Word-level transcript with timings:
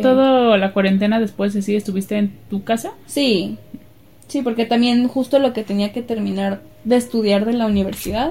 ¿Toda 0.00 0.58
la 0.58 0.72
cuarentena 0.72 1.18
después 1.20 1.54
de 1.54 1.62
sí 1.62 1.74
estuviste 1.74 2.16
en 2.16 2.32
tu 2.50 2.64
casa? 2.64 2.92
Sí, 3.06 3.56
sí, 4.28 4.42
porque 4.42 4.66
también 4.66 5.08
justo 5.08 5.38
lo 5.38 5.52
que 5.52 5.64
tenía 5.64 5.92
que 5.92 6.02
terminar 6.02 6.60
de 6.84 6.96
estudiar 6.96 7.46
de 7.46 7.54
la 7.54 7.66
universidad, 7.66 8.30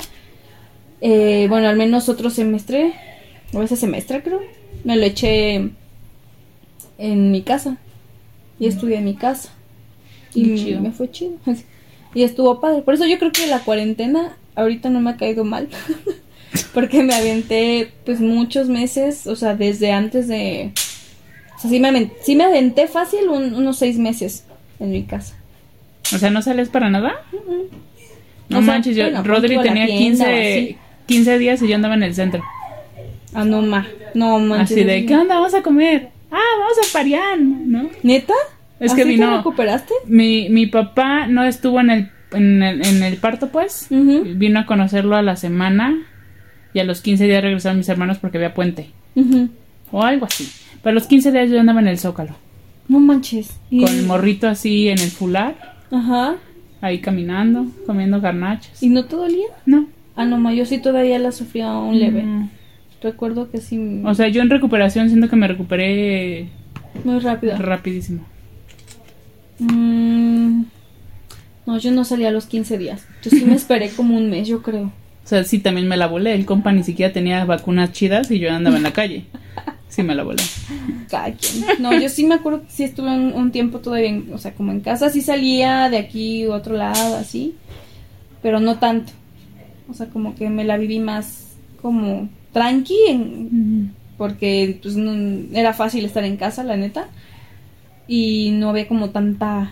eh, 1.02 1.48
bueno, 1.50 1.68
al 1.68 1.76
menos 1.76 2.08
otro 2.08 2.30
semestre, 2.30 2.94
o 3.54 3.64
ese 3.64 3.76
semestre 3.76 4.22
creo, 4.22 4.42
me 4.84 4.96
lo 4.96 5.04
eché 5.06 5.72
en 6.98 7.32
mi 7.32 7.42
casa. 7.42 7.78
Y 8.60 8.68
estudié 8.68 8.98
en 8.98 9.06
mi 9.06 9.16
casa. 9.16 9.52
Y 10.34 10.56
chido. 10.56 10.82
me 10.82 10.92
fue 10.92 11.10
chido. 11.12 11.34
Y 12.14 12.24
estuvo 12.24 12.62
padre. 12.62 12.82
Por 12.82 12.94
eso 12.94 13.06
yo 13.06 13.20
creo 13.20 13.34
que 13.34 13.46
la 13.46 13.60
cuarentena 13.60 14.38
ahorita 14.56 14.90
no 14.90 15.02
me 15.02 15.10
ha 15.10 15.18
caído 15.18 15.44
mal. 15.44 15.68
Porque 16.74 17.04
me 17.04 17.14
aventé 17.14 17.92
pues 18.06 18.22
muchos 18.22 18.70
meses, 18.70 19.28
o 19.28 19.36
sea, 19.36 19.56
desde 19.56 19.92
antes 19.92 20.30
de... 20.30 20.72
O 21.56 21.60
sea, 21.60 21.70
sí 21.70 21.80
me, 21.80 22.12
sí 22.22 22.36
me 22.36 22.44
aventé 22.46 22.88
fácil 22.88 23.30
un- 23.30 23.54
unos 23.54 23.78
seis 23.78 23.98
meses 23.98 24.46
en 24.80 24.92
mi 24.92 25.04
casa. 25.04 25.36
O 26.14 26.18
sea, 26.18 26.30
¿no 26.30 26.42
sales 26.42 26.70
para 26.70 26.90
nada? 26.90 27.14
No 28.50 28.60
O 28.60 28.62
sea, 28.62 28.74
manches, 28.74 28.96
yo, 28.96 29.04
bueno, 29.06 29.24
Rodri 29.24 29.58
tenía 29.60 29.86
tienda 29.88 30.26
o 30.26 30.28
15, 30.28 30.54
así. 30.66 30.78
15 31.08 31.38
días 31.40 31.62
y 31.62 31.68
yo 31.68 31.76
andaba 31.76 31.96
en 31.96 32.04
el 32.04 32.14
centro. 32.14 32.44
Ah, 33.34 33.44
no, 33.44 33.62
ma. 33.62 33.88
No, 34.14 34.38
manches. 34.40 34.72
Así 34.78 34.84
de, 34.84 35.06
¿qué 35.06 35.16
onda? 35.16 35.36
Vamos 35.36 35.54
a 35.56 35.62
comer. 35.64 36.10
Ah, 36.32 36.40
vamos 36.60 36.78
a 36.78 36.94
Parián, 36.94 37.72
¿no? 37.72 37.90
¿Neta? 38.04 38.34
Es 38.80 38.94
que 38.94 39.02
¿Así 39.02 39.12
te 39.12 39.16
vino- 39.18 39.38
recuperaste? 39.38 39.94
Mi, 40.06 40.50
mi 40.50 40.68
papá 40.68 41.28
no 41.28 41.44
estuvo 41.44 41.80
en 41.80 41.90
el, 41.90 42.10
en 42.34 42.62
el, 42.62 42.86
en 42.86 43.04
el 43.04 43.18
parto, 43.18 43.48
pues. 43.50 43.88
Vino 43.90 44.60
a 44.60 44.66
conocerlo 44.66 45.16
a 45.16 45.22
la 45.22 45.36
semana 45.38 45.98
y 46.74 46.80
a 46.80 46.84
los 46.84 47.02
15 47.02 47.24
días 47.26 47.42
regresaron 47.42 47.78
mis 47.78 47.90
hermanos 47.90 48.18
porque 48.20 48.38
había 48.38 48.54
puente. 48.54 48.90
O 49.92 50.04
algo 50.04 50.26
así. 50.26 50.50
Pero 50.86 50.92
a 50.92 51.00
los 51.00 51.08
15 51.08 51.32
días 51.32 51.50
yo 51.50 51.60
andaba 51.60 51.80
en 51.82 51.88
el 51.88 51.98
Zócalo. 51.98 52.36
No 52.88 53.00
manches. 53.00 53.58
Y- 53.72 53.82
Con 53.84 53.90
el 53.96 54.06
morrito 54.06 54.48
así 54.48 54.88
en 54.88 55.00
el 55.00 55.10
fular, 55.10 55.56
Ajá. 55.90 56.36
ahí 56.80 57.00
caminando, 57.00 57.66
comiendo 57.88 58.22
garnachas. 58.22 58.84
¿Y 58.84 58.90
no 58.90 59.06
te 59.06 59.16
dolía? 59.16 59.48
No. 59.66 59.88
Ah, 60.16 60.26
no, 60.26 60.38
ma, 60.38 60.54
yo 60.54 60.64
sí 60.68 60.78
todavía 60.78 61.18
la 61.18 61.32
sufría 61.32 61.74
un 61.74 61.98
leve. 62.00 62.24
Recuerdo 63.02 63.50
que 63.50 63.58
sí. 63.62 64.02
O 64.06 64.14
sea, 64.14 64.28
yo 64.28 64.44
en 64.44 64.52
recuperación 64.52 65.10
siento 65.10 65.28
que 65.28 65.36
me 65.36 65.48
recuperé 65.48 66.50
muy 67.04 67.18
rápido. 67.18 67.58
rapidísimo. 67.58 68.24
Mm, 69.58 70.66
no, 71.66 71.78
yo 71.80 71.92
no 71.92 72.04
salí 72.06 72.26
a 72.26 72.32
los 72.32 72.46
15 72.46 72.78
días. 72.78 73.08
Yo 73.24 73.32
sí 73.32 73.44
me 73.46 73.56
esperé 73.56 73.90
como 73.90 74.16
un 74.16 74.30
mes, 74.30 74.48
yo 74.48 74.62
creo. 74.62 74.92
O 75.26 75.28
sea, 75.28 75.44
sí, 75.44 75.58
también 75.58 75.88
me 75.88 75.98
la 75.98 76.06
volé. 76.06 76.36
El 76.36 76.46
compa 76.46 76.72
ni 76.72 76.84
siquiera 76.84 77.12
tenía 77.12 77.44
vacunas 77.46 77.92
chidas 77.94 78.30
y 78.30 78.38
yo 78.38 78.52
andaba 78.54 78.78
en 78.78 78.84
la 78.84 78.94
calle. 78.94 79.26
Sí, 79.96 80.04
me 80.04 80.14
la 80.14 80.24
volé. 80.24 80.44
Cada 81.10 81.32
quien. 81.32 81.64
No, 81.80 81.98
yo 81.98 82.10
sí 82.10 82.26
me 82.26 82.36
acuerdo 82.36 82.64
que 82.64 82.70
sí 82.72 82.84
estuve 82.84 83.10
un, 83.12 83.34
un 83.34 83.52
tiempo 83.52 83.80
todavía, 83.80 84.10
en- 84.10 84.34
o 84.34 84.38
sea, 84.38 84.54
como 84.54 84.72
en 84.74 84.82
casa. 84.82 85.10
Sí 85.10 85.22
salía 85.22 85.90
de 85.90 85.98
aquí 85.98 86.46
u 86.48 86.52
otro 86.52 86.76
lado, 86.76 87.16
así. 87.16 87.56
Pero 88.42 88.60
no 88.60 88.78
tanto. 88.78 89.14
O 89.90 89.94
sea, 89.94 90.08
como 90.08 90.36
que 90.36 90.50
me 90.50 90.66
la 90.66 90.78
viví 90.78 91.00
más 91.00 91.54
como 91.82 92.28
tranqui, 92.52 92.98
en- 93.08 93.94
porque 94.18 94.80
pues 94.82 94.96
no- 94.98 95.46
era 95.58 95.74
fácil 95.74 96.04
estar 96.04 96.26
en 96.26 96.36
casa, 96.38 96.64
la 96.66 96.76
neta. 96.76 97.08
Y 98.08 98.52
no 98.52 98.70
había 98.70 98.88
como 98.88 99.10
tanta, 99.12 99.72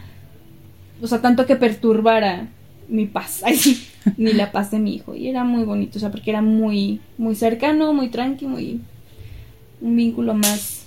o 1.02 1.08
sea, 1.08 1.22
tanto 1.22 1.46
que 1.46 1.56
perturbara 1.56 2.48
mi 2.88 3.06
paz, 3.06 3.42
ay 3.46 3.56
sí, 3.56 3.86
ni 4.18 4.34
la 4.34 4.52
paz 4.52 4.72
de 4.72 4.80
mi 4.80 4.96
hijo. 4.96 5.16
Y 5.16 5.28
era 5.28 5.44
muy 5.44 5.64
bonito, 5.64 5.98
o 5.98 6.00
sea, 6.00 6.12
porque 6.12 6.32
era 6.32 6.42
muy, 6.42 7.00
muy 7.18 7.36
cercano, 7.36 7.94
muy 7.94 8.08
tranqui, 8.10 8.46
muy, 8.48 8.80
un 9.84 9.96
vínculo 9.96 10.34
más, 10.34 10.86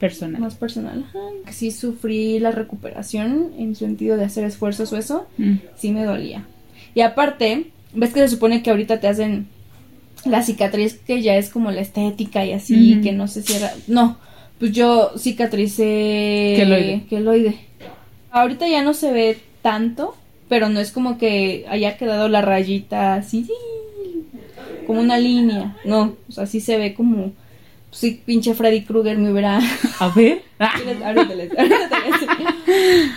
Personal. 0.00 0.40
más 0.40 0.56
personal. 0.56 1.04
Ajá. 1.08 1.52
Sí 1.52 1.70
sufrí 1.70 2.38
la 2.40 2.50
recuperación 2.50 3.52
en 3.56 3.76
sentido 3.76 4.16
de 4.16 4.24
hacer 4.24 4.42
esfuerzos 4.44 4.92
o 4.92 4.96
eso, 4.96 5.26
Mm. 5.38 5.54
sí 5.76 5.92
me 5.92 6.04
dolía. 6.04 6.44
Y 6.94 7.02
aparte, 7.02 7.70
ves 7.94 8.12
que 8.12 8.20
se 8.20 8.28
supone 8.28 8.62
que 8.62 8.70
ahorita 8.70 8.98
te 9.00 9.06
hacen 9.08 9.46
la 10.24 10.42
cicatriz 10.42 10.94
que 10.94 11.22
ya 11.22 11.36
es 11.36 11.50
como 11.50 11.70
la 11.70 11.80
estética 11.80 12.44
y 12.44 12.52
así, 12.52 13.00
que 13.02 13.12
no 13.12 13.28
se 13.28 13.42
cierra. 13.42 13.70
No, 13.86 14.16
pues 14.58 14.72
yo 14.72 15.12
cicatricé 15.18 16.54
Queloide. 16.56 17.04
queloide. 17.08 17.56
Ahorita 18.30 18.66
ya 18.68 18.82
no 18.82 18.94
se 18.94 19.12
ve 19.12 19.38
tanto, 19.62 20.16
pero 20.48 20.68
no 20.68 20.80
es 20.80 20.90
como 20.92 21.18
que 21.18 21.64
haya 21.68 21.96
quedado 21.96 22.28
la 22.28 22.40
rayita 22.42 23.14
así, 23.14 23.48
como 24.86 25.00
una 25.00 25.18
línea. 25.18 25.76
No, 25.84 26.16
o 26.28 26.32
sea, 26.32 26.46
sí 26.46 26.60
se 26.60 26.76
ve 26.78 26.94
como 26.94 27.32
si 27.92 28.12
pinche 28.24 28.54
Freddy 28.54 28.82
Krueger 28.82 29.16
me 29.18 29.30
hubiera 29.30 29.60
A 30.00 30.08
ver. 30.08 30.42
Ahorita 30.58 30.92
les- 30.94 31.02
ahorita 31.02 31.34
les- 31.36 31.52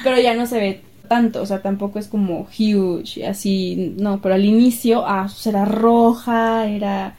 Pero 0.03 0.19
ya 0.19 0.33
no 0.35 0.45
se 0.45 0.59
ve 0.59 0.81
tanto, 1.07 1.41
o 1.41 1.45
sea, 1.45 1.61
tampoco 1.61 1.99
es 1.99 2.07
como 2.07 2.47
huge, 2.57 3.25
así, 3.27 3.93
no, 3.97 4.21
pero 4.21 4.35
al 4.35 4.43
inicio, 4.45 5.03
ah, 5.07 5.23
pues 5.23 5.45
era 5.47 5.63
roja, 5.65 6.67
era... 6.67 7.15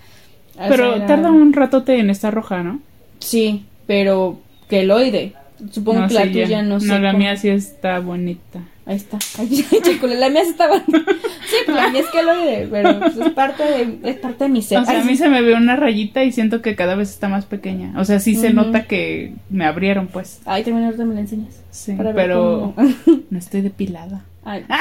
Pero 0.69 0.89
sea, 0.89 0.97
era- 0.97 1.06
tarda 1.06 1.31
un 1.31 1.53
ratote 1.53 1.99
en 1.99 2.11
esta 2.11 2.31
roja, 2.31 2.62
¿no? 2.62 2.81
Sí, 3.21 3.65
pero 3.87 4.41
queloide. 4.69 5.34
Supongo 5.71 6.00
No 6.00 6.09
que 6.09 6.15
la 6.15 6.23
sé, 6.23 6.33
ya. 6.33 6.44
tuya 6.44 6.62
no 6.62 6.81
sé. 6.81 6.87
No, 6.87 6.99
la 6.99 7.12
cómo- 7.12 7.19
mía 7.21 7.37
sí 7.37 7.49
está 7.49 7.99
bonita. 8.00 8.61
Ahí 8.89 8.97
está. 8.97 9.19
Chicole, 9.83 10.15
la 10.15 10.29
mía 10.31 10.43
estaba. 10.43 10.77
Sí, 10.79 11.57
pues 11.65 11.77
la 11.77 11.89
mía 11.89 12.03
es 12.03 12.07
queloide, 12.09 12.69
pero 12.71 13.01
pues, 13.01 13.17
es 13.17 13.31
parte 13.33 13.65
de, 13.65 13.99
es 14.11 14.17
parte 14.17 14.45
de 14.45 14.51
mi 14.51 14.63
ser. 14.63 14.79
O 14.79 14.85
sea, 14.85 14.95
Ay, 14.95 15.01
a 15.01 15.05
mí 15.05 15.17
se 15.17 15.29
me 15.29 15.43
ve 15.43 15.55
una 15.55 15.75
rayita 15.75 16.23
y 16.23 16.31
siento 16.31 16.63
que 16.63 16.77
cada 16.77 16.95
vez 16.95 17.11
está 17.11 17.29
más 17.29 17.47
pequeña. 17.47 17.93
O 17.99 18.05
sea, 18.05 18.21
sí 18.21 18.37
se 18.37 18.51
nota 18.53 18.87
que 18.87 19.35
me 19.51 19.67
abrieron, 19.67 20.07
pues. 20.07 20.41
Ay, 20.47 20.63
también 20.63 20.85
ahorita 20.87 21.05
me 21.05 21.15
la 21.15 21.21
enseñas. 21.21 21.61
Sí, 21.71 21.93
Para 21.95 22.15
pero 22.15 22.73
cómo- 22.77 22.89
no 23.31 23.39
estoy 23.39 23.61
depilada. 23.63 24.25
Ay. 24.45 24.65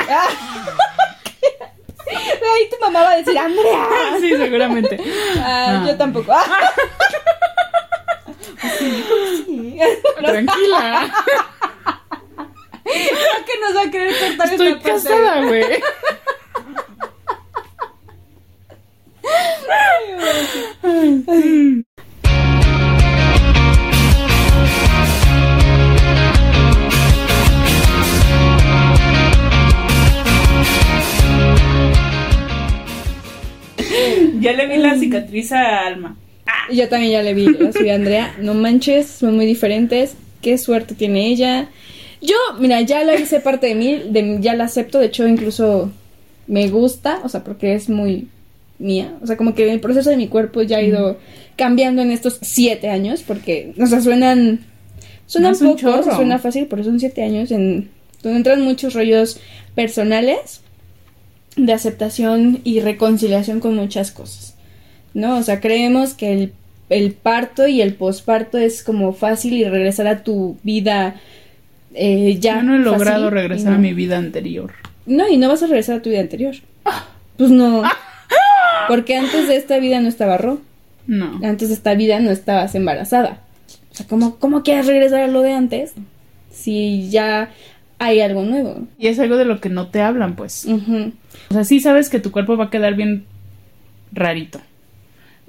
Ah. 2.07 2.13
Ay, 2.53 2.69
tu 2.69 2.77
mamá 2.85 3.01
va 3.01 3.11
a 3.13 3.17
decir, 3.17 3.35
Andrea. 3.37 3.87
Sí, 4.21 4.29
seguramente. 4.37 4.99
Ah, 5.39 5.81
Ah. 5.81 5.85
Yo 5.87 5.97
tampoco. 5.97 6.31
Ah. 6.31 6.43
Sí, 8.77 9.03
sí. 9.47 9.77
Tranquila. 10.19 11.11
Creo 12.95 13.45
que 13.45 13.59
nos 13.59 13.75
va 13.75 13.81
a 13.87 13.91
querer 13.91 14.13
cortar 14.17 14.51
Estoy 14.51 14.67
esta 14.67 14.81
casada, 14.81 15.41
güey. 15.43 15.63
Ya 34.39 34.53
le 34.53 34.67
vi 34.67 34.77
la 34.77 34.95
cicatriz 34.95 35.51
a 35.51 35.87
Alma. 35.87 36.17
Yo 36.71 36.87
también 36.87 37.11
ya 37.11 37.23
le 37.23 37.33
vi, 37.33 37.47
la 37.47 37.71
soy 37.71 37.89
Andrea. 37.89 38.35
No 38.39 38.53
manches, 38.53 39.07
son 39.07 39.35
muy 39.35 39.45
diferentes. 39.47 40.15
Qué 40.41 40.57
suerte 40.59 40.93
tiene 40.93 41.27
ella. 41.27 41.69
Yo, 42.25 42.35
mira, 42.59 42.81
ya 42.81 43.03
la 43.03 43.15
hice 43.15 43.39
parte 43.39 43.67
de 43.67 43.75
mí, 43.75 44.01
de, 44.09 44.37
ya 44.41 44.55
la 44.55 44.65
acepto. 44.65 44.99
De 44.99 45.07
hecho, 45.07 45.27
incluso 45.27 45.91
me 46.47 46.69
gusta, 46.69 47.21
o 47.23 47.29
sea, 47.29 47.43
porque 47.43 47.75
es 47.75 47.89
muy 47.89 48.27
mía. 48.79 49.15
O 49.21 49.27
sea, 49.27 49.37
como 49.37 49.55
que 49.55 49.71
el 49.71 49.79
proceso 49.79 50.09
de 50.09 50.17
mi 50.17 50.27
cuerpo 50.27 50.61
ya 50.61 50.77
ha 50.77 50.81
ido 50.81 51.17
cambiando 51.55 52.01
en 52.01 52.11
estos 52.11 52.39
siete 52.41 52.89
años, 52.89 53.23
porque, 53.25 53.73
o 53.79 53.85
sea, 53.85 54.01
suenan, 54.01 54.65
suenan 55.25 55.53
No 55.53 55.59
poco, 55.59 55.77
chorro. 55.77 56.15
suena 56.15 56.39
fácil, 56.39 56.67
pero 56.67 56.83
son 56.83 56.99
siete 56.99 57.23
años 57.23 57.51
en 57.51 57.89
donde 58.21 58.37
entran 58.37 58.61
muchos 58.61 58.93
rollos 58.93 59.39
personales 59.75 60.61
de 61.55 61.71
aceptación 61.71 62.59
y 62.63 62.81
reconciliación 62.81 63.59
con 63.59 63.75
muchas 63.75 64.11
cosas. 64.11 64.55
¿no? 65.15 65.37
O 65.37 65.43
sea, 65.43 65.61
creemos 65.61 66.13
que 66.13 66.33
el, 66.33 66.53
el 66.89 67.13
parto 67.13 67.67
y 67.67 67.81
el 67.81 67.95
posparto 67.95 68.59
es 68.59 68.83
como 68.83 69.13
fácil 69.13 69.53
y 69.53 69.63
regresar 69.63 70.05
a 70.07 70.23
tu 70.23 70.57
vida 70.61 71.19
eh, 71.95 72.37
ya. 72.39 72.57
Yo 72.57 72.63
no 72.63 72.75
he 72.75 72.79
logrado 72.79 73.29
regresar 73.29 73.71
no. 73.71 73.77
a 73.77 73.79
mi 73.79 73.93
vida 73.93 74.17
anterior. 74.17 74.73
No, 75.05 75.27
y 75.29 75.37
no 75.37 75.47
vas 75.47 75.63
a 75.63 75.67
regresar 75.67 75.97
a 75.97 76.01
tu 76.01 76.09
vida 76.09 76.19
anterior. 76.19 76.55
Pues 77.37 77.51
no. 77.51 77.83
Porque 78.87 79.17
antes 79.17 79.47
de 79.47 79.55
esta 79.55 79.79
vida 79.79 79.99
no 79.99 80.07
estaba 80.07 80.37
Ro. 80.37 80.61
No. 81.07 81.39
Antes 81.43 81.69
de 81.69 81.75
esta 81.75 81.93
vida 81.95 82.19
no 82.19 82.31
estabas 82.31 82.75
embarazada. 82.75 83.41
O 83.91 83.95
sea, 83.95 84.07
¿cómo, 84.07 84.37
cómo 84.37 84.63
quieres 84.63 84.87
regresar 84.87 85.21
a 85.21 85.27
lo 85.27 85.41
de 85.41 85.53
antes? 85.53 85.93
Si 86.51 87.09
ya 87.09 87.51
hay 87.99 88.21
algo 88.21 88.43
nuevo. 88.43 88.87
Y 88.97 89.07
es 89.07 89.19
algo 89.19 89.37
de 89.37 89.45
lo 89.45 89.61
que 89.61 89.69
no 89.69 89.87
te 89.87 90.01
hablan, 90.01 90.35
pues. 90.35 90.65
O 90.65 91.53
sea, 91.53 91.63
sí 91.63 91.79
sabes 91.79 92.09
que 92.09 92.19
tu 92.19 92.31
cuerpo 92.31 92.57
va 92.57 92.65
a 92.65 92.69
quedar 92.69 92.95
bien 92.95 93.25
rarito. 94.11 94.59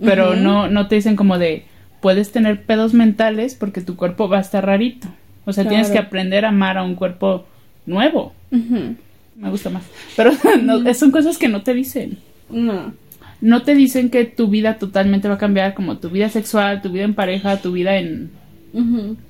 Pero 0.01 0.37
no, 0.37 0.69
no 0.69 0.89
te 0.89 0.97
dicen 0.97 1.17
como 1.17 1.39
de 1.39 1.65
puedes 2.01 2.31
tener 2.31 2.63
pedos 2.63 2.93
mentales 2.93 3.55
porque 3.55 3.81
tu 3.81 3.97
cuerpo 3.97 4.29
va 4.29 4.39
a 4.39 4.43
estar 4.43 4.65
rarito. 4.65 5.09
O 5.47 5.53
sea, 5.53 5.67
tienes 5.67 5.91
que 5.91 5.99
aprender 5.99 6.45
a 6.45 6.49
amar 6.49 6.77
a 6.77 6.83
un 6.83 6.95
cuerpo 6.97 7.47
nuevo. 7.87 8.35
Me 8.51 9.51
gusta 9.51 9.71
más. 9.71 9.85
Pero 10.17 10.33
no, 10.63 10.93
son 10.95 11.11
cosas 11.11 11.39
que 11.39 11.49
no 11.49 11.63
te 11.63 11.73
dicen. 11.73 12.19
No. 12.51 12.93
No 13.41 13.63
te 13.63 13.75
dicen 13.75 14.11
que 14.11 14.25
tu 14.25 14.49
vida 14.49 14.79
totalmente 14.79 15.29
va 15.29 15.35
a 15.35 15.39
cambiar, 15.39 15.75
como 15.75 15.99
tu 15.99 16.11
vida 16.11 16.29
sexual, 16.29 16.83
tu 16.83 16.91
vida 16.91 17.05
en 17.05 17.15
pareja, 17.15 17.59
tu 17.59 17.73
vida 17.73 17.97
en 17.97 18.31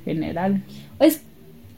general. 0.04 0.62
Es, 1.00 1.22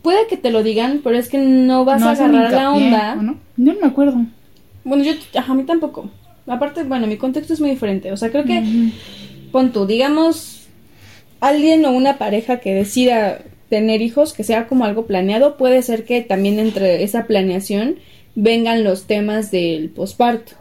puede 0.02 0.26
que 0.29 0.37
te 0.37 0.50
lo 0.50 0.62
digan, 0.62 1.00
pero 1.02 1.17
es 1.17 1.29
que 1.29 1.38
no 1.38 1.84
vas 1.84 2.00
No 2.00 2.08
a 2.08 2.12
agarrar 2.12 2.52
la 2.52 2.73
onda. 2.73 3.17
¿o 3.19 3.23
no? 3.23 3.38
Yo 3.56 3.75
no 3.75 3.81
me 3.81 3.87
acuerdo. 3.87 4.25
Bueno, 4.84 5.05
yo, 5.05 5.12
ajá, 5.34 5.52
a 5.52 5.56
mí 5.56 5.64
tampoco. 5.64 6.11
Aparte, 6.46 6.82
bueno, 6.84 7.06
mi 7.06 7.17
contexto 7.17 7.52
es 7.52 7.61
muy 7.61 7.70
diferente. 7.70 8.12
O 8.12 8.17
sea, 8.17 8.31
creo 8.31 8.44
que, 8.44 8.61
Ujú. 8.61 9.50
pon 9.52 9.73
tú, 9.73 9.87
digamos, 9.87 10.67
alguien 11.41 11.84
o 11.84 11.93
una 11.93 12.19
pareja 12.19 12.61
que 12.61 12.75
decida 12.75 13.41
tener 13.69 14.03
hijos, 14.03 14.32
que 14.32 14.44
sea 14.44 14.67
como 14.67 14.85
algo 14.85 15.06
planeado, 15.06 15.56
puede 15.56 15.82
ser 15.82 16.05
que 16.05 16.23
también 16.23 16.59
entre 16.59 17.03
esa 17.03 17.26
planeación 17.26 17.97
vengan 18.35 18.85
los 18.85 19.05
temas 19.05 19.50
del 19.50 19.91
posparto. 19.91 20.53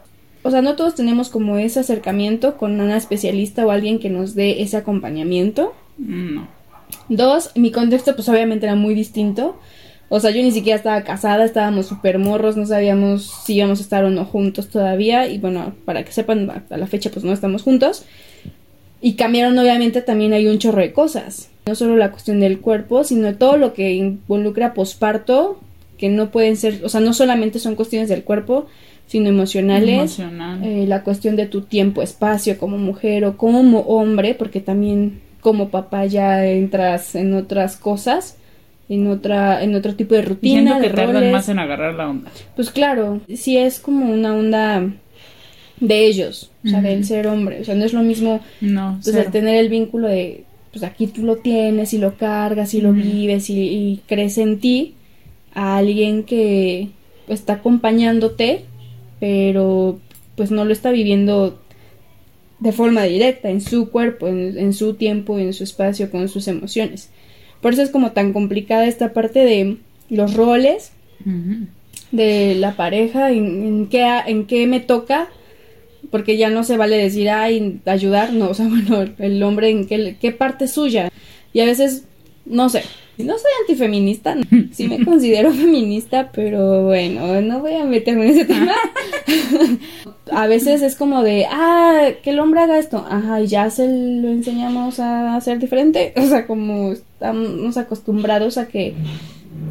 O 0.42 0.50
sea, 0.50 0.62
no 0.62 0.76
todos 0.76 0.94
tenemos 0.94 1.28
como 1.28 1.58
ese 1.58 1.80
acercamiento 1.80 2.56
con 2.56 2.80
una 2.80 2.96
especialista 2.96 3.66
o 3.66 3.70
alguien 3.70 3.98
que 3.98 4.10
nos 4.10 4.34
dé 4.34 4.62
ese 4.62 4.76
acompañamiento. 4.76 5.74
No. 5.98 6.48
Dos, 7.08 7.50
mi 7.54 7.70
contexto 7.70 8.14
pues 8.14 8.28
obviamente 8.28 8.66
era 8.66 8.74
muy 8.74 8.94
distinto. 8.94 9.58
O 10.10 10.20
sea, 10.20 10.30
yo 10.30 10.42
ni 10.42 10.52
siquiera 10.52 10.76
estaba 10.76 11.02
casada, 11.02 11.44
estábamos 11.44 11.86
súper 11.86 12.18
morros, 12.18 12.56
no 12.56 12.64
sabíamos 12.64 13.30
si 13.44 13.54
íbamos 13.54 13.78
a 13.80 13.82
estar 13.82 14.04
o 14.04 14.10
no 14.10 14.24
juntos 14.24 14.68
todavía. 14.68 15.26
Y 15.26 15.38
bueno, 15.38 15.74
para 15.84 16.04
que 16.04 16.12
sepan, 16.12 16.64
a 16.70 16.76
la 16.76 16.86
fecha 16.86 17.10
pues 17.10 17.24
no 17.24 17.32
estamos 17.32 17.62
juntos. 17.62 18.04
Y 19.00 19.14
cambiaron 19.14 19.58
obviamente 19.58 20.02
también 20.02 20.32
hay 20.32 20.46
un 20.46 20.58
chorro 20.58 20.80
de 20.80 20.92
cosas. 20.92 21.50
No 21.68 21.74
solo 21.74 21.96
la 21.96 22.10
cuestión 22.10 22.40
del 22.40 22.60
cuerpo, 22.60 23.04
sino 23.04 23.34
todo 23.34 23.56
lo 23.56 23.72
que 23.74 23.92
involucra 23.92 24.74
posparto, 24.74 25.60
que 25.98 26.08
no 26.08 26.30
pueden 26.30 26.56
ser, 26.56 26.80
o 26.84 26.88
sea, 26.88 27.00
no 27.00 27.12
solamente 27.12 27.58
son 27.58 27.74
cuestiones 27.74 28.08
del 28.08 28.24
cuerpo, 28.24 28.66
sino 29.06 29.28
emocionales. 29.28 29.94
Emocional. 30.18 30.62
Eh, 30.64 30.86
la 30.86 31.02
cuestión 31.02 31.36
de 31.36 31.46
tu 31.46 31.62
tiempo, 31.62 32.02
espacio 32.02 32.58
como 32.58 32.78
mujer 32.78 33.24
o 33.24 33.36
como 33.36 33.80
hombre, 33.80 34.34
porque 34.34 34.60
también 34.60 35.20
como 35.40 35.68
papá 35.70 36.04
ya 36.06 36.46
entras 36.46 37.14
en 37.14 37.34
otras 37.34 37.76
cosas, 37.76 38.36
en 38.88 39.06
otra, 39.06 39.62
en 39.62 39.74
otro 39.74 39.94
tipo 39.94 40.14
de 40.14 40.22
rutina, 40.22 40.62
siento 40.72 40.80
que 40.82 40.88
de 40.88 40.94
tardan 40.94 41.14
roles. 41.16 41.32
más 41.32 41.48
en 41.48 41.58
agarrar 41.58 41.94
la 41.94 42.08
onda. 42.08 42.30
Pues 42.56 42.70
claro, 42.70 43.20
sí 43.34 43.56
es 43.56 43.80
como 43.80 44.10
una 44.12 44.34
onda 44.34 44.84
de 45.80 46.06
ellos, 46.06 46.50
o 46.64 46.68
sea, 46.68 46.78
Ujú. 46.80 46.88
del 46.88 47.04
ser 47.04 47.28
hombre, 47.28 47.60
o 47.60 47.64
sea, 47.64 47.74
no 47.76 47.84
es 47.84 47.92
lo 47.92 48.02
mismo 48.02 48.40
No, 48.60 48.98
pues 49.02 49.14
el 49.14 49.30
tener 49.30 49.56
el 49.56 49.68
vínculo 49.68 50.08
de 50.08 50.44
pues 50.78 50.90
aquí 50.90 51.08
tú 51.08 51.22
lo 51.22 51.36
tienes 51.36 51.92
y 51.92 51.98
lo 51.98 52.16
cargas 52.16 52.74
y 52.74 52.80
lo 52.80 52.92
vives 52.92 53.50
y, 53.50 53.60
y 53.60 54.00
crece 54.06 54.42
en 54.42 54.60
ti 54.60 54.94
a 55.54 55.76
alguien 55.76 56.24
que 56.24 56.90
está 57.28 57.54
acompañándote 57.54 58.64
pero 59.20 59.98
pues 60.36 60.50
no 60.50 60.64
lo 60.64 60.72
está 60.72 60.90
viviendo 60.90 61.58
de 62.60 62.72
forma 62.72 63.04
directa 63.04 63.50
en 63.50 63.60
su 63.60 63.90
cuerpo, 63.90 64.28
en, 64.28 64.58
en 64.58 64.72
su 64.72 64.94
tiempo, 64.94 65.38
en 65.38 65.52
su 65.52 65.64
espacio, 65.64 66.10
con 66.10 66.28
sus 66.28 66.48
emociones. 66.48 67.10
Por 67.60 67.72
eso 67.72 67.82
es 67.82 67.90
como 67.90 68.12
tan 68.12 68.32
complicada 68.32 68.86
esta 68.86 69.12
parte 69.12 69.40
de 69.40 69.78
los 70.10 70.34
roles, 70.34 70.92
de 72.12 72.54
la 72.54 72.76
pareja, 72.76 73.30
en, 73.30 73.66
en 73.66 73.86
qué, 73.88 74.06
en 74.26 74.46
qué 74.46 74.66
me 74.66 74.80
toca, 74.80 75.28
porque 76.10 76.36
ya 76.36 76.50
no 76.50 76.64
se 76.64 76.76
vale 76.76 76.96
decir, 76.96 77.30
ay, 77.30 77.80
ayudar, 77.86 78.32
no, 78.32 78.50
o 78.50 78.54
sea, 78.54 78.66
bueno, 78.68 79.04
el 79.18 79.42
hombre 79.42 79.70
en 79.70 79.86
qué, 79.86 80.16
qué 80.20 80.32
parte 80.32 80.66
es 80.66 80.72
suya. 80.72 81.10
Y 81.52 81.60
a 81.60 81.64
veces, 81.64 82.04
no 82.44 82.68
sé, 82.68 82.82
no 83.16 83.36
soy 83.36 83.50
antifeminista, 83.62 84.36
sí 84.72 84.88
me 84.88 85.04
considero 85.04 85.52
feminista, 85.52 86.30
pero 86.32 86.84
bueno, 86.84 87.40
no 87.40 87.60
voy 87.60 87.74
a 87.74 87.84
meterme 87.84 88.26
en 88.26 88.30
ese 88.30 88.44
tema. 88.44 88.74
a 90.32 90.46
veces 90.46 90.82
es 90.82 90.94
como 90.94 91.22
de, 91.22 91.46
ah, 91.50 92.08
que 92.22 92.30
el 92.30 92.40
hombre 92.40 92.60
haga 92.60 92.78
esto, 92.78 93.06
ajá, 93.08 93.40
y 93.40 93.46
ya 93.46 93.70
se 93.70 93.86
lo 93.86 94.28
enseñamos 94.28 95.00
a 95.00 95.36
hacer 95.36 95.58
diferente, 95.58 96.12
o 96.16 96.26
sea, 96.26 96.46
como 96.46 96.92
estamos 96.92 97.76
acostumbrados 97.76 98.58
a 98.58 98.68
que 98.68 98.94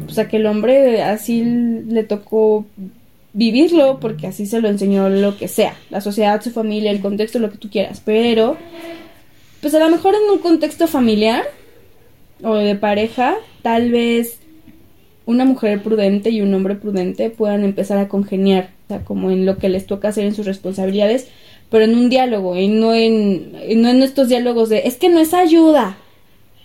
o 0.06 0.10
sea, 0.10 0.28
que 0.28 0.38
el 0.38 0.46
hombre 0.46 1.02
así 1.02 1.44
le 1.44 2.02
tocó 2.04 2.64
vivirlo 3.32 3.98
porque 4.00 4.26
así 4.26 4.46
se 4.46 4.60
lo 4.60 4.68
enseñó 4.68 5.08
lo 5.08 5.36
que 5.36 5.48
sea, 5.48 5.76
la 5.90 6.00
sociedad, 6.00 6.42
su 6.42 6.50
familia, 6.50 6.90
el 6.90 7.00
contexto, 7.00 7.38
lo 7.38 7.50
que 7.50 7.58
tú 7.58 7.70
quieras, 7.70 8.02
pero 8.04 8.56
pues 9.60 9.74
a 9.74 9.80
lo 9.80 9.90
mejor 9.90 10.14
en 10.14 10.30
un 10.30 10.38
contexto 10.38 10.86
familiar 10.86 11.44
o 12.42 12.54
de 12.54 12.74
pareja, 12.76 13.36
tal 13.62 13.90
vez 13.90 14.38
una 15.26 15.44
mujer 15.44 15.82
prudente 15.82 16.30
y 16.30 16.40
un 16.40 16.54
hombre 16.54 16.74
prudente 16.74 17.28
puedan 17.28 17.64
empezar 17.64 17.98
a 17.98 18.08
congeniar, 18.08 18.70
o 18.86 18.88
sea, 18.88 19.04
como 19.04 19.30
en 19.30 19.44
lo 19.44 19.58
que 19.58 19.68
les 19.68 19.86
toca 19.86 20.08
hacer 20.08 20.24
en 20.24 20.34
sus 20.34 20.46
responsabilidades, 20.46 21.28
pero 21.70 21.84
en 21.84 21.94
un 21.94 22.08
diálogo 22.08 22.56
y 22.56 22.68
no 22.68 22.94
en, 22.94 23.52
no 23.52 23.88
en 23.88 24.02
estos 24.02 24.28
diálogos 24.28 24.70
de 24.70 24.86
es 24.86 24.96
que 24.96 25.10
no 25.10 25.20
es 25.20 25.34
ayuda, 25.34 25.98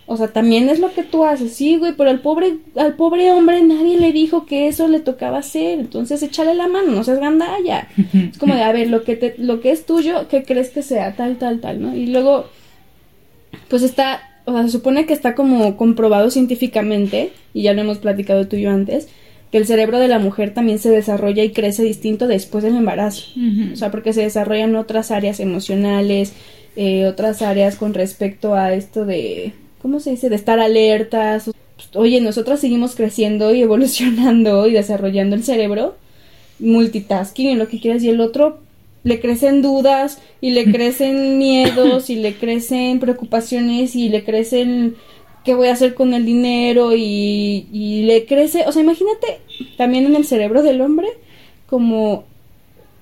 o 0.06 0.18
sea, 0.18 0.28
también 0.28 0.68
es 0.68 0.80
lo 0.80 0.94
que 0.94 1.04
tú 1.04 1.24
haces, 1.24 1.54
sí, 1.54 1.78
güey, 1.78 1.94
pero 1.96 2.10
al 2.10 2.20
pobre, 2.20 2.58
al 2.76 2.96
pobre 2.96 3.32
hombre 3.32 3.62
nadie 3.64 3.98
le 3.98 4.12
dijo 4.12 4.46
que 4.46 4.68
eso 4.68 4.88
le 4.90 5.00
tocaba 5.00 5.38
hacer, 5.38 5.80
entonces 5.80 6.22
échale 6.22 6.56
la 6.56 6.68
mano, 6.68 6.92
no 6.92 7.04
seas 7.04 7.20
gandalla. 7.20 7.88
Es 8.14 8.38
como 8.38 8.54
de, 8.54 8.64
a 8.64 8.72
ver, 8.74 8.90
lo 8.90 9.04
que 9.04 9.16
te, 9.16 9.36
lo 9.38 9.62
que 9.62 9.72
es 9.72 9.86
tuyo, 9.86 10.28
¿qué 10.28 10.44
crees 10.44 10.72
que 10.72 10.82
sea? 10.82 11.16
Tal, 11.16 11.38
tal, 11.38 11.62
tal, 11.62 11.82
¿no? 11.82 11.96
Y 11.96 12.08
luego, 12.08 12.48
pues 13.70 13.82
está, 13.82 14.22
o 14.46 14.52
sea, 14.52 14.64
se 14.64 14.70
supone 14.70 15.06
que 15.06 15.14
está 15.14 15.36
como 15.36 15.78
comprobado 15.78 16.30
científicamente, 16.30 17.32
y 17.54 17.64
ya 17.64 17.74
lo 17.74 17.82
hemos 17.82 18.00
platicado 18.00 18.48
tú 18.48 18.58
y 18.58 18.64
yo 18.64 18.72
antes, 18.72 19.08
que 19.52 19.58
el 19.58 19.66
cerebro 19.66 20.00
de 20.00 20.08
la 20.10 20.20
mujer 20.20 20.54
también 20.54 20.80
se 20.80 20.90
desarrolla 20.90 21.44
y 21.44 21.52
crece 21.52 21.84
distinto 21.84 22.28
después 22.28 22.64
del 22.64 22.76
embarazo. 22.76 23.28
O 23.72 23.76
sea, 23.76 23.92
porque 23.92 24.12
se 24.12 24.24
desarrollan 24.24 24.76
otras 24.76 25.12
áreas 25.12 25.40
emocionales, 25.40 26.34
eh, 26.76 27.06
otras 27.06 27.44
áreas 27.44 27.76
con 27.76 27.94
respecto 27.94 28.56
a 28.56 28.74
esto 28.74 29.06
de, 29.06 29.54
¿cómo 29.84 30.00
se 30.00 30.12
dice? 30.12 30.30
De 30.30 30.36
estar 30.36 30.60
alertas. 30.60 31.52
Pues, 31.76 31.90
Oye, 31.94 32.22
nosotros 32.22 32.60
seguimos 32.60 32.96
creciendo 32.96 33.54
y 33.54 33.62
evolucionando 33.68 34.66
y 34.66 34.72
desarrollando 34.72 35.36
el 35.36 35.44
cerebro, 35.44 35.96
multitasking 36.58 37.52
y 37.52 37.56
lo 37.56 37.68
que 37.68 37.80
quieras, 37.80 38.02
y 38.02 38.10
el 38.10 38.22
otro 38.22 38.60
le 39.04 39.20
crecen 39.20 39.62
dudas 39.62 40.20
y 40.42 40.52
le 40.52 40.64
crecen 40.72 41.38
miedos 41.38 42.10
y 42.10 42.16
le 42.16 42.34
crecen 42.36 43.00
preocupaciones 43.00 43.96
y 43.96 44.10
le 44.10 44.24
crecen 44.24 44.96
qué 45.44 45.54
voy 45.54 45.68
a 45.68 45.74
hacer 45.74 45.94
con 45.94 46.14
el 46.14 46.26
dinero 46.26 46.96
y, 46.96 47.68
y 47.74 48.04
le 48.04 48.26
crece, 48.26 48.64
o 48.66 48.72
sea, 48.72 48.82
imagínate 48.82 49.42
también 49.78 50.06
en 50.06 50.16
el 50.16 50.26
cerebro 50.26 50.64
del 50.64 50.80
hombre 50.82 51.10
como 51.68 52.24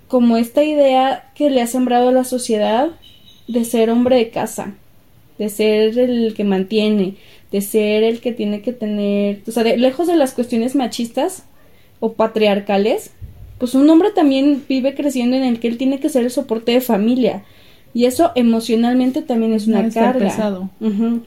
como 0.07 0.35
esta 0.35 0.61
idea 0.63 1.31
que 1.35 1.49
le 1.49 1.61
ha 1.61 1.67
sembrado 1.67 2.09
a 2.09 2.11
la 2.11 2.25
sociedad 2.25 2.89
de 3.47 3.63
ser 3.63 3.89
hombre 3.89 4.17
de 4.17 4.29
casa, 4.29 4.75
de 5.41 5.49
ser 5.49 5.97
el 5.97 6.33
que 6.35 6.43
mantiene, 6.43 7.15
de 7.51 7.61
ser 7.61 8.03
el 8.03 8.19
que 8.21 8.31
tiene 8.31 8.61
que 8.61 8.73
tener, 8.73 9.41
o 9.47 9.51
sea, 9.51 9.63
de- 9.63 9.75
lejos 9.77 10.05
de 10.07 10.15
las 10.15 10.33
cuestiones 10.33 10.75
machistas 10.75 11.45
o 11.99 12.13
patriarcales, 12.13 13.11
pues 13.57 13.73
un 13.73 13.89
hombre 13.89 14.09
también 14.13 14.63
vive 14.69 14.93
creciendo 14.93 15.35
en 15.35 15.43
el 15.43 15.59
que 15.59 15.67
él 15.67 15.77
tiene 15.77 15.99
que 15.99 16.09
ser 16.09 16.23
el 16.23 16.29
soporte 16.31 16.71
de 16.73 16.81
familia. 16.81 17.43
Y 17.93 18.05
eso 18.05 18.31
emocionalmente 18.35 19.21
también 19.21 19.53
es 19.53 19.67
una 19.67 19.79
carga. 19.99 20.19
pesado. 20.27 20.69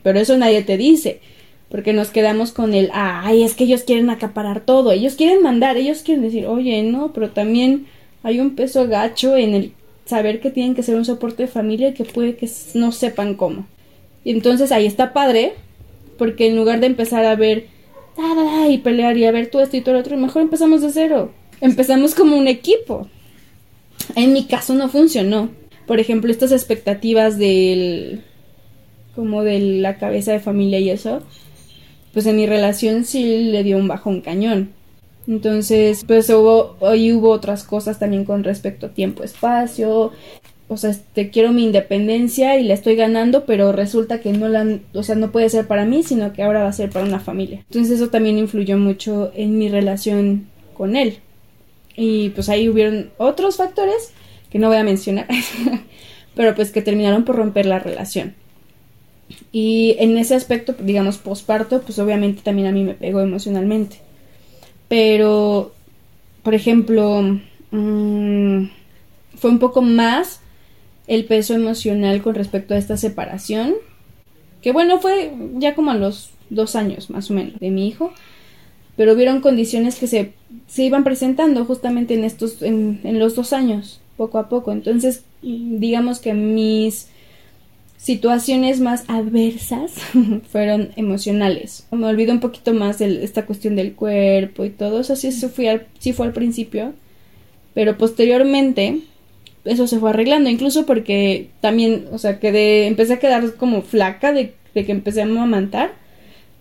Pero 0.02 0.18
eso 0.20 0.36
nadie 0.38 0.62
te 0.62 0.76
dice. 0.76 1.20
Porque 1.68 1.92
nos 1.92 2.10
quedamos 2.10 2.52
con 2.52 2.72
el, 2.72 2.88
ay, 2.92 3.42
es 3.42 3.54
que 3.54 3.64
ellos 3.64 3.82
quieren 3.82 4.08
acaparar 4.10 4.60
todo, 4.60 4.92
ellos 4.92 5.14
quieren 5.16 5.42
mandar, 5.42 5.76
ellos 5.76 6.02
quieren 6.04 6.22
decir, 6.22 6.46
oye, 6.46 6.82
no, 6.84 7.12
pero 7.12 7.30
también 7.30 7.86
hay 8.22 8.38
un 8.38 8.54
peso 8.54 8.86
gacho 8.86 9.36
en 9.36 9.54
el 9.54 9.72
saber 10.04 10.40
que 10.40 10.50
tienen 10.50 10.74
que 10.74 10.82
ser 10.84 10.94
un 10.94 11.04
soporte 11.04 11.42
de 11.44 11.48
familia 11.48 11.88
y 11.88 11.94
que 11.94 12.04
puede 12.04 12.36
que 12.36 12.48
no 12.74 12.92
sepan 12.92 13.34
cómo. 13.34 13.66
Y 14.24 14.30
entonces 14.30 14.72
ahí 14.72 14.86
está 14.86 15.12
padre, 15.12 15.54
porque 16.18 16.48
en 16.48 16.56
lugar 16.56 16.80
de 16.80 16.86
empezar 16.86 17.24
a 17.24 17.36
ver 17.36 17.66
da, 18.16 18.68
y 18.68 18.78
pelear 18.78 19.16
y 19.16 19.24
a 19.24 19.32
ver 19.32 19.50
tú 19.50 19.60
esto 19.60 19.76
y 19.76 19.80
tú 19.80 19.90
el 19.90 19.96
otro, 19.96 20.16
mejor 20.16 20.42
empezamos 20.42 20.82
de 20.82 20.90
cero. 20.90 21.32
Empezamos 21.60 22.14
como 22.14 22.36
un 22.36 22.48
equipo. 22.48 23.08
En 24.16 24.32
mi 24.32 24.44
caso 24.44 24.74
no 24.74 24.88
funcionó. 24.88 25.50
Por 25.86 26.00
ejemplo, 26.00 26.30
estas 26.30 26.52
expectativas 26.52 27.38
del 27.38 28.22
como 29.14 29.44
de 29.44 29.60
la 29.60 29.96
cabeza 29.98 30.32
de 30.32 30.40
familia 30.40 30.80
y 30.80 30.90
eso, 30.90 31.22
pues 32.12 32.26
en 32.26 32.36
mi 32.36 32.46
relación 32.46 33.04
sí 33.04 33.44
le 33.44 33.62
dio 33.62 33.76
un 33.76 33.86
bajón 33.86 34.20
cañón. 34.20 34.70
Entonces, 35.26 36.04
pues 36.06 36.28
hubo, 36.30 36.76
hoy 36.80 37.12
hubo 37.12 37.30
otras 37.30 37.64
cosas 37.64 37.98
también 37.98 38.24
con 38.24 38.44
respecto 38.44 38.86
a 38.86 38.88
tiempo, 38.90 39.22
espacio. 39.22 40.12
O 40.68 40.76
sea, 40.76 40.90
este, 40.90 41.30
quiero 41.30 41.52
mi 41.52 41.64
independencia 41.64 42.59
y 42.59 42.64
la 42.64 42.75
estoy 42.75 42.97
ganando, 42.97 43.44
pero 43.44 43.73
resulta 43.73 44.21
que 44.21 44.33
no 44.33 44.49
la, 44.49 44.78
o 44.94 45.02
sea, 45.02 45.14
no 45.14 45.30
puede 45.30 45.50
ser 45.50 45.66
para 45.66 45.85
mí, 45.85 46.02
sino 46.02 46.33
que 46.33 46.42
ahora 46.42 46.62
va 46.62 46.68
a 46.68 46.73
ser 46.73 46.90
para 46.90 47.04
una 47.04 47.21
familia. 47.21 47.59
Entonces 47.71 48.00
eso 48.00 48.09
también 48.09 48.38
influyó 48.38 48.78
mucho 48.78 49.30
en 49.35 49.59
mi 49.59 49.68
relación 49.68 50.47
con 50.73 50.97
él. 50.97 51.18
Y 51.97 52.30
pues 52.30 52.49
ahí 52.49 52.68
hubieron 52.68 53.11
otros 53.18 53.56
factores 53.56 54.12
que 54.50 54.59
no 54.59 54.68
voy 54.68 54.78
a 54.78 54.85
mencionar, 54.85 55.28
pero 56.35 56.54
pues 56.54 56.71
que 56.73 56.83
terminaron 56.83 57.25
por 57.25 57.37
romper 57.37 57.66
la 57.66 57.78
relación. 57.78 58.35
Y 59.52 59.97
en 59.99 60.16
ese 60.18 60.35
aspecto, 60.35 60.75
digamos, 60.78 61.18
posparto, 61.18 61.83
pues 61.83 61.99
obviamente 61.99 62.42
también 62.42 62.68
a 62.68 62.73
mí 62.73 62.85
me 62.85 62.94
pegó 62.94 63.21
emocionalmente. 63.21 63.97
Pero, 64.88 65.73
por 66.42 66.54
ejemplo, 66.54 67.23
mm, 67.71 68.64
fue 69.37 69.50
un 69.50 69.59
poco 69.59 69.83
más 69.83 70.40
el 71.06 71.25
peso 71.25 71.54
emocional 71.54 72.23
con 72.23 72.34
respecto 72.34 72.75
a 72.75 72.78
esta 72.78 72.96
separación. 72.96 73.75
Que 74.62 74.73
bueno, 74.73 75.00
fue 75.00 75.32
ya 75.56 75.75
como 75.75 75.90
a 75.90 75.94
los 75.96 76.30
dos 76.50 76.76
años 76.76 77.11
más 77.11 77.30
o 77.30 77.34
menos 77.34 77.58
de 77.61 77.70
mi 77.70 77.88
hijo, 77.88 78.12
pero 78.96 79.12
hubieron 79.12 79.40
condiciones 79.40 79.96
que 79.96 80.06
se, 80.06 80.32
se 80.66 80.82
iban 80.84 81.04
presentando 81.04 81.64
justamente 81.64 82.14
en 82.14 82.25
estos, 82.25 82.62
en, 82.62 83.00
en 83.04 83.18
los 83.18 83.34
dos 83.34 83.52
años, 83.52 84.00
poco 84.16 84.38
a 84.38 84.49
poco. 84.49 84.73
Entonces, 84.73 85.25
digamos 85.42 86.20
que 86.20 86.32
mis 86.32 87.08
situaciones 88.04 88.80
más 88.80 89.04
adversas 89.08 89.92
fueron 90.52 90.90
emocionales. 90.96 91.87
Me 91.90 92.06
olvido 92.06 92.32
un 92.32 92.40
poquito 92.40 92.75
más 92.75 92.99
de 92.99 93.25
esta 93.25 93.46
cuestión 93.46 93.76
del 93.76 93.94
cuerpo 93.94 94.64
y 94.64 94.70
todo. 94.70 95.00
Eso 95.00 95.16
sí, 95.16 95.32
fue 95.32 95.68
al 95.68 96.32
principio. 96.32 96.92
Pero 97.73 97.99
posteriormente 97.99 99.00
eso 99.64 99.87
se 99.87 99.99
fue 99.99 100.11
arreglando. 100.11 100.50
Incluso 100.50 100.87
porque 100.87 101.49
también, 101.61 102.06
o 102.12 102.18
sea, 102.18 102.38
quedé, 102.40 102.87
empecé 102.87 103.14
a 103.14 103.18
quedar 103.18 103.54
como 103.54 103.83
flaca 103.83 104.33
de, 104.33 104.54
de 104.75 104.85
que 104.85 104.92
empecé 104.92 105.21
a 105.23 105.25
amamantar 105.25 105.92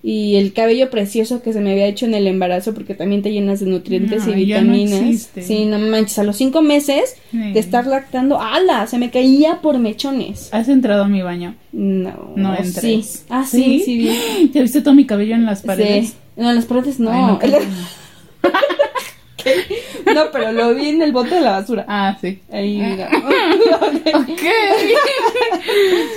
y 0.05 0.35
el 0.35 0.51
cabello 0.51 0.89
precioso 0.89 1.41
que 1.41 1.53
se 1.53 1.61
me 1.61 1.71
había 1.71 1.85
hecho 1.87 2.05
en 2.05 2.13
el 2.13 2.27
embarazo 2.27 2.73
porque 2.73 2.93
también 2.93 3.21
te 3.21 3.31
llenas 3.31 3.61
de 3.61 3.67
nutrientes 3.67 4.27
y 4.27 4.31
no 4.31 4.35
vitaminas. 4.35 4.99
existe. 5.01 5.41
sí, 5.43 5.63
no 5.65 5.79
manches, 5.79 6.19
a 6.19 6.23
los 6.25 6.35
cinco 6.35 6.61
meses 6.61 7.15
Sí. 7.31 7.37
de 7.53 7.59
estar 7.59 7.87
lactando, 7.87 8.41
¡ala! 8.41 8.85
Se 8.87 8.97
me 8.97 9.11
caía 9.11 9.61
por 9.61 9.79
mechones. 9.79 10.49
¿Has 10.53 10.67
entrado 10.67 11.05
a 11.05 11.07
mi 11.07 11.21
baño? 11.21 11.55
No, 11.71 12.33
No 12.35 12.53
sí. 12.57 12.63
entres. 12.65 13.25
Ah, 13.29 13.45
sí, 13.49 13.81
sí, 13.85 13.97
vi. 13.97 14.51
¿Ya 14.53 14.61
viste 14.61 14.81
todo 14.81 14.93
mi 14.93 15.05
cabello 15.05 15.35
en 15.35 15.45
las 15.45 15.61
paredes? 15.61 16.07
Sí. 16.09 16.13
No, 16.35 16.49
en 16.49 16.55
las 16.57 16.65
paredes 16.65 16.99
no. 16.99 17.09
Ay, 17.09 17.21
no, 17.21 17.39
no, 20.13 20.31
pero 20.31 20.51
lo 20.51 20.73
vi 20.73 20.89
en 20.89 21.01
el 21.01 21.11
bote 21.11 21.35
de 21.35 21.41
la 21.41 21.51
basura. 21.51 21.85
Ah, 21.87 22.17
sí. 22.19 22.39
Ahí, 22.51 22.77
mira. 22.77 23.09
Ok. 24.13 24.27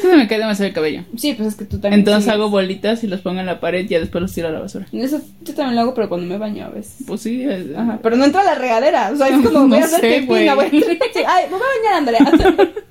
Se 0.03 0.17
me 0.17 0.27
cae 0.29 0.39
demasiado 0.39 0.69
el 0.69 0.75
cabello. 0.75 1.05
sí, 1.17 1.33
pues 1.35 1.49
es 1.49 1.55
que 1.57 1.65
tú 1.65 1.79
también. 1.79 2.01
Entonces 2.01 2.25
sigues. 2.25 2.35
hago 2.35 2.51
bolitas 2.51 3.03
y 3.05 3.07
los 3.07 3.21
pongo 3.21 3.41
en 3.41 3.47
la 3.47 3.61
pared 3.61 3.85
y 3.85 3.89
ya 3.89 4.01
después 4.01 4.21
los 4.23 4.33
tiro 4.33 4.49
a 4.49 4.51
la 4.51 4.61
basura. 4.61 4.87
Eso 4.93 5.21
yo 5.43 5.55
también 5.55 5.77
lo 5.77 5.83
hago, 5.83 5.95
pero 5.95 6.09
cuando 6.09 6.27
me 6.27 6.39
baño 6.39 6.67
a 6.67 6.69
veces. 6.71 6.97
Pues 7.07 7.21
sí. 7.23 7.45
es- 7.45 7.77
Ajá, 7.77 7.99
pero 8.03 8.17
no 8.17 8.25
entra 8.25 8.41
a 8.43 8.45
la 8.45 8.55
regadera. 8.55 9.11
O 9.13 9.17
sea, 9.17 9.29
es 9.29 9.35
como 9.37 9.51
No 9.61 9.69
voy 9.69 9.79
a 9.79 9.85
hacer 9.85 10.01
sé, 10.01 10.21
voy 10.27 10.49
a- 10.49 10.57
Sí, 10.71 10.85
Ay, 11.27 11.45
me 11.51 11.57
voy 11.57 11.61
a 11.67 11.95
bañar, 11.95 11.95
Andrea. 11.95 12.73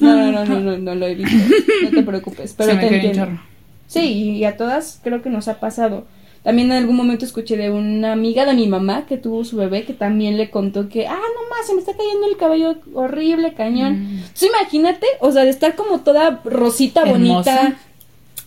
No, 0.00 0.14
no, 0.16 0.32
no, 0.32 0.44
no, 0.46 0.60
no, 0.60 0.78
no 0.78 0.94
lo 0.94 1.06
he 1.06 1.14
visto. 1.14 1.36
No 1.82 1.90
te 1.90 2.02
preocupes. 2.02 2.54
Pero 2.56 2.70
Se 2.70 2.76
me 2.76 2.82
te 2.82 2.88
cae 3.00 3.08
un 3.08 3.14
chorro. 3.14 3.40
Sí, 3.86 4.00
y 4.36 4.44
a 4.44 4.56
todas 4.56 5.00
creo 5.02 5.20
que 5.22 5.28
nos 5.30 5.48
ha 5.48 5.60
pasado. 5.60 6.06
También 6.42 6.70
en 6.70 6.78
algún 6.78 6.96
momento 6.96 7.24
escuché 7.24 7.56
de 7.56 7.70
una 7.70 8.12
amiga 8.12 8.46
de 8.46 8.54
mi 8.54 8.68
mamá 8.68 9.06
que 9.06 9.18
tuvo 9.18 9.44
su 9.44 9.56
bebé 9.56 9.84
que 9.84 9.92
también 9.92 10.36
le 10.36 10.50
contó 10.50 10.88
que, 10.88 11.06
ah, 11.06 11.14
no 11.14 11.50
más, 11.50 11.66
se 11.66 11.74
me 11.74 11.80
está 11.80 11.96
cayendo 11.96 12.26
el 12.26 12.36
cabello 12.36 12.76
horrible, 12.94 13.54
cañón. 13.54 14.00
Mm. 14.00 14.18
Entonces 14.18 14.48
imagínate, 14.48 15.06
o 15.20 15.32
sea, 15.32 15.44
de 15.44 15.50
estar 15.50 15.74
como 15.74 16.00
toda 16.00 16.40
rosita, 16.44 17.02
Hermosa. 17.02 17.54
bonita, 17.54 17.76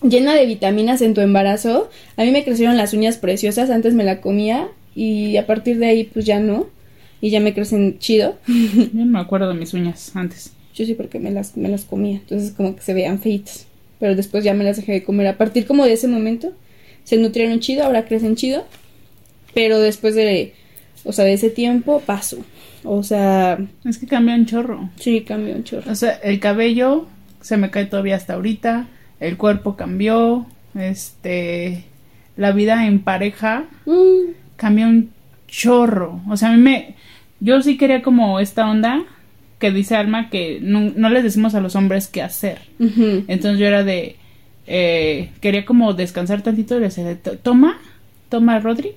llena 0.02 0.34
de 0.34 0.46
vitaminas 0.46 1.02
en 1.02 1.14
tu 1.14 1.20
embarazo. 1.20 1.90
A 2.16 2.24
mí 2.24 2.30
me 2.30 2.44
crecieron 2.44 2.76
las 2.76 2.92
uñas 2.94 3.18
preciosas, 3.18 3.70
antes 3.70 3.94
me 3.94 4.04
la 4.04 4.20
comía 4.20 4.68
y 4.94 5.36
a 5.36 5.46
partir 5.46 5.78
de 5.78 5.86
ahí 5.86 6.04
pues 6.04 6.24
ya 6.24 6.40
no. 6.40 6.66
Y 7.20 7.30
ya 7.30 7.38
me 7.38 7.54
crecen 7.54 8.00
chido. 8.00 8.36
Yo 8.48 8.88
no 8.92 9.06
me 9.06 9.20
acuerdo 9.20 9.48
de 9.48 9.54
mis 9.54 9.74
uñas 9.74 10.10
antes. 10.16 10.52
Yo 10.74 10.84
sí 10.84 10.94
porque 10.94 11.20
me 11.20 11.30
las, 11.30 11.56
me 11.56 11.68
las 11.68 11.84
comía, 11.84 12.16
entonces 12.16 12.50
como 12.50 12.74
que 12.74 12.82
se 12.82 12.94
veían 12.94 13.20
feitas. 13.20 13.66
Pero 14.00 14.16
después 14.16 14.42
ya 14.42 14.54
me 14.54 14.64
las 14.64 14.78
dejé 14.78 14.90
de 14.90 15.04
comer. 15.04 15.28
A 15.28 15.38
partir 15.38 15.66
como 15.66 15.84
de 15.84 15.92
ese 15.92 16.08
momento 16.08 16.52
se 17.04 17.16
nutrieron 17.16 17.60
chido, 17.60 17.84
ahora 17.84 18.04
crecen 18.04 18.36
chido. 18.36 18.66
Pero 19.54 19.80
después 19.80 20.14
de, 20.14 20.54
o 21.04 21.12
sea, 21.12 21.24
de 21.24 21.34
ese 21.34 21.50
tiempo 21.50 22.00
paso. 22.00 22.38
O 22.84 23.02
sea, 23.02 23.58
Es 23.84 23.98
que 23.98 24.06
cambia 24.06 24.34
un 24.34 24.46
chorro. 24.46 24.90
sí, 24.98 25.20
cambió 25.22 25.54
un 25.54 25.64
chorro. 25.64 25.90
O 25.90 25.94
sea, 25.94 26.12
el 26.22 26.40
cabello 26.40 27.06
se 27.40 27.56
me 27.56 27.70
cae 27.70 27.86
todavía 27.86 28.16
hasta 28.16 28.34
ahorita. 28.34 28.86
El 29.20 29.36
cuerpo 29.36 29.76
cambió. 29.76 30.46
Este. 30.74 31.84
La 32.36 32.52
vida 32.52 32.86
en 32.86 33.00
pareja 33.00 33.64
Mm, 33.84 34.32
cambió 34.56 34.86
un 34.86 35.10
chorro. 35.48 36.20
O 36.30 36.36
sea, 36.36 36.48
a 36.50 36.52
mí 36.56 36.60
me. 36.62 36.94
Yo 37.40 37.60
sí 37.62 37.76
quería 37.76 38.02
como 38.02 38.40
esta 38.40 38.68
onda 38.70 39.04
que 39.58 39.70
dice 39.70 39.94
Alma 39.96 40.30
que 40.30 40.58
no, 40.62 40.92
no 40.96 41.08
les 41.10 41.22
decimos 41.24 41.54
a 41.54 41.60
los 41.60 41.76
hombres 41.76 42.08
qué 42.08 42.22
hacer. 42.22 42.58
Entonces 42.78 43.58
yo 43.58 43.66
era 43.66 43.84
de. 43.84 44.16
Eh, 44.66 45.30
quería 45.40 45.64
como 45.64 45.92
descansar 45.94 46.42
tantito 46.42 46.76
y 46.76 46.80
le 46.80 46.86
decía, 46.86 47.04
de, 47.04 47.16
"To- 47.16 47.36
toma, 47.38 47.78
toma, 48.28 48.58
Rodri, 48.60 48.92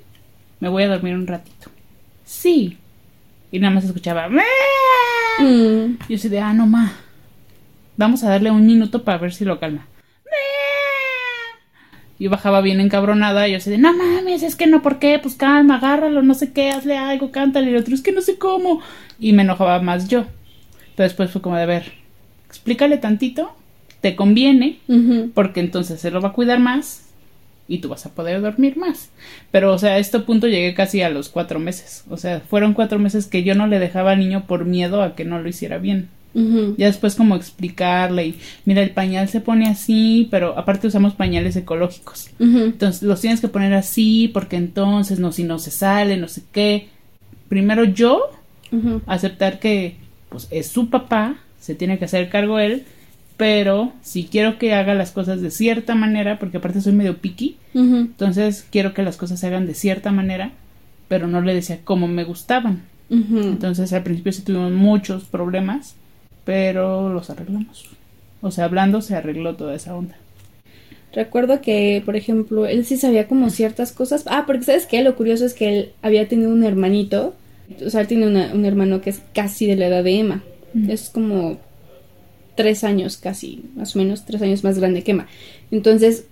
me 0.60 0.70
voy 0.70 0.84
a 0.84 0.88
dormir 0.90 1.16
un 1.16 1.28
ratito. 1.28 1.70
Sí. 2.26 2.78
Y 3.52 3.60
nada 3.60 3.74
más 3.74 3.84
escuchaba. 3.86 4.28
Mm, 4.30 5.98
Yo 6.10 6.16
así 6.16 6.30
de, 6.30 6.40
ah, 6.40 6.54
no, 6.54 6.66
ma. 6.68 6.94
Vamos 7.98 8.24
a 8.24 8.30
darle 8.30 8.52
un 8.52 8.66
minuto 8.66 9.04
para 9.04 9.18
ver 9.18 9.34
si 9.34 9.46
lo 9.46 9.60
calma. 9.60 9.86
Yo 12.18 12.30
bajaba 12.30 12.62
bien 12.62 12.80
encabronada 12.80 13.46
y 13.48 13.52
yo 13.52 13.58
así 13.58 13.70
de, 13.70 13.78
no 13.78 13.92
mames, 13.92 14.42
es 14.42 14.56
que 14.56 14.68
no, 14.68 14.82
¿por 14.82 15.00
qué? 15.00 15.20
Pues 15.22 15.36
calma, 15.36 15.76
agárralo, 15.76 16.22
no 16.22 16.34
sé 16.34 16.54
qué, 16.54 16.70
hazle 16.72 16.98
algo, 16.98 17.32
cántale. 17.32 17.72
Y 17.72 17.74
el 17.74 17.82
otro, 17.82 17.94
es 17.94 18.02
que 18.02 18.14
no 18.14 18.22
sé 18.22 18.38
cómo. 18.38 18.82
Y 19.20 19.34
me 19.34 19.42
enojaba 19.44 19.82
más 19.82 20.08
yo. 20.08 20.22
Pero 20.96 21.04
después 21.10 21.30
fue 21.32 21.42
como 21.42 21.58
de, 21.58 21.64
a 21.64 21.66
ver, 21.66 21.92
explícale 22.48 22.98
tantito, 22.98 23.54
te 24.06 24.16
conviene, 24.16 24.78
porque 25.34 25.62
entonces 25.62 26.00
se 26.00 26.12
lo 26.12 26.22
va 26.22 26.30
a 26.30 26.34
cuidar 26.34 26.60
más 26.60 27.08
y 27.68 27.80
tú 27.80 27.90
vas 27.90 28.06
a 28.06 28.14
poder 28.14 28.40
dormir 28.40 28.78
más. 28.78 29.10
Pero, 29.50 29.74
o 29.74 29.80
sea, 29.80 29.94
a 29.94 29.98
este 29.98 30.20
punto 30.20 30.46
llegué 30.46 30.76
casi 30.76 31.02
a 31.02 31.10
los 31.10 31.28
cuatro 31.30 31.58
meses. 31.58 32.04
O 32.08 32.16
sea, 32.16 32.40
fueron 32.40 32.76
cuatro 32.76 33.00
meses 33.00 33.26
que 33.26 33.42
yo 33.42 33.56
no 33.56 33.66
le 33.66 33.80
dejaba 33.80 34.12
al 34.12 34.20
niño 34.20 34.46
por 34.46 34.66
miedo 34.66 35.02
a 35.02 35.16
que 35.16 35.26
no 35.26 35.42
lo 35.42 35.50
hiciera 35.50 35.80
bien. 35.80 36.10
Ya 36.78 36.86
después 36.86 37.16
como 37.16 37.36
explicarle 37.36 38.28
y, 38.28 38.40
mira, 38.66 38.84
el 38.84 38.92
pañal 38.92 39.28
se 39.28 39.42
pone 39.42 39.70
así, 39.70 40.28
pero 40.30 40.56
aparte 40.56 40.86
usamos 40.86 41.16
pañales 41.16 41.56
ecológicos. 41.56 42.30
Entonces 42.40 43.02
los 43.02 43.22
tienes 43.22 43.42
que 43.42 43.48
poner 43.48 43.74
así 43.74 44.30
porque 44.32 44.56
entonces 44.56 45.18
no, 45.18 45.32
si 45.32 45.46
no 45.46 45.58
se 45.58 45.72
sale, 45.72 46.18
no 46.18 46.28
sé 46.28 46.44
qué. 46.52 46.90
Primero 47.50 47.86
yo 47.86 48.22
aceptar 49.08 49.58
que 49.58 49.96
pues 50.30 50.48
es 50.52 50.68
su 50.68 50.92
papá, 50.92 51.38
se 51.60 51.74
tiene 51.74 51.98
que 51.98 52.06
hacer 52.06 52.30
cargo 52.30 52.60
él, 52.60 52.84
pero 53.38 53.92
si 54.02 54.26
quiero 54.26 54.58
que 54.58 54.74
haga 54.74 54.94
las 54.94 55.12
cosas 55.12 55.42
de 55.42 55.52
cierta 55.52 55.94
manera, 55.96 56.40
porque 56.40 56.58
aparte 56.58 56.82
soy 56.82 56.94
medio 56.94 57.18
picky, 57.18 57.58
entonces 57.74 58.66
quiero 58.72 58.94
que 58.94 59.04
las 59.04 59.18
cosas 59.18 59.40
se 59.40 59.48
hagan 59.48 59.66
de 59.68 59.74
cierta 59.74 60.12
manera, 60.12 60.52
pero 61.08 61.28
no 61.28 61.42
le 61.42 61.54
decía 61.54 61.80
cómo 61.84 62.08
me 62.08 62.24
gustaban. 62.24 62.84
Entonces 63.10 63.92
al 63.94 64.04
principio 64.04 64.32
sí 64.32 64.42
tuvimos 64.42 64.72
muchos 64.72 65.26
problemas, 65.26 65.96
pero 66.44 67.12
los 67.14 67.30
arreglamos. 67.30 67.86
O 68.42 68.52
sea, 68.52 68.66
hablando 68.66 69.02
se 69.02 69.16
arregló 69.16 69.56
toda 69.56 69.76
esa 69.76 69.96
onda. 69.96 70.16
Recuerdo 71.14 71.62
que, 71.62 72.02
por 72.06 72.16
ejemplo, 72.16 72.66
él 72.66 72.86
sí 72.86 72.98
sabía 72.98 73.28
como 73.28 73.50
ciertas 73.50 73.92
cosas. 73.94 74.26
Ah, 74.28 74.44
porque 74.46 74.64
sabes 74.66 74.86
qué, 74.86 75.02
lo 75.02 75.16
curioso 75.16 75.46
es 75.46 75.54
que 75.54 75.70
él 75.80 75.90
había 76.02 76.28
tenido 76.28 76.52
un 76.52 76.64
hermanito. 76.64 77.34
O 77.86 77.90
sea, 77.90 78.02
él 78.02 78.08
tiene 78.08 78.28
una- 78.28 78.54
un 78.54 78.66
hermano 78.66 79.00
que 79.02 79.12
es 79.12 79.22
casi 79.34 79.66
de 79.66 79.76
la 79.78 79.88
edad 79.88 80.04
de 80.04 80.20
Emma. 80.20 80.44
Mm. 80.74 80.90
Es 80.90 81.10
como 81.10 81.58
tres 82.56 82.84
años 82.84 83.18
casi, 83.18 83.64
más 83.76 83.96
o 83.96 84.00
menos, 84.00 84.26
tres 84.26 84.42
años 84.42 84.64
más 84.64 84.80
grande 84.80 85.04
que 85.04 85.12
Emma. 85.12 85.28
Entonces, 85.72 86.26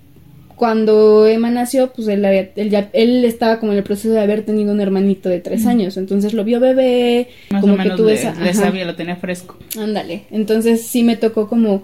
cuando 0.56 1.28
Emma 1.28 1.50
nació, 1.50 1.92
pues 1.94 2.08
él, 2.08 2.24
había- 2.24 2.52
él, 2.56 2.70
ya, 2.70 2.90
él 2.94 3.26
estaba 3.26 3.60
como 3.60 3.72
en 3.72 3.80
el 3.80 3.84
proceso 3.84 4.12
de 4.14 4.20
haber 4.22 4.44
tenido 4.46 4.72
un 4.72 4.80
hermanito 4.82 5.28
de 5.28 5.40
tres 5.40 5.66
años. 5.66 5.98
Entonces 5.98 6.34
lo 6.34 6.44
vio 6.44 6.60
bebé, 6.60 7.28
Más 7.50 7.62
como 7.62 7.74
o 7.74 7.78
que 7.78 7.84
menos 7.84 7.98
tuvo 7.98 8.08
le, 8.08 8.14
esa... 8.14 8.30
ajá. 8.30 8.54
sabía, 8.54 8.86
lo 8.86 8.96
tenía 8.96 9.16
fresco. 9.16 9.58
Ándale. 9.78 10.24
Entonces 10.32 10.84
sí 10.84 11.04
me 11.04 11.18
tocó 11.18 11.48
como 11.50 11.84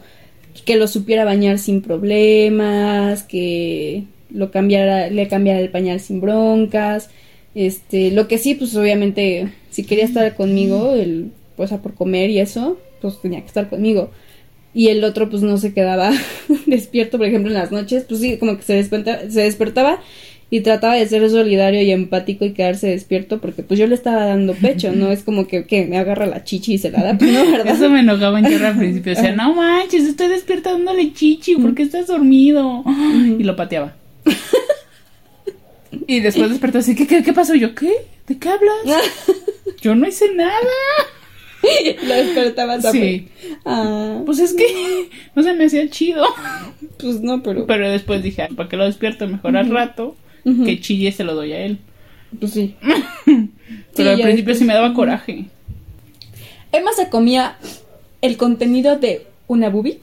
que 0.66 0.76
lo 0.78 0.88
supiera 0.88 1.26
bañar 1.26 1.58
sin 1.58 1.82
problemas, 1.82 3.24
que 3.24 4.04
lo 4.30 4.52
cambiara, 4.52 5.10
le 5.10 5.28
cambiara 5.28 5.60
el 5.60 5.70
pañal 5.70 6.00
sin 6.00 6.22
broncas. 6.22 7.10
Este, 7.56 8.12
lo 8.12 8.28
que 8.28 8.38
sí, 8.38 8.54
pues 8.56 8.76
obviamente, 8.76 9.52
si 9.72 9.84
quería 9.84 10.06
estar 10.06 10.36
conmigo, 10.36 10.94
el, 10.94 11.32
pues 11.58 11.72
a 11.72 11.82
por 11.82 11.96
comer 11.96 12.30
y 12.30 12.40
eso, 12.40 12.80
pues 13.02 13.20
tenía 13.22 13.42
que 13.42 13.48
estar 13.48 13.68
conmigo. 13.70 14.12
Y 14.74 14.90
el 14.90 15.04
otro, 15.04 15.30
pues 15.30 15.42
no 15.42 15.58
se 15.58 15.74
quedaba 15.74 16.12
despierto, 16.66 17.18
por 17.18 17.28
ejemplo, 17.28 17.52
en 17.52 17.58
las 17.58 17.72
noches, 17.72 18.06
pues 18.08 18.22
sí, 18.22 18.38
como 18.38 18.58
que 18.58 18.64
se 18.64 18.74
despertaba, 18.74 19.30
se 19.30 19.42
despertaba 19.42 20.02
y 20.52 20.62
trataba 20.62 20.96
de 20.96 21.08
ser 21.08 21.30
solidario 21.30 21.82
y 21.82 21.92
empático 21.92 22.44
y 22.44 22.54
quedarse 22.54 22.88
despierto, 22.88 23.40
porque 23.40 23.62
pues 23.62 23.80
yo 23.80 23.86
le 23.86 23.94
estaba 23.94 24.26
dando 24.26 24.54
pecho, 24.54 24.92
no 24.92 25.12
es 25.12 25.22
como 25.24 25.48
que, 25.48 25.66
que 25.66 25.86
me 25.86 25.98
agarra 25.98 26.26
la 26.26 26.44
chichi 26.44 26.74
y 26.74 26.78
se 26.80 26.90
la 26.90 27.04
da, 27.04 27.18
pues 27.18 27.32
no, 27.32 27.52
¿verdad? 27.52 27.76
Eso 27.76 27.90
me 27.90 28.00
enojaba 28.00 28.40
en 28.40 28.48
chorro 28.48 28.68
al 28.68 28.78
principio. 28.78 29.14
O 29.14 29.16
sea, 29.16 29.36
no 29.36 29.54
manches, 29.54 30.06
estoy 30.06 30.28
despierta 30.28 30.72
dándole 30.72 31.14
chichi, 31.14 31.56
¿por 31.56 31.76
qué 31.76 31.84
estás 31.84 32.08
dormido? 32.08 32.84
Y 33.38 33.44
lo 33.44 33.56
pateaba. 33.56 33.96
Y 36.08 36.20
después 36.22 36.50
despertó 36.50 36.80
así, 36.80 36.96
¿qué, 36.96 37.06
qué, 37.06 37.22
qué 37.24 37.34
pasó? 37.34 37.54
Yo, 37.54 37.76
¿qué? 37.76 37.92
¿De 38.28 38.38
qué 38.38 38.50
hablas? 38.50 39.04
Yo 39.82 39.96
no 39.96 40.08
hice 40.08 40.34
nada. 40.34 40.52
Lo 42.08 42.14
despertaba 42.14 42.82
Sí. 42.82 43.28
Ah, 43.66 44.22
Pues 44.26 44.40
es 44.40 44.54
que 44.54 44.66
no 45.36 45.44
se 45.44 45.54
me 45.54 45.66
hacía 45.66 45.90
chido. 45.90 46.24
pues 46.98 47.22
no, 47.22 47.42
pero. 47.44 47.66
Pero 47.66 47.90
después 47.90 48.24
dije, 48.24 48.44
"Ay, 48.44 48.54
¿para 48.56 48.70
qué 48.70 48.78
lo 48.78 48.86
despierto 48.86 49.28
mejor 49.28 49.58
al 49.58 49.70
rato? 49.70 50.16
Que 50.66 50.80
chille 50.80 51.12
se 51.12 51.24
lo 51.24 51.36
doy 51.36 51.52
a 51.54 51.60
él. 51.66 51.78
Pues 52.40 52.54
sí. 52.54 52.76
Pero 53.96 54.12
al 54.12 54.16
principio 54.22 54.36
después- 54.54 54.58
sí 54.60 54.64
me 54.66 54.74
daba 54.74 54.94
coraje. 54.94 55.46
Emma 56.72 56.92
se 56.96 57.10
comía 57.10 57.58
el 58.22 58.38
contenido 58.38 58.98
de 58.98 59.28
una 59.48 59.70
boobie 59.70 60.00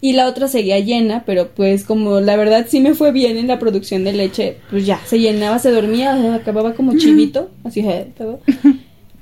y 0.00 0.12
la 0.14 0.26
otra 0.26 0.48
seguía 0.48 0.78
llena, 0.80 1.22
pero 1.24 1.48
pues 1.54 1.84
como 1.84 2.20
la 2.20 2.36
verdad 2.36 2.66
sí 2.68 2.80
me 2.80 2.94
fue 2.94 3.12
bien 3.12 3.36
en 3.38 3.46
la 3.48 3.58
producción 3.58 4.04
de 4.04 4.12
leche, 4.12 4.56
pues 4.70 4.84
ya, 4.84 5.00
se 5.06 5.18
llenaba, 5.20 5.58
se 5.58 5.70
dormía, 5.70 6.34
acababa 6.34 6.74
como 6.74 6.96
chivito, 6.98 7.50
así 7.64 7.84
todo. 8.18 8.40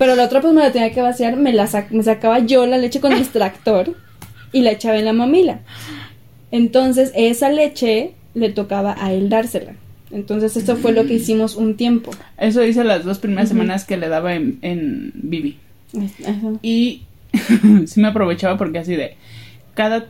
Pero 0.00 0.16
la 0.16 0.24
otra 0.24 0.40
pues 0.40 0.54
me 0.54 0.62
la 0.62 0.72
tenía 0.72 0.92
que 0.92 1.02
vaciar, 1.02 1.36
me 1.36 1.52
la 1.52 1.68
me 1.90 2.02
sacaba 2.02 2.38
yo 2.38 2.64
la 2.64 2.78
leche 2.78 3.00
con 3.00 3.12
el 3.12 3.18
extractor 3.20 3.94
y 4.50 4.62
la 4.62 4.70
echaba 4.70 4.96
en 4.96 5.04
la 5.04 5.12
mamila. 5.12 5.60
Entonces 6.50 7.12
esa 7.14 7.50
leche 7.50 8.14
le 8.32 8.48
tocaba 8.48 8.96
a 8.98 9.12
él 9.12 9.28
dársela. 9.28 9.74
Entonces 10.10 10.56
eso 10.56 10.76
fue 10.76 10.92
lo 10.92 11.04
que 11.04 11.12
hicimos 11.12 11.54
un 11.54 11.76
tiempo. 11.76 12.12
Eso 12.38 12.64
hice 12.64 12.82
las 12.82 13.04
dos 13.04 13.18
primeras 13.18 13.50
semanas 13.50 13.84
que 13.84 13.98
le 13.98 14.08
daba 14.08 14.34
en, 14.34 14.58
en 14.62 15.12
Bibi. 15.16 15.58
Y 16.62 17.02
sí 17.86 18.00
me 18.00 18.08
aprovechaba 18.08 18.56
porque 18.56 18.78
así 18.78 18.96
de 18.96 19.18
cada 19.74 20.06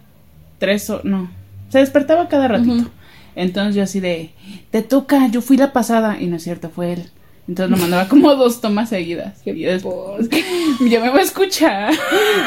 tres 0.61 0.89
o 0.89 1.01
no, 1.03 1.29
se 1.69 1.81
despertaba 1.81 2.29
cada 2.29 2.47
ratito. 2.47 2.89
Entonces 3.35 3.75
yo 3.75 3.83
así 3.83 3.99
de, 3.99 4.31
te 4.71 4.83
toca, 4.83 5.27
yo 5.27 5.43
fui 5.43 5.57
la 5.57 5.73
pasada. 5.73 6.21
Y 6.21 6.29
no 6.29 6.37
es 6.37 6.45
cierto, 6.45 6.71
fue 6.71 6.93
él. 6.93 7.11
Entonces 7.51 7.77
lo 7.77 7.83
mandaba 7.83 8.09
como 8.09 8.33
dos 8.37 8.61
tomas 8.61 8.91
seguidas. 8.91 9.45
y 9.45 9.65
después, 9.65 10.29
ya 10.89 11.01
me 11.01 11.11
va 11.11 11.19
a 11.19 11.23
escuchar. 11.23 11.93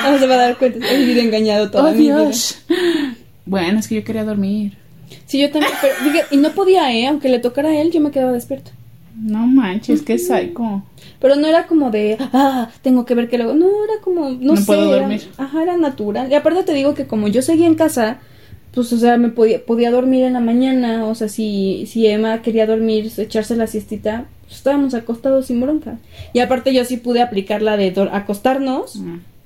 No 0.01 0.17
se 0.17 0.27
va 0.27 0.35
a 0.35 0.37
dar 0.37 0.57
cuenta, 0.57 0.89
he 0.89 0.97
vivido 0.97 1.19
engañado 1.19 1.69
toda 1.69 1.91
oh, 1.91 1.93
mi 1.93 2.03
Dios. 2.03 2.59
Bueno, 3.45 3.79
es 3.79 3.89
que 3.89 3.95
yo 3.95 4.03
quería 4.05 4.23
dormir. 4.23 4.77
Sí, 5.25 5.41
yo 5.41 5.51
también, 5.51 5.73
pero, 5.81 5.95
y 6.31 6.37
no 6.37 6.51
podía, 6.51 6.93
¿eh? 6.93 7.07
Aunque 7.07 7.27
le 7.27 7.39
tocara 7.39 7.71
a 7.71 7.81
él, 7.81 7.91
yo 7.91 7.99
me 7.99 8.11
quedaba 8.11 8.31
despierto. 8.31 8.71
No 9.13 9.45
manches, 9.45 10.03
qué 10.03 10.17
psycho. 10.17 10.83
Pero 11.19 11.35
no 11.35 11.47
era 11.47 11.67
como 11.67 11.91
de, 11.91 12.17
ah, 12.31 12.69
tengo 12.81 13.03
que 13.03 13.13
ver 13.13 13.27
que 13.27 13.37
luego. 13.37 13.55
No, 13.55 13.65
era 13.83 14.01
como, 14.01 14.29
no, 14.29 14.53
no 14.53 14.55
sé. 14.55 14.63
puedo 14.63 14.89
dormir. 14.89 15.29
ajá, 15.35 15.63
era 15.63 15.75
natural. 15.75 16.31
Y 16.31 16.35
aparte 16.35 16.63
te 16.63 16.73
digo 16.73 16.93
que 16.93 17.07
como 17.07 17.27
yo 17.27 17.41
seguía 17.41 17.67
en 17.67 17.75
casa, 17.75 18.19
pues, 18.73 18.93
o 18.93 18.97
sea, 18.97 19.17
me 19.17 19.27
podía, 19.27 19.65
podía 19.65 19.91
dormir 19.91 20.23
en 20.23 20.31
la 20.31 20.39
mañana. 20.39 21.05
O 21.07 21.13
sea, 21.13 21.27
si, 21.27 21.87
si 21.87 22.07
Emma 22.07 22.41
quería 22.41 22.65
dormir, 22.65 23.11
echarse 23.17 23.57
la 23.57 23.67
siestita, 23.67 24.27
estábamos 24.49 24.93
acostados 24.93 25.47
sin 25.47 25.61
bronca. 25.61 25.97
Y 26.33 26.39
aparte 26.39 26.73
yo 26.73 26.85
sí 26.85 26.97
pude 26.97 27.21
aplicar 27.21 27.61
la 27.61 27.77
de 27.77 27.93
acostarnos 28.11 28.99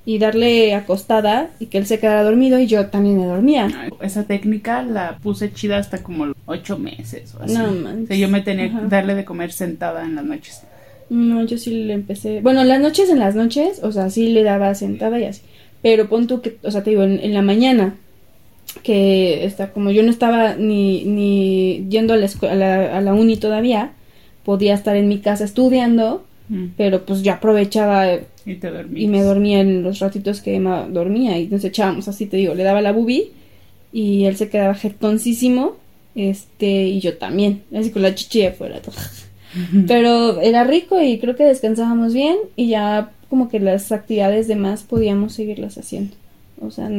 y 0.08 0.18
darle 0.18 0.74
acostada 0.74 1.50
y 1.60 1.66
que 1.66 1.76
él 1.76 1.84
se 1.84 1.98
quedara 1.98 2.22
dormido 2.22 2.58
y 2.58 2.66
yo 2.66 2.86
también 2.86 3.18
me 3.18 3.26
dormía. 3.26 3.90
Esa 4.00 4.24
técnica 4.24 4.82
la 4.82 5.18
puse 5.18 5.52
chida 5.52 5.76
hasta 5.76 6.02
como 6.02 6.32
ocho 6.46 6.78
meses 6.78 7.34
o 7.34 7.42
así. 7.42 7.52
No, 7.52 7.72
man. 7.72 8.04
O 8.04 8.06
sea, 8.06 8.16
yo 8.16 8.28
me 8.28 8.40
tenía 8.40 8.70
que 8.70 8.86
darle 8.86 9.14
de 9.14 9.26
comer 9.26 9.52
sentada 9.52 10.04
en 10.06 10.14
las 10.14 10.24
noches. 10.24 10.62
No, 11.10 11.44
yo 11.44 11.58
sí 11.58 11.84
le 11.84 11.92
empecé. 11.92 12.40
Bueno, 12.40 12.64
las 12.64 12.80
noches 12.80 13.10
en 13.10 13.18
las 13.18 13.34
noches, 13.34 13.80
o 13.82 13.92
sea, 13.92 14.08
sí 14.08 14.28
le 14.28 14.42
daba 14.42 14.74
sentada 14.74 15.18
y 15.18 15.24
así. 15.24 15.42
Pero 15.82 16.08
pon 16.08 16.26
tú 16.26 16.40
que, 16.40 16.56
o 16.62 16.70
sea, 16.70 16.82
te 16.82 16.88
digo, 16.88 17.02
en, 17.02 17.34
la 17.34 17.42
mañana, 17.42 17.94
que 18.82 19.44
está 19.44 19.72
como 19.72 19.90
yo 19.90 20.02
no 20.02 20.10
estaba 20.10 20.54
ni, 20.54 21.04
ni 21.04 21.86
yendo 21.88 22.14
a 22.14 22.16
la, 22.16 22.28
a 22.50 22.54
la, 22.54 22.96
a 22.96 23.00
la 23.00 23.12
uni 23.12 23.36
todavía, 23.36 23.92
podía 24.44 24.74
estar 24.74 24.96
en 24.96 25.08
mi 25.08 25.18
casa 25.18 25.44
estudiando 25.44 26.24
Mm. 26.48 26.66
Pero 26.76 27.04
pues 27.04 27.22
yo 27.22 27.32
aprovechaba 27.32 28.06
y, 28.46 29.06
me 29.06 29.22
dormía 29.22 29.60
en 29.60 29.82
los 29.82 29.98
ratitos 29.98 30.40
que 30.40 30.56
Emma 30.56 30.86
dormía 30.88 31.38
y 31.38 31.46
nos 31.48 31.64
echábamos 31.64 32.08
así, 32.08 32.26
te 32.26 32.38
digo, 32.38 32.54
le 32.54 32.62
daba 32.62 32.80
la 32.80 32.92
bubi 32.92 33.32
y 33.92 34.24
él 34.24 34.36
se 34.36 34.48
quedaba 34.48 34.74
jetoncísimo, 34.74 35.76
este, 36.14 36.84
y 36.84 37.00
yo 37.00 37.16
también, 37.18 37.62
así 37.74 37.90
con 37.90 38.02
la 38.02 38.14
chichi 38.14 38.46
afuera. 38.46 38.80
Pero 39.86 40.40
era 40.40 40.64
rico 40.64 41.00
y 41.00 41.18
creo 41.18 41.36
que 41.36 41.44
descansábamos 41.44 42.12
bien 42.12 42.36
y 42.56 42.68
ya 42.68 43.12
como 43.30 43.48
que 43.48 43.60
las 43.60 43.92
actividades 43.92 44.48
demás 44.48 44.84
podíamos 44.84 45.34
seguirlas 45.34 45.76
haciendo. 45.78 46.14
O 46.60 46.70
sea, 46.70 46.90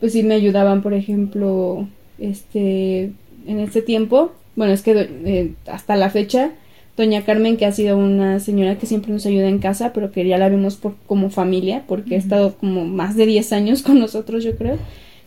pues 0.00 0.12
sí 0.12 0.22
me 0.22 0.34
ayudaban, 0.34 0.82
por 0.82 0.94
ejemplo, 0.94 1.88
este, 2.18 3.12
en 3.46 3.60
este 3.60 3.82
tiempo, 3.82 4.32
bueno, 4.54 4.72
es 4.72 4.82
que 4.82 5.08
eh, 5.24 5.54
hasta 5.66 5.96
la 5.96 6.10
fecha 6.10 6.52
Doña 6.96 7.24
Carmen, 7.24 7.56
que 7.56 7.64
ha 7.64 7.72
sido 7.72 7.96
una 7.96 8.38
señora 8.38 8.76
que 8.76 8.86
siempre 8.86 9.12
nos 9.12 9.24
ayuda 9.24 9.48
en 9.48 9.58
casa, 9.58 9.92
pero 9.94 10.12
que 10.12 10.26
ya 10.26 10.36
la 10.36 10.48
vemos 10.48 10.76
por, 10.76 10.94
como 11.06 11.30
familia, 11.30 11.84
porque 11.86 12.16
ha 12.16 12.18
estado 12.18 12.54
como 12.56 12.84
más 12.84 13.16
de 13.16 13.26
10 13.26 13.52
años 13.52 13.82
con 13.82 13.98
nosotros, 13.98 14.44
yo 14.44 14.56
creo. 14.56 14.78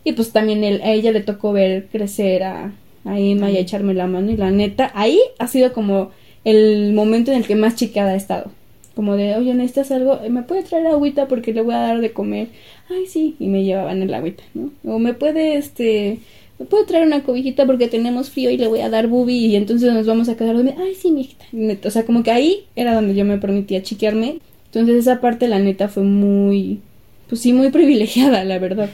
Y 0.03 0.13
pues 0.13 0.31
también 0.31 0.63
a 0.63 0.91
ella 0.91 1.11
le 1.11 1.21
tocó 1.21 1.51
ver 1.51 1.87
crecer 1.91 2.43
a, 2.43 2.71
a 3.05 3.19
Emma 3.19 3.49
y 3.49 3.57
a 3.57 3.61
echarme 3.61 3.95
la 3.95 4.05
mano. 4.05 4.31
Y 4.31 4.37
la 4.37 4.51
neta, 4.51 4.91
ahí 4.93 5.19
ha 5.39 5.47
sido 5.47 5.73
como 5.73 6.11
el 6.43 6.93
momento 6.93 7.31
en 7.31 7.37
el 7.37 7.47
que 7.47 7.55
más 7.55 7.75
chiqueada 7.75 8.11
ha 8.11 8.15
estado. 8.15 8.51
Como 8.95 9.17
de, 9.17 9.35
oye, 9.35 9.53
necesitas 9.55 9.91
algo, 9.91 10.21
¿me 10.29 10.43
puede 10.43 10.63
traer 10.63 10.87
agüita 10.87 11.27
porque 11.27 11.51
le 11.51 11.61
voy 11.61 11.73
a 11.73 11.79
dar 11.79 11.99
de 11.99 12.13
comer? 12.13 12.47
Ay, 12.89 13.07
sí, 13.07 13.35
y 13.39 13.47
me 13.47 13.63
llevaban 13.63 14.01
el 14.01 14.13
agüita, 14.13 14.43
¿no? 14.53 14.71
O 14.85 14.99
me 14.99 15.13
puede, 15.13 15.57
este, 15.57 16.19
¿me 16.59 16.65
puedo 16.65 16.85
traer 16.85 17.05
una 17.05 17.23
cobijita 17.23 17.65
porque 17.65 17.87
tenemos 17.87 18.29
frío 18.29 18.49
y 18.49 18.57
le 18.57 18.67
voy 18.67 18.81
a 18.81 18.89
dar 18.89 19.07
bubi 19.07 19.47
y 19.47 19.55
entonces 19.55 19.93
nos 19.93 20.07
vamos 20.07 20.29
a 20.29 20.35
quedar 20.35 20.55
dormidos? 20.55 20.79
Ay, 20.79 20.95
sí, 20.95 21.11
mi 21.11 21.21
hijita. 21.21 21.87
O 21.87 21.91
sea, 21.91 22.05
como 22.05 22.23
que 22.23 22.31
ahí 22.31 22.65
era 22.75 22.95
donde 22.95 23.15
yo 23.15 23.25
me 23.25 23.37
permitía 23.37 23.83
chiquearme. 23.83 24.39
Entonces 24.67 24.95
esa 24.95 25.21
parte, 25.21 25.47
la 25.47 25.59
neta, 25.59 25.87
fue 25.87 26.03
muy, 26.03 26.79
pues 27.27 27.41
sí, 27.41 27.53
muy 27.53 27.69
privilegiada, 27.71 28.43
la 28.43 28.59
verdad. 28.59 28.89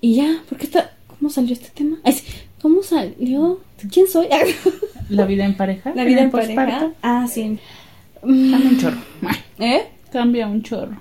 Y 0.00 0.16
ya, 0.16 0.42
¿por 0.48 0.58
qué 0.58 0.64
está? 0.64 0.92
¿Cómo 1.06 1.30
salió 1.30 1.52
este 1.52 1.68
tema? 1.74 1.98
¿Cómo 2.62 2.82
salió? 2.82 3.60
¿Quién 3.92 4.06
soy? 4.06 4.28
¿La 5.08 5.26
vida 5.26 5.44
en 5.44 5.56
pareja? 5.56 5.92
¿La 5.94 6.04
vida 6.04 6.22
en 6.22 6.30
pareja? 6.30 6.92
Ah, 7.02 7.26
sí. 7.28 7.58
Cambia 8.20 8.58
un 8.58 8.78
chorro. 8.78 8.98
¿Eh? 9.58 9.82
Cambia 10.12 10.46
un 10.46 10.62
chorro. 10.62 10.96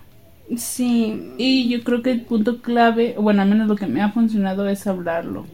Sí. 0.57 1.33
Y 1.37 1.69
yo 1.69 1.83
creo 1.83 2.01
que 2.01 2.11
el 2.11 2.21
punto 2.21 2.61
clave, 2.61 3.15
bueno, 3.19 3.41
al 3.41 3.49
menos 3.49 3.67
lo 3.67 3.75
que 3.75 3.87
me 3.87 4.01
ha 4.01 4.11
funcionado 4.11 4.67
es 4.67 4.87
hablarlo 4.87 5.45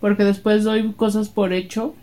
porque 0.00 0.24
después 0.24 0.64
doy 0.64 0.92
cosas 0.92 1.28
por 1.28 1.52
hecho 1.52 1.94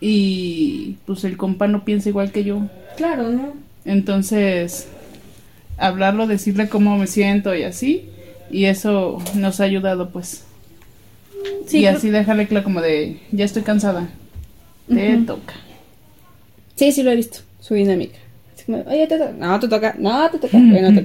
y 0.00 0.96
pues 1.06 1.24
el 1.24 1.36
compa 1.36 1.66
no 1.68 1.84
piensa 1.84 2.08
igual 2.08 2.32
que 2.32 2.44
yo. 2.44 2.62
Claro, 2.96 3.30
¿no? 3.30 3.52
Entonces, 3.84 4.88
hablarlo, 5.76 6.26
decirle 6.26 6.68
cómo 6.68 6.96
me 6.96 7.06
siento 7.06 7.54
y 7.54 7.64
así, 7.64 8.08
y 8.50 8.66
eso 8.66 9.18
nos 9.34 9.60
ha 9.60 9.64
ayudado 9.64 10.10
pues. 10.10 10.44
Sí, 11.66 11.80
y 11.80 11.86
así 11.86 12.10
dejarle 12.10 12.46
claro 12.46 12.64
como 12.64 12.80
de, 12.80 13.20
ya 13.32 13.44
estoy 13.44 13.62
cansada, 13.62 14.08
te 14.88 15.16
toca. 15.18 15.54
Sí, 16.76 16.92
sí 16.92 17.02
lo 17.02 17.10
he 17.10 17.16
visto, 17.16 17.40
su 17.60 17.74
dinámica. 17.74 18.18
Oye, 18.86 19.06
te 19.06 19.18
toca, 19.18 19.32
no 19.32 19.58
te 19.58 19.68
toca, 19.68 19.96
no 19.98 20.30
te 20.30 20.38
toca, 20.38 20.58
bueno, 20.58 21.02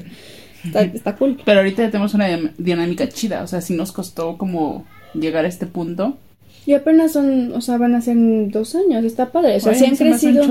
Está, 0.63 0.81
está 0.81 1.15
cool. 1.15 1.39
Pero 1.45 1.59
ahorita 1.59 1.83
ya 1.83 1.91
tenemos 1.91 2.13
una 2.13 2.27
dinámica 2.57 3.07
chida, 3.07 3.43
o 3.43 3.47
sea, 3.47 3.61
sí 3.61 3.75
nos 3.75 3.91
costó 3.91 4.37
como 4.37 4.85
llegar 5.19 5.45
a 5.45 5.47
este 5.47 5.65
punto. 5.65 6.17
Y 6.65 6.73
apenas 6.73 7.11
son, 7.13 7.53
o 7.53 7.61
sea, 7.61 7.77
van 7.77 7.95
a 7.95 8.01
ser 8.01 8.17
dos 8.49 8.75
años, 8.75 9.03
está 9.03 9.31
padre. 9.31 9.57
O 9.57 9.59
sea, 9.59 9.75
si 9.75 9.85
han 9.85 9.95
crecido. 9.95 10.43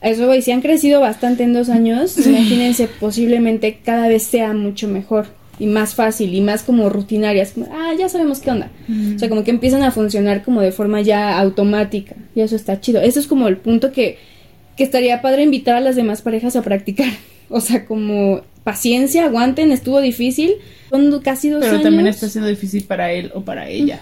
Eso, 0.00 0.26
güey, 0.26 0.40
si 0.40 0.50
han 0.50 0.62
crecido 0.62 1.00
bastante 1.00 1.42
en 1.42 1.52
dos 1.52 1.68
años, 1.68 2.16
imagínense, 2.26 2.88
posiblemente 2.88 3.80
cada 3.84 4.08
vez 4.08 4.22
sea 4.22 4.54
mucho 4.54 4.88
mejor 4.88 5.26
y 5.58 5.66
más 5.66 5.94
fácil 5.94 6.34
y 6.34 6.40
más 6.40 6.62
como 6.62 6.88
rutinarias. 6.88 7.52
Como, 7.52 7.66
ah, 7.70 7.92
ya 7.98 8.08
sabemos 8.08 8.40
qué 8.40 8.50
onda. 8.50 8.70
O 9.14 9.18
sea, 9.18 9.28
como 9.28 9.44
que 9.44 9.50
empiezan 9.50 9.82
a 9.82 9.90
funcionar 9.90 10.42
como 10.42 10.62
de 10.62 10.72
forma 10.72 11.02
ya 11.02 11.38
automática. 11.38 12.16
Y 12.34 12.40
eso 12.40 12.56
está 12.56 12.80
chido. 12.80 13.02
Eso 13.02 13.20
es 13.20 13.26
como 13.26 13.46
el 13.46 13.58
punto 13.58 13.92
que, 13.92 14.16
que 14.78 14.84
estaría 14.84 15.20
padre 15.20 15.42
invitar 15.42 15.76
a 15.76 15.80
las 15.80 15.96
demás 15.96 16.22
parejas 16.22 16.56
a 16.56 16.62
practicar. 16.62 17.12
O 17.52 17.60
sea, 17.60 17.84
como 17.84 18.42
paciencia, 18.64 19.24
aguanten, 19.24 19.72
estuvo 19.72 20.00
difícil. 20.00 20.52
Son 20.90 21.20
casi 21.20 21.50
dos 21.50 21.64
Pero 21.64 21.80
también 21.80 22.06
está 22.06 22.28
siendo 22.28 22.48
difícil 22.48 22.84
para 22.84 23.12
él 23.12 23.30
o 23.34 23.42
para 23.42 23.68
ella. 23.68 24.00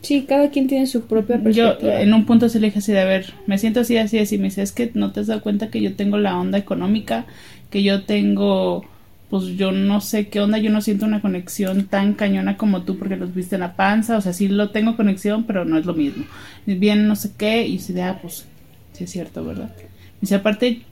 Sí, 0.00 0.24
cada 0.28 0.50
quien 0.50 0.66
tiene 0.66 0.86
su 0.86 1.02
propia 1.02 1.36
perspectiva. 1.38 1.78
Yo 1.80 1.88
en 1.88 2.12
un 2.12 2.26
punto 2.26 2.48
se 2.48 2.58
le 2.58 2.66
dije 2.68 2.80
así 2.80 2.92
de, 2.92 3.00
a 3.00 3.04
ver, 3.04 3.34
me 3.46 3.56
siento 3.58 3.80
así, 3.80 3.96
así, 3.96 4.18
así. 4.18 4.36
Me 4.36 4.44
dice, 4.44 4.62
es 4.62 4.72
que 4.72 4.90
no 4.94 5.12
te 5.12 5.20
has 5.20 5.28
dado 5.28 5.42
cuenta 5.42 5.68
que 5.68 5.80
yo 5.80 5.94
tengo 5.94 6.18
la 6.18 6.36
onda 6.38 6.58
económica, 6.58 7.26
que 7.70 7.84
yo 7.84 8.02
tengo, 8.02 8.84
pues 9.30 9.44
yo 9.56 9.70
no 9.70 10.00
sé 10.00 10.26
qué 10.26 10.40
onda, 10.40 10.58
yo 10.58 10.70
no 10.70 10.80
siento 10.80 11.06
una 11.06 11.20
conexión 11.20 11.86
tan 11.86 12.14
cañona 12.14 12.56
como 12.56 12.82
tú 12.82 12.98
porque 12.98 13.16
los 13.16 13.32
viste 13.32 13.54
en 13.54 13.60
la 13.60 13.76
panza. 13.76 14.16
O 14.16 14.20
sea, 14.20 14.32
sí 14.32 14.48
lo 14.48 14.70
tengo 14.70 14.96
conexión, 14.96 15.44
pero 15.44 15.64
no 15.64 15.78
es 15.78 15.86
lo 15.86 15.94
mismo. 15.94 16.24
Bien, 16.66 17.06
no 17.06 17.14
sé 17.14 17.32
qué, 17.38 17.66
y 17.66 17.78
si 17.78 17.92
de, 17.92 18.02
ah, 18.02 18.18
pues 18.20 18.46
sí 18.94 19.04
es 19.04 19.10
cierto, 19.10 19.44
¿verdad? 19.44 19.70
Dice, 20.20 20.34
aparte, 20.34 20.82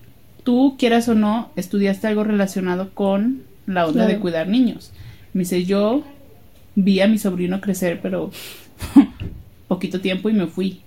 tú, 0.42 0.76
quieras 0.78 1.08
o 1.08 1.14
no, 1.14 1.50
estudiaste 1.56 2.06
algo 2.06 2.24
relacionado 2.24 2.90
con 2.94 3.42
la 3.66 3.86
onda 3.86 4.06
de 4.06 4.18
cuidar 4.18 4.48
niños. 4.48 4.92
Me 5.32 5.40
dice, 5.40 5.64
yo 5.64 6.02
vi 6.74 7.00
a 7.00 7.08
mi 7.08 7.18
sobrino 7.18 7.60
crecer, 7.60 8.00
pero 8.02 8.30
poquito 9.68 10.00
tiempo 10.00 10.28
y 10.28 10.32
me 10.32 10.46
fui. 10.46 10.80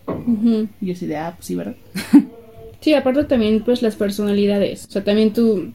Y 0.82 0.86
yo 0.86 0.94
así 0.94 1.06
de, 1.06 1.18
ah, 1.18 1.34
pues 1.36 1.48
sí, 1.48 1.56
¿verdad? 1.56 1.76
sí, 2.82 2.94
aparte 2.94 3.24
también, 3.26 3.64
pues, 3.64 3.82
las 3.82 3.96
personalidades. 3.96 4.86
O 4.86 4.92
sea, 4.92 5.04
también 5.04 5.34
tu, 5.34 5.72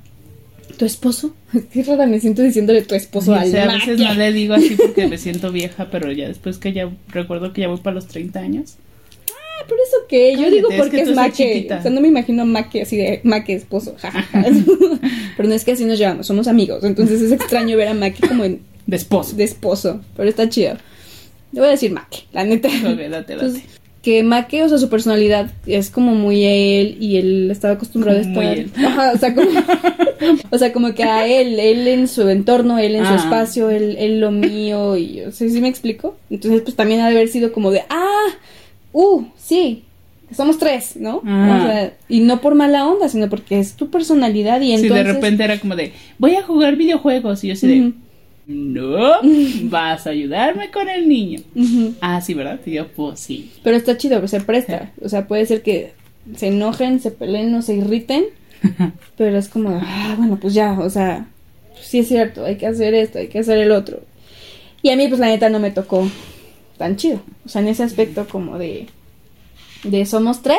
tu 0.77 0.85
esposo. 0.85 1.35
Qué 1.73 1.83
rara 1.83 2.07
me 2.07 2.21
siento 2.21 2.43
diciéndole 2.43 2.83
tu 2.83 2.95
esposo 2.95 3.35
al 3.35 3.55
A 3.57 3.67
veces 3.75 3.99
no 3.99 4.15
le 4.15 4.33
digo 4.33 4.55
así 4.55 4.77
porque 4.77 5.07
me 5.07 5.19
siento 5.19 5.53
vieja, 5.53 5.89
pero 5.91 6.13
ya 6.13 6.29
después 6.29 6.59
que 6.59 6.73
ya 6.73 6.91
recuerdo 7.09 7.53
que 7.53 7.63
ya 7.63 7.69
voy 7.69 7.79
para 7.79 7.95
los 7.95 8.07
30 8.07 8.41
años. 8.41 8.77
Ah, 9.61 9.65
por 9.69 9.79
eso 9.79 9.97
que 10.09 10.37
yo 10.37 10.51
digo 10.51 10.69
porque 10.77 11.01
es, 11.03 11.15
Maque. 11.15 11.67
O 11.79 11.83
sea, 11.83 11.91
no 11.91 12.01
me 12.01 12.09
imagino 12.09 12.45
Maque 12.47 12.83
así 12.83 12.97
de 12.97 13.21
Maque 13.25 13.55
esposo. 13.55 13.97
Pero 15.37 15.49
no 15.49 15.55
es 15.55 15.65
que 15.65 15.73
así 15.73 15.85
nos 15.85 15.99
llevamos, 15.99 16.27
somos 16.27 16.49
amigos. 16.49 16.85
Entonces 16.85 17.21
es 17.23 17.33
extraño 17.33 17.77
ver 17.77 17.89
a 17.89 17.95
Maque 17.95 18.27
como 18.27 18.45
en 18.45 18.61
De 18.87 18.97
esposo. 18.97 19.37
de 19.37 19.45
esposo, 19.45 20.01
pero 20.17 20.29
está 20.29 20.49
chido. 20.49 20.77
Le 21.53 21.61
voy 21.61 21.69
a 21.69 21.73
decir 21.73 21.91
Make, 21.91 22.25
la 22.33 22.45
neta. 22.45 22.69
Ok, 22.69 22.75
date, 22.85 23.09
date. 23.09 23.33
Entonces, 23.35 23.63
que 24.03 24.23
Make, 24.23 24.63
o 24.63 24.69
sea, 24.69 24.79
su 24.79 24.89
personalidad 24.89 25.51
es 25.67 25.91
como 25.91 26.15
muy 26.15 26.45
él 26.45 26.97
y 27.01 27.17
él 27.17 27.51
estaba 27.51 27.75
acostumbrado 27.75 28.21
a 28.21 28.23
Muy 28.23 28.45
estar. 28.47 28.59
él. 28.59 28.71
Ajá, 28.87 29.13
o 29.15 29.19
sea, 29.19 29.35
como, 29.35 29.49
o 30.51 30.59
sea, 30.59 30.73
como 30.73 30.95
que 30.95 31.03
a 31.05 31.27
él, 31.27 31.59
él 31.59 31.89
en 31.89 32.07
su 32.09 32.29
entorno, 32.29 32.79
él 32.79 32.95
en 32.97 33.05
su 33.07 33.13
Ah. 33.13 33.17
espacio, 33.17 33.71
él, 33.71 33.97
él 33.99 34.21
lo 34.21 34.31
mío 34.31 34.97
y, 34.97 35.23
o 35.23 35.33
sea, 35.33 35.49
¿sí 35.49 35.61
me 35.61 35.69
explico? 35.69 36.17
Entonces, 36.31 36.63
pues 36.63 36.77
también 36.77 37.01
ha 37.01 37.09
de 37.09 37.17
haber 37.17 37.29
sido 37.29 37.53
como 37.53 37.71
de, 37.71 37.83
ah, 37.91 38.27
uh, 38.99 39.25
sí, 39.37 39.85
somos 40.35 40.59
tres, 40.59 40.97
¿no? 40.97 41.23
Ah. 41.25 41.59
O 41.59 41.67
sea, 41.67 41.97
y 42.09 42.21
no 42.21 42.41
por 42.41 42.55
mala 42.55 42.87
onda, 42.87 43.09
sino 43.09 43.29
porque 43.31 43.61
es 43.61 43.75
tu 43.75 43.91
personalidad 43.91 44.61
y 44.61 44.67
Sí, 44.77 44.83
entonces. 44.83 45.07
de 45.07 45.13
repente 45.13 45.45
era 45.45 45.59
como 45.59 45.77
de, 45.77 45.93
voy 46.19 46.35
a 46.35 46.43
jugar 46.43 46.77
videojuegos. 46.77 47.45
Y 47.45 47.49
yo 47.49 47.53
así 47.55 47.67
de, 47.67 47.93
no, 48.47 49.13
vas 49.65 50.07
a 50.07 50.11
ayudarme 50.11 50.71
con 50.71 50.89
el 50.89 51.09
niño. 51.09 51.41
Ah, 52.01 52.21
sí, 52.21 52.35
¿verdad? 52.35 52.61
Y 52.67 52.73
yo, 52.73 52.89
pues 52.89 53.21
sí. 53.21 53.53
Pero 53.63 53.77
está 53.77 53.97
chido, 53.97 54.27
se 54.27 54.41
presta. 54.41 54.91
O 55.01 55.09
sea, 55.09 55.29
puede 55.29 55.47
ser 55.47 55.63
que 55.63 55.93
se 56.37 56.49
enojen, 56.49 57.01
se 57.01 57.11
peleen 57.11 57.55
o 57.55 57.63
se 57.63 57.75
irriten. 57.75 58.25
Pero 59.17 59.39
es 59.39 59.49
como, 59.49 59.81
ah, 59.81 60.15
bueno, 60.19 60.39
pues 60.41 60.53
ya, 60.55 60.73
o 60.73 60.91
sea, 60.91 61.29
sí 61.81 62.01
es 62.01 62.09
cierto, 62.09 62.45
hay 62.45 62.57
que 62.57 62.67
hacer 62.67 62.93
esto, 62.95 63.19
hay 63.19 63.29
que 63.29 63.39
hacer 63.39 63.59
el 63.59 63.71
otro. 63.71 64.01
Y 64.83 64.91
a 64.91 64.97
mí, 64.97 65.07
pues 65.09 65.21
la 65.21 65.27
neta, 65.27 65.49
no 65.49 65.61
me 65.61 65.71
tocó 65.71 66.09
tan 66.79 66.97
chido. 66.97 67.21
O 67.45 67.49
sea, 67.49 67.61
en 67.61 67.69
ese 67.69 67.83
aspecto 67.83 68.27
como 68.27 68.57
de, 68.59 68.87
de 69.85 70.07
somos 70.07 70.43
tres, 70.43 70.59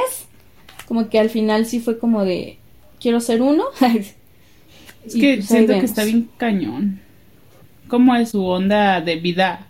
como 0.88 1.10
que 1.10 1.20
al 1.20 1.30
final 1.30 1.66
sí 1.66 1.80
fue 1.80 1.98
como 1.98 2.24
de, 2.24 2.58
quiero 3.00 3.20
ser 3.20 3.42
uno. 3.42 3.66
Es 5.06 5.14
que 5.14 5.36
pues, 5.36 5.48
siento 5.48 5.74
que 5.80 5.86
está 5.86 6.04
bien 6.04 6.30
cañón. 6.36 7.00
¿Cómo 7.88 8.14
es 8.18 8.32
su 8.32 8.46
onda 8.46 9.00
de 9.00 9.16
vida? 9.16 9.66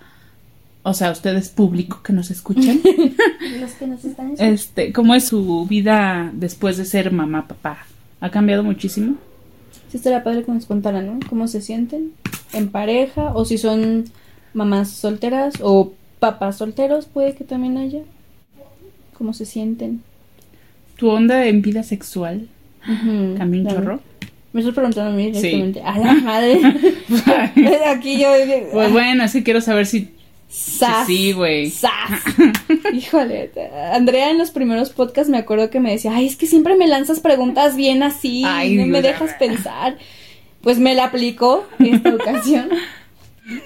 O 0.81 0.93
sea, 0.95 1.11
ustedes 1.11 1.49
público 1.49 2.01
que 2.03 2.13
nos 2.13 2.31
escuchan. 2.31 2.81
Los 3.59 3.71
que 3.73 3.85
nos 3.85 4.03
están 4.03 4.33
este, 4.39 4.91
¿cómo 4.91 5.13
es 5.13 5.25
su 5.25 5.67
vida 5.67 6.31
después 6.33 6.77
de 6.77 6.85
ser 6.85 7.11
mamá, 7.11 7.47
papá? 7.47 7.85
¿Ha 8.21 8.31
cambiado 8.31 8.63
muchísimo? 8.63 9.17
Sí 9.89 9.97
estaría 9.97 10.23
padre 10.23 10.43
que 10.43 10.51
nos 10.51 10.65
contaran, 10.65 11.05
¿no? 11.05 11.19
¿Cómo 11.29 11.47
se 11.47 11.61
sienten 11.61 12.11
en 12.51 12.69
pareja? 12.69 13.33
O 13.35 13.45
si 13.45 13.59
son 13.59 14.05
mamás 14.53 14.89
solteras 14.89 15.53
o 15.61 15.93
papás 16.19 16.57
solteros, 16.57 17.05
puede 17.05 17.33
que 17.35 17.43
también 17.43 17.77
haya. 17.77 18.01
¿Cómo 19.17 19.33
se 19.33 19.45
sienten? 19.45 20.01
¿Tu 20.97 21.09
onda 21.09 21.45
en 21.45 21.61
vida 21.61 21.83
sexual 21.83 22.47
Ujú, 22.83 23.35
cambió 23.37 23.61
un 23.61 23.65
claro. 23.67 23.79
chorro? 23.81 23.99
Me 24.51 24.61
estás 24.61 24.73
preguntando 24.75 25.11
a 25.11 25.13
mí 25.13 25.25
Sí. 25.33 25.41
directamente. 25.41 25.81
A 25.81 25.97
la 25.99 26.13
madre. 26.23 26.59
Aquí 27.87 28.17
yo. 28.19 28.29
Pues 28.71 28.91
bueno, 28.91 29.27
sí 29.27 29.43
quiero 29.43 29.61
saber 29.61 29.85
si... 29.85 30.09
¡Sas! 30.51 31.05
sí, 31.05 31.31
güey. 31.33 31.69
¡Sas! 31.69 31.91
Híjole. 32.93 33.51
Andrea 33.93 34.31
en 34.31 34.39
los 34.39 34.49
primeros 34.49 34.89
podcasts 34.89 35.29
me 35.29 35.37
acuerdo 35.37 35.69
que 35.69 35.79
me 35.79 35.91
decía, 35.91 36.15
ay, 36.15 36.25
es 36.25 36.35
que 36.37 36.47
siempre 36.47 36.75
me 36.75 36.87
lanzas 36.87 37.19
preguntas 37.19 37.75
bien 37.75 38.01
así, 38.01 38.43
Ay, 38.45 38.75
no 38.75 38.87
me 38.87 39.03
dejas 39.03 39.33
pensar. 39.35 39.97
Pues 40.61 40.79
me 40.79 40.95
la 40.95 41.05
aplicó 41.05 41.67
esta 41.77 42.15
ocasión. 42.15 42.69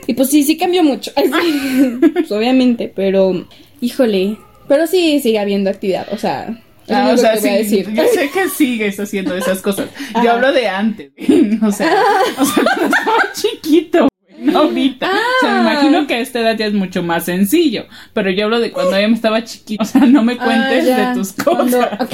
Y 0.07 0.13
pues 0.13 0.29
sí, 0.29 0.43
sí 0.43 0.57
cambió 0.57 0.83
mucho. 0.83 1.11
Sí. 1.17 1.99
Pues 2.13 2.31
obviamente, 2.31 2.91
pero, 2.93 3.47
híjole. 3.81 4.37
Pero 4.67 4.87
sí 4.87 5.19
sigue 5.19 5.39
habiendo 5.39 5.69
actividad, 5.69 6.07
o 6.11 6.17
sea. 6.17 6.59
Ah, 6.89 7.11
o 7.13 7.17
sea, 7.17 7.37
sí, 7.37 7.47
decir. 7.49 7.89
yo 7.93 8.03
sé 8.13 8.29
que 8.29 8.49
sigues 8.49 8.99
haciendo 8.99 9.35
esas 9.37 9.61
cosas. 9.61 9.87
Yo 10.23 10.31
hablo 10.33 10.51
de 10.51 10.67
antes. 10.67 11.11
o 11.61 11.71
sea, 11.71 11.95
o 12.37 12.45
sea, 12.45 12.63
cuando 12.75 12.95
estaba 12.95 13.31
chiquito. 13.33 14.07
No 14.39 14.59
ahorita. 14.59 15.07
O 15.09 15.45
sea, 15.45 15.61
me 15.63 15.69
Ah. 15.69 15.73
imagino 15.73 16.05
que 16.07 16.15
a 16.15 16.19
esta 16.19 16.41
edad 16.41 16.57
ya 16.57 16.65
es 16.65 16.73
mucho 16.73 17.01
más 17.01 17.23
sencillo. 17.25 17.85
Pero 18.13 18.29
yo 18.31 18.43
hablo 18.45 18.59
de 18.59 18.71
cuando 18.71 18.99
yo 18.99 19.07
estaba 19.07 19.43
chiquito. 19.45 19.81
O 19.81 19.85
sea, 19.85 20.01
no 20.01 20.23
me 20.23 20.35
cuentes 20.35 20.83
Ah, 20.83 20.87
ya. 20.87 21.09
de 21.09 21.15
tus 21.15 21.31
Cuando- 21.33 21.77
cosas. 21.77 22.01
ok. 22.01 22.13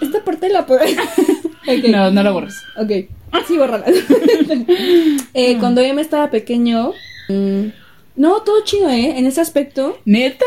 Esta 0.00 0.24
parte 0.24 0.48
la 0.48 0.64
puedo. 0.64 0.80
No, 1.90 2.10
no 2.10 2.22
lo 2.22 2.32
borres. 2.32 2.54
Ok, 2.76 2.90
sí, 3.46 3.56
bórrala. 3.56 3.86
eh, 5.34 5.56
cuando 5.58 5.82
yo 5.82 5.94
me 5.94 6.02
estaba 6.02 6.30
pequeño. 6.30 6.92
mm, 7.28 7.66
no, 8.16 8.42
todo 8.42 8.62
chido, 8.64 8.90
¿eh? 8.90 9.18
En 9.18 9.26
ese 9.26 9.40
aspecto. 9.40 9.98
¿Neta? 10.04 10.44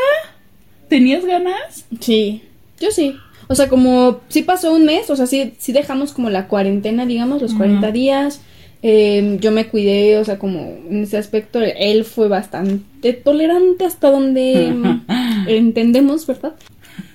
¿Tenías 0.87 1.25
ganas? 1.25 1.85
Sí. 1.99 2.43
Yo 2.79 2.91
sí. 2.91 3.15
O 3.47 3.55
sea, 3.55 3.69
como 3.69 4.21
sí 4.29 4.41
pasó 4.43 4.73
un 4.73 4.85
mes, 4.85 5.09
o 5.09 5.15
sea, 5.15 5.25
sí, 5.27 5.53
sí 5.57 5.71
dejamos 5.71 6.13
como 6.13 6.29
la 6.29 6.47
cuarentena, 6.47 7.05
digamos, 7.05 7.41
los 7.41 7.53
40 7.53 7.87
Ujú. 7.87 7.93
días. 7.93 8.41
eh, 8.83 9.37
yo 9.41 9.51
me 9.51 9.65
cuidé, 9.67 10.17
o 10.19 10.25
sea, 10.25 10.37
como 10.37 10.59
en 10.59 11.03
ese 11.03 11.17
aspecto, 11.17 11.59
él 11.59 12.05
fue 12.05 12.27
bastante 12.27 13.13
tolerante 13.13 13.83
hasta 13.85 14.11
donde 14.11 14.71
entendemos, 15.47 16.27
¿verdad? 16.27 16.53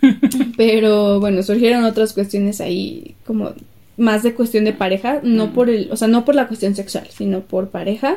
Pero 0.56 1.20
bueno, 1.20 1.42
surgieron 1.44 1.84
otras 1.84 2.12
cuestiones 2.12 2.60
ahí, 2.60 3.14
como 3.24 3.52
más 4.00 4.22
de 4.22 4.32
cuestión 4.34 4.64
de 4.64 4.72
pareja, 4.72 5.20
no 5.22 5.48
Mm. 5.48 5.52
por 5.52 5.68
el, 5.70 5.88
o 5.92 5.96
sea, 5.96 6.08
no 6.08 6.24
por 6.24 6.34
la 6.34 6.48
cuestión 6.48 6.74
sexual, 6.74 7.06
sino 7.16 7.40
por 7.42 7.68
pareja. 7.68 8.16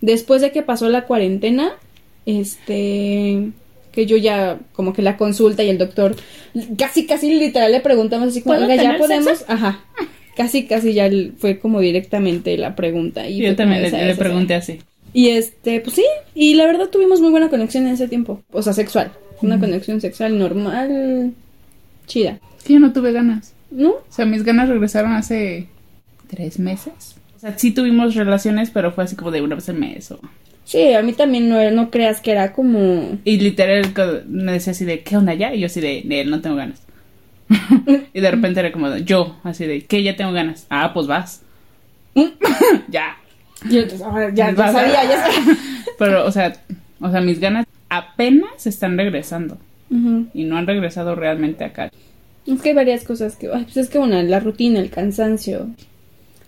Después 0.00 0.42
de 0.42 0.50
que 0.52 0.62
pasó 0.62 0.88
la 0.88 1.04
cuarentena, 1.06 1.72
este, 2.26 3.50
que 3.92 4.06
yo 4.06 4.16
ya, 4.16 4.58
como 4.72 4.92
que 4.92 5.02
la 5.02 5.16
consulta 5.16 5.62
y 5.62 5.70
el 5.70 5.78
doctor, 5.78 6.14
casi, 6.76 7.06
casi 7.06 7.34
literal 7.34 7.72
le 7.72 7.80
preguntamos 7.80 8.28
así 8.28 8.42
como, 8.42 8.56
¿Puedo 8.56 8.68
"Oiga, 8.70 8.82
ya 8.82 8.96
podemos, 8.98 9.38
sexo?" 9.38 9.44
ajá, 9.48 9.80
casi, 10.36 10.66
casi 10.66 10.92
ya 10.92 11.08
fue 11.38 11.58
como 11.58 11.80
directamente 11.80 12.56
la 12.58 12.76
pregunta. 12.76 13.28
Y 13.28 13.38
Yo 13.38 13.56
también 13.56 13.82
le, 13.82 13.88
"Esa 13.88 13.96
le 13.98 14.04
es, 14.04 14.10
esa 14.10 14.18
pregunté 14.18 14.54
es". 14.56 14.62
así. 14.62 14.78
Y 15.14 15.28
este, 15.30 15.80
pues 15.80 15.96
sí, 15.96 16.04
y 16.34 16.54
la 16.54 16.66
verdad 16.66 16.88
tuvimos 16.90 17.20
muy 17.20 17.30
buena 17.30 17.48
conexión 17.48 17.86
en 17.86 17.94
ese 17.94 18.08
tiempo, 18.08 18.42
o 18.52 18.62
sea, 18.62 18.72
sexual, 18.74 19.10
una 19.42 19.58
conexión 19.58 20.00
sexual 20.00 20.38
normal, 20.38 21.32
chida, 22.06 22.38
que 22.64 22.74
yo 22.74 22.78
no 22.80 22.92
tuve 22.92 23.12
ganas. 23.12 23.54
¿No? 23.70 23.90
O 23.90 24.04
sea, 24.08 24.24
mis 24.26 24.44
ganas 24.44 24.68
regresaron 24.68 25.12
hace 25.12 25.68
tres 26.28 26.58
meses. 26.58 27.16
O 27.36 27.40
sea, 27.40 27.56
sí 27.58 27.70
tuvimos 27.70 28.14
relaciones, 28.14 28.70
pero 28.70 28.92
fue 28.92 29.04
así 29.04 29.14
como 29.16 29.30
de 29.30 29.42
una 29.42 29.54
vez 29.54 29.68
al 29.68 29.76
mes. 29.76 30.10
o- 30.10 30.20
Sí, 30.64 30.92
a 30.92 31.00
mí 31.02 31.14
también 31.14 31.48
no, 31.48 31.70
no 31.70 31.90
creas 31.90 32.20
que 32.20 32.32
era 32.32 32.52
como... 32.52 33.18
Y 33.24 33.38
literal 33.40 33.92
me 34.28 34.52
decía 34.52 34.72
así 34.72 34.84
de, 34.84 35.00
¿qué 35.00 35.16
onda 35.16 35.32
ya? 35.32 35.54
Y 35.54 35.60
yo 35.60 35.66
así 35.66 35.80
de, 35.80 36.02
de 36.04 36.20
él 36.20 36.30
no 36.30 36.40
tengo 36.42 36.56
ganas. 36.56 36.82
y 38.12 38.20
de 38.20 38.30
repente 38.30 38.60
era 38.60 38.70
como, 38.70 38.94
yo, 38.98 39.36
así 39.44 39.64
de, 39.64 39.84
¿qué? 39.86 40.02
Ya 40.02 40.14
tengo 40.16 40.32
ganas. 40.32 40.66
Ah, 40.68 40.92
pues 40.92 41.06
vas. 41.06 41.40
ya. 42.88 43.16
Yo, 43.70 43.80
entonces, 43.80 44.02
ahora 44.02 44.32
ya, 44.34 44.50
ya 44.52 44.72
sabía, 44.72 45.04
ya 45.04 45.22
sabía. 45.22 45.56
Pero, 45.98 46.26
o 46.26 46.32
sea, 46.32 46.52
o 47.00 47.10
sea, 47.10 47.20
mis 47.20 47.40
ganas 47.40 47.66
apenas 47.88 48.66
están 48.66 48.96
regresando. 48.96 49.58
Y 50.34 50.44
no 50.44 50.58
han 50.58 50.66
regresado 50.66 51.14
realmente 51.14 51.64
acá. 51.64 51.90
Es 52.50 52.62
que 52.62 52.70
hay 52.70 52.74
varias 52.74 53.04
cosas 53.04 53.36
que... 53.36 53.48
ay, 53.52 53.64
pues 53.64 53.76
es 53.76 53.88
que, 53.88 53.98
bueno, 53.98 54.20
la 54.22 54.40
rutina, 54.40 54.80
el 54.80 54.90
cansancio. 54.90 55.68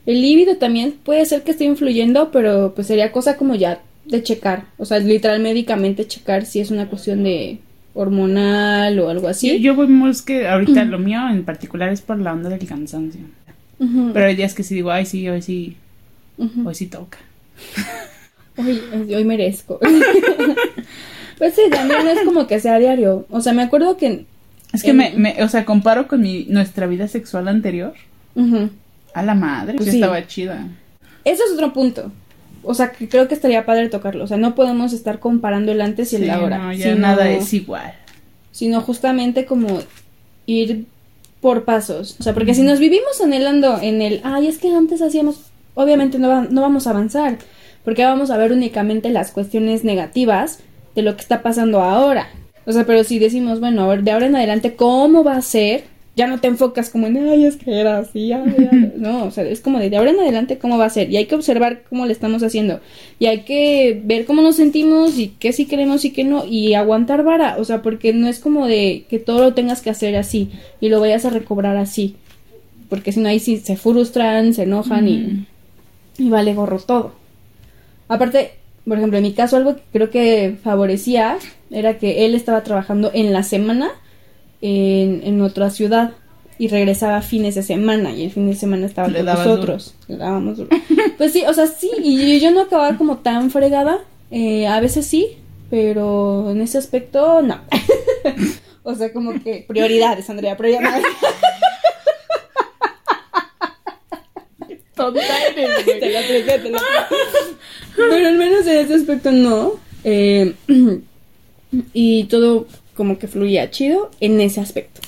El 0.06 0.22
líbido 0.22 0.56
también 0.56 0.94
puede 1.04 1.26
ser 1.26 1.42
que 1.42 1.50
esté 1.50 1.64
influyendo, 1.64 2.30
pero 2.30 2.72
pues 2.74 2.86
sería 2.86 3.12
cosa 3.12 3.36
como 3.36 3.54
ya 3.54 3.80
de 4.06 4.22
checar. 4.22 4.64
O 4.78 4.84
sea, 4.86 4.98
literal 4.98 5.40
médicamente 5.40 6.06
checar 6.06 6.46
si 6.46 6.60
es 6.60 6.70
una 6.70 6.88
cuestión 6.88 7.22
de 7.22 7.58
hormonal 7.92 8.98
o 8.98 9.08
algo 9.10 9.24
Yo, 9.24 9.28
así. 9.28 9.60
yo 9.60 9.74
voy 9.74 9.88
más 9.88 10.22
que 10.22 10.48
ahorita 10.48 10.84
lo 10.84 10.98
mío 10.98 11.20
en 11.30 11.44
particular 11.44 11.90
es 11.92 12.00
por 12.00 12.18
la 12.18 12.32
onda 12.32 12.48
del 12.48 12.66
cansancio. 12.66 13.20
Ujú, 13.78 14.10
Pero 14.14 14.26
hay 14.26 14.36
días 14.36 14.54
que 14.54 14.62
sí 14.62 14.74
digo, 14.76 14.90
ay, 14.90 15.04
sí, 15.06 15.28
hoy 15.28 15.42
sí, 15.42 15.76
hoy 16.64 16.74
sí 16.74 16.86
toca. 16.86 17.18
Hoy, 18.56 18.78
hoy 19.14 19.24
merezco. 19.24 19.78
pues 21.38 21.54
sí, 21.54 21.62
también 21.70 22.04
no 22.04 22.10
es 22.10 22.20
como 22.26 22.46
que 22.46 22.60
sea 22.60 22.78
diario. 22.78 23.24
O 23.30 23.40
sea, 23.40 23.52
me 23.54 23.62
acuerdo 23.62 23.96
que... 23.96 24.26
Es 24.72 24.82
que 24.82 24.92
me, 24.92 25.10
me- 25.16 25.42
o 25.42 25.48
sea, 25.48 25.64
comparo 25.64 26.06
con 26.08 26.20
mi, 26.22 26.44
nuestra 26.48 26.86
vida 26.86 27.08
sexual 27.08 27.48
anterior. 27.48 27.94
A 29.14 29.22
la 29.22 29.34
madre, 29.34 29.74
Pues 29.74 29.90
sí 29.90 29.96
estaba 29.96 30.26
chida. 30.26 30.66
Eso 31.24 31.42
es 31.44 31.52
otro 31.52 31.72
punto. 31.72 32.12
O 32.62 32.74
sea, 32.74 32.92
que 32.92 33.08
creo 33.08 33.26
que 33.28 33.34
estaría 33.34 33.64
padre 33.66 33.88
tocarlo. 33.88 34.24
O 34.24 34.26
sea, 34.26 34.36
no 34.36 34.54
podemos 34.54 34.92
estar 34.92 35.18
comparando 35.18 35.72
el 35.72 35.80
antes 35.80 36.12
y 36.12 36.16
el 36.16 36.30
ahora. 36.30 36.58
no, 36.58 36.72
ya 36.72 36.84
sino- 36.94 36.98
nada 36.98 37.28
es 37.30 37.52
igual. 37.52 37.92
Sino 38.52 38.80
justamente 38.80 39.44
como 39.46 39.80
ir 40.46 40.84
por 41.40 41.64
pasos. 41.64 42.16
O 42.20 42.22
sea, 42.22 42.34
porque 42.34 42.54
si 42.54 42.62
nos 42.62 42.78
vivimos 42.78 43.20
anhelando 43.22 43.78
en 43.80 44.02
el, 44.02 44.20
ay, 44.24 44.46
es 44.46 44.58
que 44.58 44.74
antes 44.74 45.00
hacíamos, 45.02 45.40
obviamente 45.74 46.18
no, 46.18 46.28
va- 46.28 46.46
no 46.50 46.60
vamos 46.60 46.86
a 46.86 46.90
avanzar. 46.90 47.38
Porque 47.84 48.04
vamos 48.04 48.30
a 48.30 48.36
ver 48.36 48.52
únicamente 48.52 49.08
las 49.10 49.30
cuestiones 49.32 49.84
negativas 49.84 50.58
de 50.94 51.02
lo 51.02 51.14
que 51.16 51.22
está 51.22 51.42
pasando 51.42 51.80
ahora. 51.82 52.28
O 52.66 52.72
sea, 52.72 52.84
pero 52.84 53.04
si 53.04 53.18
decimos, 53.18 53.60
bueno, 53.60 53.82
a 53.82 53.88
ver, 53.88 54.02
de 54.02 54.10
ahora 54.10 54.26
en 54.26 54.36
adelante, 54.36 54.74
¿cómo 54.74 55.24
va 55.24 55.36
a 55.36 55.42
ser? 55.42 55.84
Ya 56.16 56.26
no 56.26 56.40
te 56.40 56.48
enfocas 56.48 56.90
como 56.90 57.06
en, 57.06 57.16
ay, 57.16 57.46
es 57.46 57.56
que 57.56 57.80
era 57.80 57.98
así, 57.98 58.32
ay, 58.32 58.68
ay". 58.70 58.92
no, 58.96 59.24
o 59.24 59.30
sea, 59.30 59.44
es 59.44 59.60
como 59.60 59.78
de, 59.78 59.88
de 59.90 59.96
ahora 59.96 60.10
en 60.10 60.20
adelante, 60.20 60.58
¿cómo 60.58 60.76
va 60.76 60.84
a 60.84 60.90
ser? 60.90 61.10
Y 61.10 61.16
hay 61.16 61.26
que 61.26 61.34
observar 61.34 61.82
cómo 61.88 62.04
le 62.04 62.12
estamos 62.12 62.42
haciendo. 62.42 62.80
Y 63.18 63.26
hay 63.26 63.42
que 63.42 64.00
ver 64.04 64.26
cómo 64.26 64.42
nos 64.42 64.56
sentimos 64.56 65.18
y 65.18 65.28
qué 65.38 65.52
sí 65.52 65.66
queremos 65.66 66.04
y 66.04 66.10
qué 66.10 66.24
no. 66.24 66.44
Y 66.44 66.74
aguantar 66.74 67.24
vara, 67.24 67.56
o 67.58 67.64
sea, 67.64 67.80
porque 67.80 68.12
no 68.12 68.28
es 68.28 68.38
como 68.38 68.66
de 68.66 69.04
que 69.08 69.18
todo 69.18 69.40
lo 69.40 69.54
tengas 69.54 69.80
que 69.80 69.90
hacer 69.90 70.16
así 70.16 70.50
y 70.80 70.88
lo 70.90 71.00
vayas 71.00 71.24
a 71.24 71.30
recobrar 71.30 71.76
así. 71.76 72.16
Porque 72.88 73.12
si 73.12 73.20
no, 73.20 73.28
ahí 73.28 73.38
sí 73.38 73.56
se 73.58 73.76
frustran, 73.76 74.52
se 74.52 74.64
enojan 74.64 75.08
y, 75.08 75.46
y 76.18 76.28
vale 76.28 76.54
gorro 76.54 76.80
todo. 76.80 77.12
Aparte, 78.08 78.50
por 78.84 78.98
ejemplo, 78.98 79.18
en 79.18 79.24
mi 79.24 79.32
caso 79.32 79.56
algo 79.56 79.76
que 79.76 79.82
creo 79.92 80.10
que 80.10 80.56
favorecía 80.62 81.38
era 81.70 81.98
que 81.98 82.24
él 82.26 82.34
estaba 82.34 82.62
trabajando 82.62 83.10
en 83.14 83.32
la 83.32 83.42
semana 83.42 83.90
en, 84.60 85.22
en 85.24 85.40
otra 85.40 85.70
ciudad 85.70 86.12
y 86.60 86.68
regresaba 86.68 87.22
fines 87.22 87.54
de 87.54 87.62
semana 87.62 88.12
y 88.12 88.24
el 88.24 88.30
fin 88.30 88.46
de 88.46 88.54
semana 88.54 88.84
estaba 88.84 89.08
Le 89.08 89.24
con 89.24 89.26
nosotros. 89.26 89.94
Le 90.08 90.18
dábamos 90.18 90.58
duro. 90.58 90.68
Pues 91.16 91.32
sí, 91.32 91.42
o 91.46 91.54
sea, 91.54 91.66
sí, 91.66 91.90
y 92.02 92.38
yo 92.38 92.50
no 92.50 92.60
acababa 92.60 92.98
como 92.98 93.18
tan 93.18 93.50
fregada, 93.50 94.00
eh, 94.30 94.66
a 94.66 94.78
veces 94.80 95.06
sí, 95.06 95.38
pero 95.70 96.50
en 96.50 96.60
ese 96.60 96.76
aspecto 96.76 97.40
no. 97.40 97.60
o 98.82 98.94
sea, 98.94 99.10
como 99.12 99.32
que 99.42 99.64
prioridades, 99.66 100.28
Andrea, 100.28 100.56
prioridades. 100.56 101.04
Tonta 104.94 105.20
eres, 105.48 105.84
te 105.86 106.10
la 106.10 106.20
apliqué, 106.20 106.58
te 106.58 106.70
la 106.70 106.78
apliqué. 106.78 107.20
Pero 107.96 108.28
al 108.28 108.36
menos 108.36 108.66
en 108.66 108.78
ese 108.84 108.94
aspecto 108.94 109.32
no. 109.32 109.72
Eh, 110.04 110.54
y 111.92 112.24
todo 112.24 112.66
como 112.94 113.18
que 113.18 113.28
fluía 113.28 113.70
chido 113.70 114.10
en 114.20 114.40
ese 114.40 114.60
aspecto. 114.60 115.00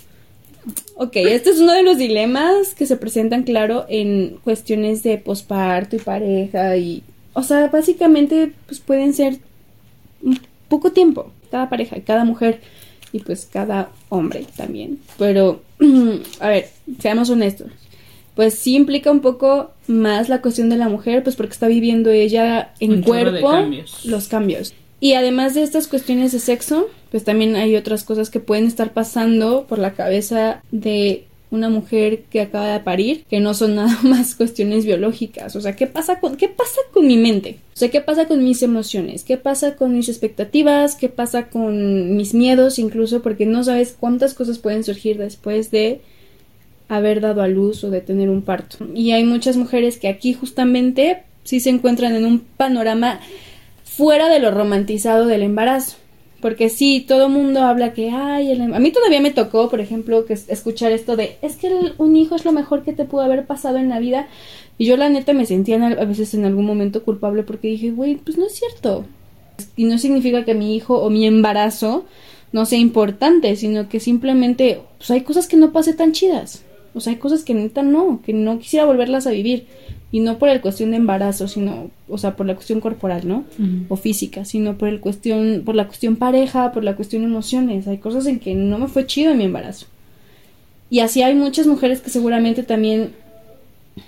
Ok, 0.96 1.16
este 1.16 1.50
es 1.50 1.60
uno 1.60 1.72
de 1.72 1.82
los 1.82 1.98
dilemas 1.98 2.74
que 2.74 2.86
se 2.86 2.96
presentan, 2.96 3.42
claro, 3.42 3.86
en 3.88 4.38
cuestiones 4.44 5.02
de 5.02 5.18
posparto 5.18 5.96
y 5.96 5.98
pareja 5.98 6.76
y... 6.76 7.02
O 7.34 7.42
sea, 7.42 7.68
básicamente 7.68 8.52
pues 8.66 8.78
pueden 8.80 9.14
ser 9.14 9.38
poco 10.68 10.92
tiempo, 10.92 11.32
cada 11.50 11.68
pareja, 11.68 11.96
cada 12.04 12.24
mujer 12.24 12.60
y 13.12 13.20
pues 13.20 13.48
cada 13.50 13.90
hombre 14.08 14.46
también. 14.56 14.98
Pero, 15.18 15.62
a 16.40 16.48
ver, 16.48 16.68
seamos 17.00 17.30
honestos. 17.30 17.70
Pues 18.34 18.54
sí 18.54 18.74
implica 18.74 19.10
un 19.10 19.20
poco 19.20 19.72
más 19.86 20.28
la 20.28 20.40
cuestión 20.40 20.70
de 20.70 20.76
la 20.76 20.88
mujer, 20.88 21.22
pues 21.22 21.36
porque 21.36 21.52
está 21.52 21.68
viviendo 21.68 22.10
ella 22.10 22.72
en 22.80 22.92
Un 22.92 23.02
cuerpo 23.02 23.50
cambios. 23.50 24.04
los 24.06 24.28
cambios. 24.28 24.74
Y 25.02 25.14
además 25.14 25.54
de 25.54 25.64
estas 25.64 25.88
cuestiones 25.88 26.30
de 26.30 26.38
sexo, 26.38 26.88
pues 27.10 27.24
también 27.24 27.56
hay 27.56 27.74
otras 27.74 28.04
cosas 28.04 28.30
que 28.30 28.38
pueden 28.38 28.66
estar 28.68 28.92
pasando 28.92 29.66
por 29.68 29.80
la 29.80 29.94
cabeza 29.94 30.62
de 30.70 31.24
una 31.50 31.68
mujer 31.68 32.22
que 32.30 32.40
acaba 32.40 32.72
de 32.72 32.78
parir, 32.78 33.24
que 33.28 33.40
no 33.40 33.52
son 33.52 33.74
nada 33.74 33.98
más 34.04 34.36
cuestiones 34.36 34.84
biológicas. 34.84 35.56
O 35.56 35.60
sea, 35.60 35.74
¿qué 35.74 35.88
pasa 35.88 36.20
con, 36.20 36.36
qué 36.36 36.46
pasa 36.46 36.80
con 36.92 37.08
mi 37.08 37.16
mente? 37.16 37.58
O 37.74 37.76
sea, 37.76 37.90
¿qué 37.90 38.00
pasa 38.00 38.28
con 38.28 38.44
mis 38.44 38.62
emociones? 38.62 39.24
¿Qué 39.24 39.36
pasa 39.36 39.74
con 39.74 39.92
mis 39.92 40.08
expectativas? 40.08 40.94
¿Qué 40.94 41.08
pasa 41.08 41.48
con 41.48 42.16
mis 42.16 42.32
miedos 42.32 42.78
incluso? 42.78 43.22
Porque 43.22 43.44
no 43.44 43.64
sabes 43.64 43.96
cuántas 43.98 44.34
cosas 44.34 44.60
pueden 44.60 44.84
surgir 44.84 45.18
después 45.18 45.72
de 45.72 46.00
haber 46.88 47.20
dado 47.20 47.42
a 47.42 47.48
luz 47.48 47.82
o 47.82 47.90
de 47.90 48.02
tener 48.02 48.30
un 48.30 48.42
parto. 48.42 48.86
Y 48.94 49.10
hay 49.10 49.24
muchas 49.24 49.56
mujeres 49.56 49.98
que 49.98 50.06
aquí 50.06 50.32
justamente 50.32 51.24
sí 51.42 51.58
se 51.58 51.70
encuentran 51.70 52.14
en 52.14 52.24
un 52.24 52.38
panorama 52.38 53.18
fuera 53.96 54.28
de 54.28 54.38
lo 54.38 54.50
romantizado 54.50 55.26
del 55.26 55.42
embarazo. 55.42 55.96
Porque 56.40 56.68
sí, 56.70 57.04
todo 57.06 57.28
mundo 57.28 57.62
habla 57.62 57.92
que, 57.92 58.10
ay, 58.10 58.50
el 58.50 58.60
em-". 58.62 58.74
a 58.74 58.80
mí 58.80 58.90
todavía 58.90 59.20
me 59.20 59.30
tocó, 59.30 59.70
por 59.70 59.80
ejemplo, 59.80 60.24
que 60.26 60.32
es- 60.32 60.48
escuchar 60.48 60.90
esto 60.90 61.14
de, 61.16 61.36
es 61.40 61.54
que 61.56 61.68
el- 61.68 61.94
un 61.98 62.16
hijo 62.16 62.34
es 62.34 62.44
lo 62.44 62.50
mejor 62.52 62.82
que 62.82 62.92
te 62.92 63.04
pudo 63.04 63.22
haber 63.22 63.46
pasado 63.46 63.76
en 63.78 63.88
la 63.88 64.00
vida. 64.00 64.26
Y 64.76 64.86
yo 64.86 64.96
la 64.96 65.08
neta 65.08 65.32
me 65.34 65.46
sentía 65.46 65.76
a 65.86 66.04
veces 66.04 66.34
en 66.34 66.44
algún 66.44 66.64
momento 66.66 67.04
culpable 67.04 67.44
porque 67.44 67.68
dije, 67.68 67.90
güey, 67.92 68.16
pues 68.16 68.36
no 68.38 68.46
es 68.46 68.54
cierto. 68.54 69.04
Y 69.76 69.84
no 69.84 69.98
significa 69.98 70.44
que 70.44 70.54
mi 70.54 70.74
hijo 70.74 70.98
o 70.98 71.10
mi 71.10 71.26
embarazo 71.26 72.04
no 72.50 72.66
sea 72.66 72.78
importante, 72.80 73.54
sino 73.54 73.88
que 73.88 74.00
simplemente, 74.00 74.80
pues 74.98 75.10
hay 75.12 75.20
cosas 75.20 75.46
que 75.46 75.56
no 75.56 75.70
pasé 75.72 75.92
tan 75.94 76.10
chidas. 76.12 76.64
O 76.94 77.00
sea, 77.00 77.12
hay 77.12 77.18
cosas 77.18 77.42
que 77.42 77.54
neta 77.54 77.82
no, 77.82 78.20
que 78.24 78.32
no 78.32 78.58
quisiera 78.58 78.84
volverlas 78.84 79.26
a 79.26 79.30
vivir. 79.30 79.66
Y 80.10 80.20
no 80.20 80.38
por 80.38 80.48
la 80.48 80.60
cuestión 80.60 80.90
de 80.90 80.98
embarazo, 80.98 81.48
sino, 81.48 81.90
o 82.06 82.18
sea, 82.18 82.36
por 82.36 82.44
la 82.44 82.54
cuestión 82.54 82.80
corporal, 82.80 83.26
¿no? 83.26 83.44
O 83.88 83.96
física, 83.96 84.44
sino 84.44 84.76
por 84.76 84.88
el 84.88 85.00
cuestión, 85.00 85.62
por 85.64 85.74
la 85.74 85.86
cuestión 85.86 86.16
pareja, 86.16 86.70
por 86.72 86.84
la 86.84 86.96
cuestión 86.96 87.24
emociones. 87.24 87.88
Hay 87.88 87.96
cosas 87.96 88.26
en 88.26 88.38
que 88.38 88.54
no 88.54 88.78
me 88.78 88.88
fue 88.88 89.06
chido 89.06 89.32
en 89.32 89.38
mi 89.38 89.44
embarazo. 89.44 89.86
Y 90.90 91.00
así 91.00 91.22
hay 91.22 91.34
muchas 91.34 91.66
mujeres 91.66 92.02
que 92.02 92.10
seguramente 92.10 92.62
también 92.62 93.12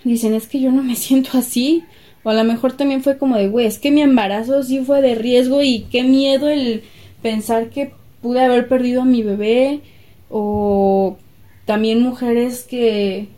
dicen, 0.04 0.34
es 0.34 0.46
que 0.46 0.60
yo 0.60 0.70
no 0.70 0.82
me 0.82 0.96
siento 0.96 1.38
así. 1.38 1.82
O 2.22 2.28
a 2.30 2.34
lo 2.34 2.44
mejor 2.44 2.74
también 2.74 3.02
fue 3.02 3.16
como 3.16 3.36
de, 3.36 3.48
güey, 3.48 3.66
es 3.66 3.78
que 3.78 3.90
mi 3.90 4.02
embarazo 4.02 4.62
sí 4.62 4.80
fue 4.80 5.00
de 5.00 5.14
riesgo 5.14 5.62
y 5.62 5.86
qué 5.90 6.02
miedo 6.02 6.48
el 6.50 6.82
pensar 7.22 7.70
que 7.70 7.92
pude 8.20 8.42
haber 8.42 8.68
perdido 8.68 9.02
a 9.02 9.06
mi 9.06 9.22
bebé. 9.22 9.80
O 10.28 11.16
también 11.64 12.02
mujeres 12.02 12.64
que, 12.64 13.28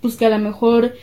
pues 0.00 0.16
que 0.16 0.26
a 0.26 0.30
lo 0.30 0.38
mejor 0.38 0.94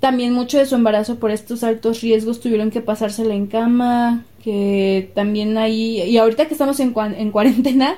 también 0.00 0.32
mucho 0.32 0.58
de 0.58 0.66
su 0.66 0.74
embarazo 0.74 1.16
por 1.16 1.30
estos 1.30 1.62
altos 1.62 2.00
riesgos 2.00 2.40
tuvieron 2.40 2.70
que 2.70 2.80
pasársela 2.80 3.34
en 3.34 3.46
cama, 3.46 4.24
que 4.42 5.10
también 5.14 5.58
ahí, 5.58 6.02
y 6.02 6.16
ahorita 6.16 6.48
que 6.48 6.54
estamos 6.54 6.80
en, 6.80 6.92
cuarentena, 7.30 7.96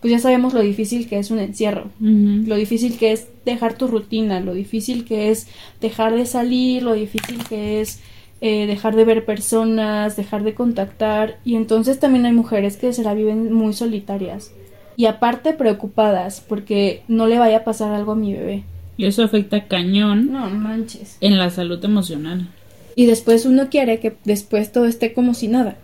pues 0.00 0.12
ya 0.12 0.18
sabemos 0.20 0.54
lo 0.54 0.60
difícil 0.60 1.08
que 1.08 1.18
es 1.18 1.30
un 1.30 1.40
encierro, 1.40 1.90
lo 1.98 2.54
difícil 2.54 2.96
que 2.96 3.12
es 3.12 3.26
dejar 3.44 3.74
tu 3.74 3.88
rutina, 3.88 4.40
lo 4.40 4.54
difícil 4.54 5.04
que 5.04 5.30
es 5.30 5.48
dejar 5.80 6.14
de 6.14 6.24
salir, 6.24 6.84
lo 6.84 6.94
difícil 6.94 7.44
que 7.48 7.80
es 7.80 7.98
eh, 8.40 8.66
dejar 8.66 8.94
de 8.96 9.04
ver 9.04 9.24
personas, 9.24 10.16
dejar 10.16 10.44
de 10.44 10.54
contactar, 10.54 11.40
y 11.44 11.56
entonces 11.56 11.98
también 11.98 12.24
hay 12.24 12.32
mujeres 12.32 12.76
que 12.76 12.92
se 12.92 13.02
la 13.02 13.12
viven 13.12 13.52
muy 13.52 13.74
solitarias. 13.74 14.52
Y 15.00 15.06
aparte 15.06 15.54
preocupadas 15.54 16.42
porque 16.46 17.04
no 17.08 17.26
le 17.26 17.38
vaya 17.38 17.56
a 17.56 17.64
pasar 17.64 17.94
algo 17.94 18.12
a 18.12 18.16
mi 18.16 18.34
bebé. 18.34 18.64
Y 18.98 19.06
eso 19.06 19.24
afecta 19.24 19.66
cañón 19.66 20.30
No 20.30 20.50
manches. 20.50 21.16
en 21.22 21.38
la 21.38 21.48
salud 21.48 21.82
emocional. 21.82 22.48
Y 22.96 23.06
después 23.06 23.46
uno 23.46 23.70
quiere 23.70 23.98
que 23.98 24.14
después 24.26 24.72
todo 24.72 24.84
esté 24.84 25.14
como 25.14 25.32
si 25.32 25.48
nada. 25.48 25.78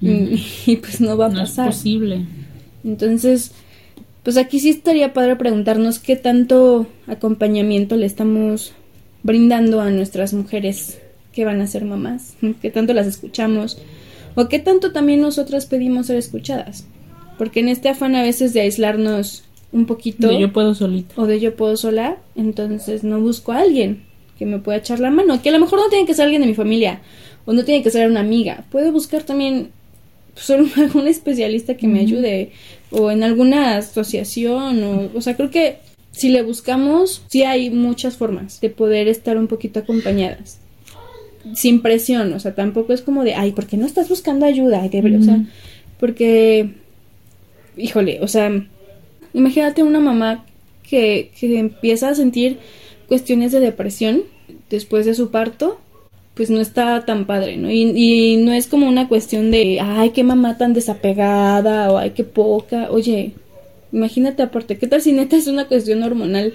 Y, 0.00 0.44
y 0.66 0.76
pues 0.78 1.00
no 1.00 1.16
va 1.16 1.26
a 1.26 1.28
No 1.28 1.44
es 1.44 1.52
posible. 1.52 2.26
Entonces, 2.82 3.52
pues 4.24 4.36
aquí 4.36 4.58
sí 4.58 4.70
estaría 4.70 5.12
padre 5.12 5.36
preguntarnos 5.36 6.00
qué 6.00 6.16
tanto 6.16 6.88
acompañamiento 7.06 7.94
le 7.94 8.06
estamos 8.06 8.72
brindando 9.22 9.80
a 9.80 9.90
nuestras 9.90 10.34
mujeres 10.34 10.98
que 11.32 11.44
van 11.44 11.60
a 11.60 11.68
ser 11.68 11.84
mamás, 11.84 12.34
qué 12.60 12.72
tanto 12.72 12.94
las 12.94 13.06
escuchamos 13.06 13.78
o 14.34 14.48
qué 14.48 14.58
tanto 14.58 14.90
también 14.90 15.20
nosotras 15.20 15.66
pedimos 15.66 16.08
ser 16.08 16.16
escuchadas. 16.16 16.84
Porque 17.40 17.60
en 17.60 17.68
este 17.70 17.88
afán 17.88 18.14
a 18.16 18.22
veces 18.22 18.52
de 18.52 18.60
aislarnos 18.60 19.44
un 19.72 19.86
poquito 19.86 20.28
De 20.28 20.38
yo 20.38 20.52
puedo 20.52 20.74
solito. 20.74 21.14
o 21.16 21.24
de 21.26 21.40
yo 21.40 21.56
puedo 21.56 21.74
sola, 21.78 22.18
entonces 22.36 23.02
no 23.02 23.18
busco 23.18 23.52
a 23.52 23.60
alguien 23.60 24.02
que 24.38 24.44
me 24.44 24.58
pueda 24.58 24.76
echar 24.76 25.00
la 25.00 25.10
mano, 25.10 25.40
que 25.40 25.48
a 25.48 25.52
lo 25.52 25.58
mejor 25.58 25.78
no 25.78 25.88
tiene 25.88 26.04
que 26.06 26.12
ser 26.12 26.24
alguien 26.24 26.42
de 26.42 26.48
mi 26.48 26.54
familia 26.54 27.00
o 27.46 27.54
no 27.54 27.64
tiene 27.64 27.82
que 27.82 27.90
ser 27.90 28.10
una 28.10 28.20
amiga, 28.20 28.64
puedo 28.70 28.92
buscar 28.92 29.22
también 29.22 29.70
pues, 30.34 30.50
algún 30.76 31.08
especialista 31.08 31.78
que 31.78 31.88
me 31.88 32.00
ayude 32.00 32.50
o 32.90 33.10
en 33.10 33.22
alguna 33.22 33.78
asociación 33.78 34.82
o, 34.84 35.10
o 35.16 35.20
sea, 35.22 35.34
creo 35.34 35.50
que 35.50 35.78
si 36.12 36.28
le 36.28 36.42
buscamos, 36.42 37.22
sí 37.28 37.44
hay 37.44 37.70
muchas 37.70 38.16
formas 38.18 38.60
de 38.60 38.68
poder 38.68 39.08
estar 39.08 39.38
un 39.38 39.46
poquito 39.46 39.78
acompañadas. 39.80 40.58
Sin 41.54 41.80
presión, 41.80 42.34
o 42.34 42.40
sea, 42.40 42.54
tampoco 42.54 42.92
es 42.92 43.00
como 43.00 43.24
de, 43.24 43.34
ay, 43.34 43.52
¿por 43.52 43.66
qué 43.66 43.78
no 43.78 43.86
estás 43.86 44.08
buscando 44.10 44.44
ayuda? 44.44 44.82
Ay, 44.82 44.90
de- 44.90 45.16
O 45.16 45.22
sea, 45.22 45.42
porque, 45.98 46.74
híjole, 47.80 48.18
o 48.22 48.28
sea, 48.28 48.50
imagínate 49.34 49.82
una 49.82 50.00
mamá 50.00 50.44
que, 50.88 51.30
que 51.38 51.58
empieza 51.58 52.08
a 52.08 52.14
sentir 52.14 52.58
cuestiones 53.08 53.52
de 53.52 53.60
depresión 53.60 54.22
después 54.68 55.06
de 55.06 55.14
su 55.14 55.30
parto, 55.30 55.80
pues 56.34 56.50
no 56.50 56.60
está 56.60 57.04
tan 57.04 57.26
padre, 57.26 57.56
¿no? 57.56 57.70
Y, 57.70 57.92
y 57.94 58.36
no 58.38 58.52
es 58.52 58.66
como 58.66 58.88
una 58.88 59.08
cuestión 59.08 59.50
de, 59.50 59.80
ay, 59.80 60.10
qué 60.10 60.24
mamá 60.24 60.56
tan 60.58 60.72
desapegada 60.72 61.92
o 61.92 61.98
ay, 61.98 62.10
qué 62.10 62.24
poca. 62.24 62.88
Oye, 62.90 63.32
imagínate 63.92 64.42
aparte, 64.42 64.78
¿qué 64.78 64.86
tal 64.86 65.02
si 65.02 65.12
neta 65.12 65.36
es 65.36 65.46
una 65.48 65.66
cuestión 65.66 66.02
hormonal? 66.02 66.54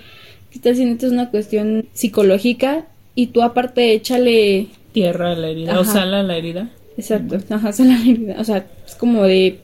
¿Qué 0.51 0.59
tal 0.59 0.75
si 0.75 0.85
neta 0.85 1.05
es 1.05 1.11
una 1.11 1.29
cuestión 1.29 1.87
psicológica? 1.93 2.87
Y 3.13 3.27
tú 3.27 3.41
aparte 3.41 3.93
échale 3.93 4.67
Tierra 4.95 5.33
a 5.33 5.35
la 5.35 5.49
herida. 5.49 5.77
O 5.77 5.83
sal 5.83 6.13
a 6.13 6.23
la 6.23 6.37
herida. 6.37 6.69
Exacto, 6.97 7.37
ajá, 7.49 7.69
esa 7.69 7.83
es 7.83 7.89
la 7.89 7.97
realidad. 7.97 8.39
O 8.39 8.43
sea, 8.45 8.65
es 8.85 8.95
como 8.95 9.23
de 9.23 9.59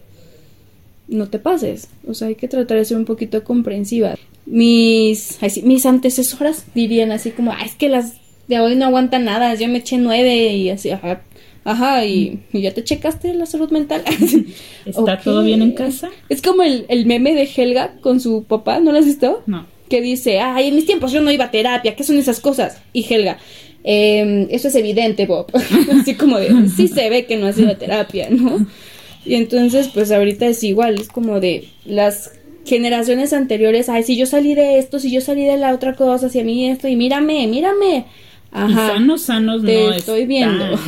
no 1.12 1.28
te 1.30 1.40
pases. 1.40 1.90
O 2.08 2.14
sea, 2.14 2.28
hay 2.30 2.36
que 2.36 2.48
tratar 2.48 2.78
de 2.78 2.86
ser 2.86 2.98
un 2.98 3.06
poquito 3.06 3.44
comprensiva. 3.44 4.16
Mis, 4.46 5.38
ay, 5.42 5.50
sí, 5.50 5.62
mis 5.62 5.86
antecesoras 5.86 6.66
dirían 6.76 7.12
así 7.12 7.32
como, 7.32 7.52
"Ah, 7.52 7.62
es 7.66 7.76
que 7.76 7.90
las 7.90 8.14
de 8.48 8.60
hoy 8.60 8.76
no 8.76 8.86
aguantan 8.86 9.26
nada, 9.26 9.54
yo 9.56 9.68
me 9.68 9.78
eché 9.80 9.98
nueve 9.98 10.54
y 10.56 10.70
así, 10.70 10.90
ajá, 10.90 11.22
ajá, 11.64 12.06
y, 12.06 12.40
y 12.52 12.62
ya 12.62 12.74
te 12.74 12.84
checaste 12.84 13.34
la 13.34 13.46
salud 13.46 13.70
mental. 13.72 14.04
¿Está 14.86 15.20
todo 15.20 15.44
bien 15.44 15.62
en 15.62 15.72
casa? 15.74 16.10
Es 16.28 16.42
como 16.42 16.64
el, 16.64 16.86
el 16.90 17.06
meme 17.06 17.34
de 17.36 17.48
Helga 17.56 17.94
con 18.02 18.20
su 18.20 18.44
papá, 18.44 18.80
¿no 18.80 18.92
lo 18.92 18.98
has 19.00 19.06
visto? 19.06 19.44
No. 19.46 19.66
que 19.90 20.02
dice, 20.02 20.40
ay, 20.40 20.70
en 20.70 20.76
mis 20.76 20.86
tiempos 20.86 21.12
yo 21.12 21.22
no 21.22 21.32
iba 21.32 21.46
a 21.46 21.52
terapia, 21.52 21.96
¿qué 21.96 22.04
son 22.04 22.18
esas 22.18 22.40
cosas? 22.40 22.78
Y 22.94 23.06
Helga, 23.14 23.38
"Em, 23.84 24.48
eso 24.50 24.68
es 24.70 24.76
evidente, 24.76 25.26
Bob. 25.26 25.48
Así 26.02 26.16
como 26.16 26.38
de, 26.40 26.70
sí 26.76 26.88
se 26.88 27.10
ve 27.10 27.26
que 27.26 27.38
no 27.38 27.48
has 27.48 27.58
ido 27.58 27.70
a 27.72 27.78
terapia, 27.78 28.30
¿no? 28.30 28.66
Y 29.26 29.36
entonces, 29.36 29.90
pues 29.94 30.12
ahorita 30.12 30.48
es 30.48 30.64
igual, 30.64 30.96
es 30.96 31.08
como 31.10 31.40
de 31.40 31.68
las 31.86 32.32
generaciones 32.66 33.34
anteriores, 33.34 33.90
ay, 33.90 34.04
si 34.04 34.18
yo 34.18 34.26
salí 34.26 34.54
de 34.56 34.78
esto, 34.80 35.00
si 35.00 35.12
yo 35.12 35.22
salí 35.22 35.46
de 35.46 35.58
la 35.58 35.74
otra 35.74 35.96
cosa, 35.96 36.30
si 36.30 36.40
a 36.40 36.44
mí 36.44 36.70
esto, 36.70 36.88
y 36.88 36.96
mírame, 36.96 37.48
mírame. 37.48 38.06
Y 38.54 38.74
sanos, 38.74 39.22
sanos 39.24 39.64
Te 39.64 39.74
no 39.88 39.94
estoy 39.94 40.22
están. 40.22 40.28
viendo. 40.28 40.80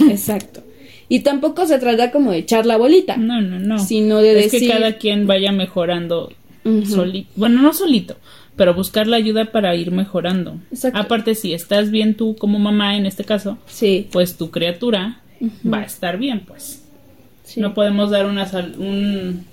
Exacto. 0.10 0.62
Y 1.08 1.20
tampoco 1.20 1.66
se 1.66 1.78
trata 1.78 2.10
como 2.10 2.32
de 2.32 2.38
echar 2.38 2.66
la 2.66 2.76
bolita. 2.76 3.16
No, 3.16 3.40
no, 3.40 3.58
no. 3.60 3.78
Sino 3.78 4.18
de 4.18 4.38
es 4.44 4.50
decir- 4.52 4.68
que 4.68 4.74
cada 4.74 4.96
quien 4.98 5.26
vaya 5.26 5.52
mejorando 5.52 6.32
Ujú. 6.64 6.84
solito. 6.86 7.28
Bueno, 7.36 7.62
no 7.62 7.72
solito, 7.72 8.16
pero 8.56 8.74
buscar 8.74 9.06
la 9.06 9.16
ayuda 9.16 9.52
para 9.52 9.74
ir 9.76 9.92
mejorando. 9.92 10.58
Exacto. 10.72 10.98
Aparte, 10.98 11.34
si 11.36 11.52
estás 11.54 11.90
bien 11.90 12.14
tú 12.16 12.34
como 12.36 12.58
mamá 12.58 12.96
en 12.96 13.06
este 13.06 13.24
caso, 13.24 13.58
Sí. 13.66 14.08
pues 14.10 14.36
tu 14.36 14.50
criatura 14.50 15.20
va 15.70 15.78
a 15.80 15.84
estar 15.84 16.18
bien, 16.18 16.40
pues. 16.46 16.82
Sí. 17.46 17.60
No 17.60 17.72
podemos 17.72 18.10
dar 18.10 18.26
una 18.26 18.46
sal- 18.46 18.74
un, 18.78 19.46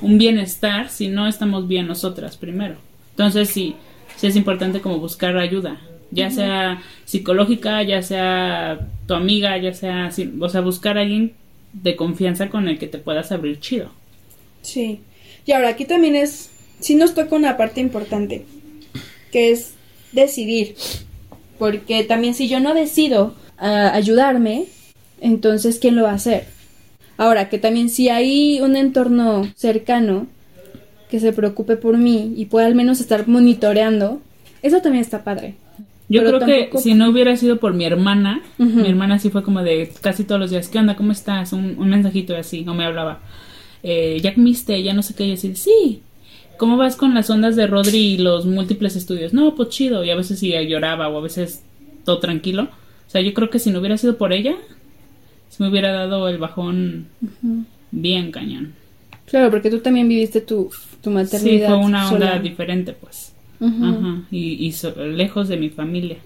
un 0.00 0.18
bienestar 0.18 0.90
si 0.90 1.06
no 1.08 1.28
estamos 1.28 1.68
bien 1.68 1.86
nosotras 1.86 2.36
primero. 2.36 2.74
Entonces 3.10 3.48
sí, 3.50 3.76
sí 4.16 4.26
es 4.26 4.34
importante 4.36 4.80
como 4.80 4.98
buscar 4.98 5.36
ayuda, 5.38 5.80
ya 6.10 6.30
sea 6.30 6.82
psicológica, 7.04 7.82
ya 7.82 8.02
sea 8.02 8.80
tu 9.06 9.14
amiga, 9.14 9.56
ya 9.58 9.72
sea, 9.72 10.10
o 10.40 10.48
sea, 10.48 10.60
buscar 10.60 10.98
a 10.98 11.02
alguien 11.02 11.34
de 11.72 11.94
confianza 11.94 12.48
con 12.48 12.68
el 12.68 12.78
que 12.78 12.88
te 12.88 12.98
puedas 12.98 13.30
abrir 13.32 13.60
chido. 13.60 13.90
Sí. 14.62 15.00
Y 15.46 15.52
ahora 15.52 15.68
aquí 15.68 15.84
también 15.84 16.16
es, 16.16 16.50
sí 16.80 16.94
nos 16.96 17.14
toca 17.14 17.36
una 17.36 17.56
parte 17.56 17.80
importante, 17.80 18.44
que 19.30 19.50
es 19.52 19.74
decidir. 20.12 20.74
Porque 21.58 22.04
también 22.04 22.34
si 22.34 22.48
yo 22.48 22.60
no 22.60 22.74
decido 22.74 23.34
ah, 23.58 23.92
ayudarme, 23.94 24.64
entonces 25.20 25.78
¿quién 25.78 25.96
lo 25.96 26.02
va 26.02 26.10
a 26.10 26.14
hacer? 26.16 26.46
Ahora, 27.16 27.48
que 27.48 27.58
también 27.58 27.88
si 27.88 28.08
hay 28.08 28.60
un 28.60 28.76
entorno 28.76 29.48
cercano 29.56 30.26
que 31.10 31.20
se 31.20 31.32
preocupe 31.32 31.76
por 31.76 31.96
mí 31.96 32.34
y 32.36 32.46
pueda 32.46 32.66
al 32.66 32.74
menos 32.74 33.00
estar 33.00 33.26
monitoreando, 33.28 34.20
eso 34.62 34.80
también 34.80 35.02
está 35.02 35.24
padre. 35.24 35.54
Yo 36.08 36.22
Pero 36.22 36.38
creo 36.38 36.70
que 36.70 36.78
si 36.78 36.94
no 36.94 37.10
hubiera 37.10 37.36
sido 37.36 37.58
por 37.58 37.74
mi 37.74 37.84
hermana, 37.84 38.42
mi 38.58 38.88
hermana 38.88 39.18
sí 39.18 39.30
fue 39.30 39.42
como 39.42 39.62
de 39.62 39.92
casi 40.00 40.24
todos 40.24 40.40
los 40.40 40.50
días, 40.50 40.68
¿qué 40.68 40.78
onda? 40.78 40.94
¿Cómo 40.94 41.10
estás? 41.12 41.52
Un, 41.52 41.76
un 41.78 41.88
mensajito 41.88 42.36
así, 42.36 42.64
no 42.64 42.74
me 42.74 42.84
hablaba. 42.84 43.20
Eh, 43.82 44.20
¿Ya 44.22 44.34
comiste? 44.34 44.82
Ya 44.82 44.94
no 44.94 45.02
sé 45.02 45.14
qué, 45.14 45.26
y 45.26 45.32
así, 45.32 45.54
sí. 45.56 46.02
¿Cómo 46.56 46.76
vas 46.76 46.96
con 46.96 47.14
las 47.14 47.28
ondas 47.28 47.56
de 47.56 47.66
Rodri 47.66 48.14
y 48.14 48.18
los 48.18 48.46
múltiples 48.46 48.96
estudios? 48.96 49.32
No, 49.32 49.54
pues 49.54 49.68
chido. 49.70 50.04
Y 50.04 50.10
a 50.10 50.16
veces 50.16 50.38
sí 50.38 50.52
lloraba 50.68 51.08
o 51.08 51.18
a 51.18 51.22
veces 51.22 51.62
todo 52.04 52.18
tranquilo. 52.18 52.64
O 53.06 53.10
sea, 53.10 53.20
yo 53.20 53.34
creo 53.34 53.50
que 53.50 53.58
si 53.58 53.70
no 53.70 53.80
hubiera 53.80 53.96
sido 53.98 54.16
por 54.16 54.32
ella, 54.32 54.56
se 55.48 55.62
me 55.62 55.68
hubiera 55.70 55.92
dado 55.92 56.28
el 56.28 56.38
bajón 56.38 57.06
bien 57.90 58.30
cañón. 58.30 58.74
Claro, 59.26 59.50
porque 59.50 59.70
tú 59.70 59.80
también 59.80 60.08
viviste 60.08 60.40
tu, 60.40 60.70
tu 61.02 61.10
Sí, 61.10 61.14
maternidad. 61.14 61.68
fue 61.68 61.76
una 61.78 62.08
onda 62.12 62.28
sola. 62.30 62.38
diferente, 62.38 62.92
pues. 62.92 63.34
Ajá. 63.60 64.22
Y, 64.30 64.66
y 64.66 64.72
so- 64.72 64.94
lejos 65.04 65.48
de 65.48 65.56
mi 65.56 65.70
familia. 65.70 66.18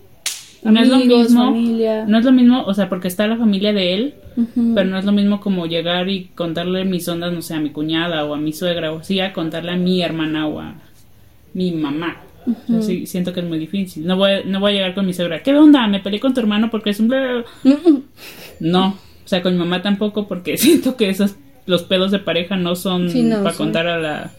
no 0.62 0.80
es 0.80 0.88
lo 0.88 0.98
mismo. 0.98 1.44
familia. 1.46 2.04
No 2.06 2.18
es 2.18 2.24
lo 2.24 2.32
mismo, 2.32 2.62
o 2.64 2.74
sea, 2.74 2.88
porque 2.88 3.08
está 3.08 3.26
la 3.26 3.36
familia 3.38 3.72
de 3.72 3.94
él, 3.94 4.14
pero 4.74 4.88
no 4.90 4.98
es 4.98 5.04
lo 5.04 5.12
mismo 5.12 5.40
como 5.40 5.64
llegar 5.66 6.08
y 6.10 6.26
contarle 6.34 6.84
mis 6.84 7.08
ondas, 7.08 7.32
no 7.32 7.40
sé, 7.40 7.54
a 7.54 7.60
mi 7.60 7.70
cuñada 7.70 8.24
o 8.24 8.34
a 8.34 8.38
mi 8.38 8.52
suegra 8.52 8.92
o 8.92 8.98
así, 8.98 9.20
a 9.20 9.32
contarle 9.32 9.72
a 9.72 9.76
mi 9.76 10.02
hermana 10.02 10.46
o 10.46 10.60
a 10.60 10.74
mi 11.54 11.72
mamá. 11.72 12.18
O 12.46 12.66
sea, 12.66 12.82
sí, 12.82 13.06
siento 13.06 13.32
que 13.32 13.40
es 13.40 13.46
muy 13.46 13.58
difícil. 13.58 14.06
No 14.06 14.16
voy, 14.16 14.30
no 14.46 14.60
voy 14.60 14.72
a 14.72 14.74
llegar 14.74 14.94
con 14.94 15.06
mi 15.06 15.12
suegra. 15.14 15.42
¿Qué 15.42 15.54
onda? 15.54 15.86
Me 15.86 16.00
peleé 16.00 16.20
con 16.20 16.34
tu 16.34 16.40
hermano 16.40 16.68
porque 16.70 16.90
es 16.90 17.00
un... 17.00 17.08
bla, 17.08 17.20
bla, 17.20 17.44
bla". 17.74 18.00
No. 18.60 18.98
O 19.24 19.28
sea, 19.28 19.42
con 19.42 19.52
mi 19.52 19.58
mamá 19.58 19.82
tampoco 19.82 20.26
porque 20.26 20.56
siento 20.58 20.96
que 20.96 21.10
esos 21.10 21.36
los 21.66 21.82
pedos 21.84 22.10
de 22.10 22.18
pareja 22.18 22.56
no 22.56 22.74
son 22.74 23.10
Sí, 23.10 23.22
no, 23.22 23.42
para 23.42 23.56
contar 23.56 23.86
a 23.86 23.98
la, 23.98 24.32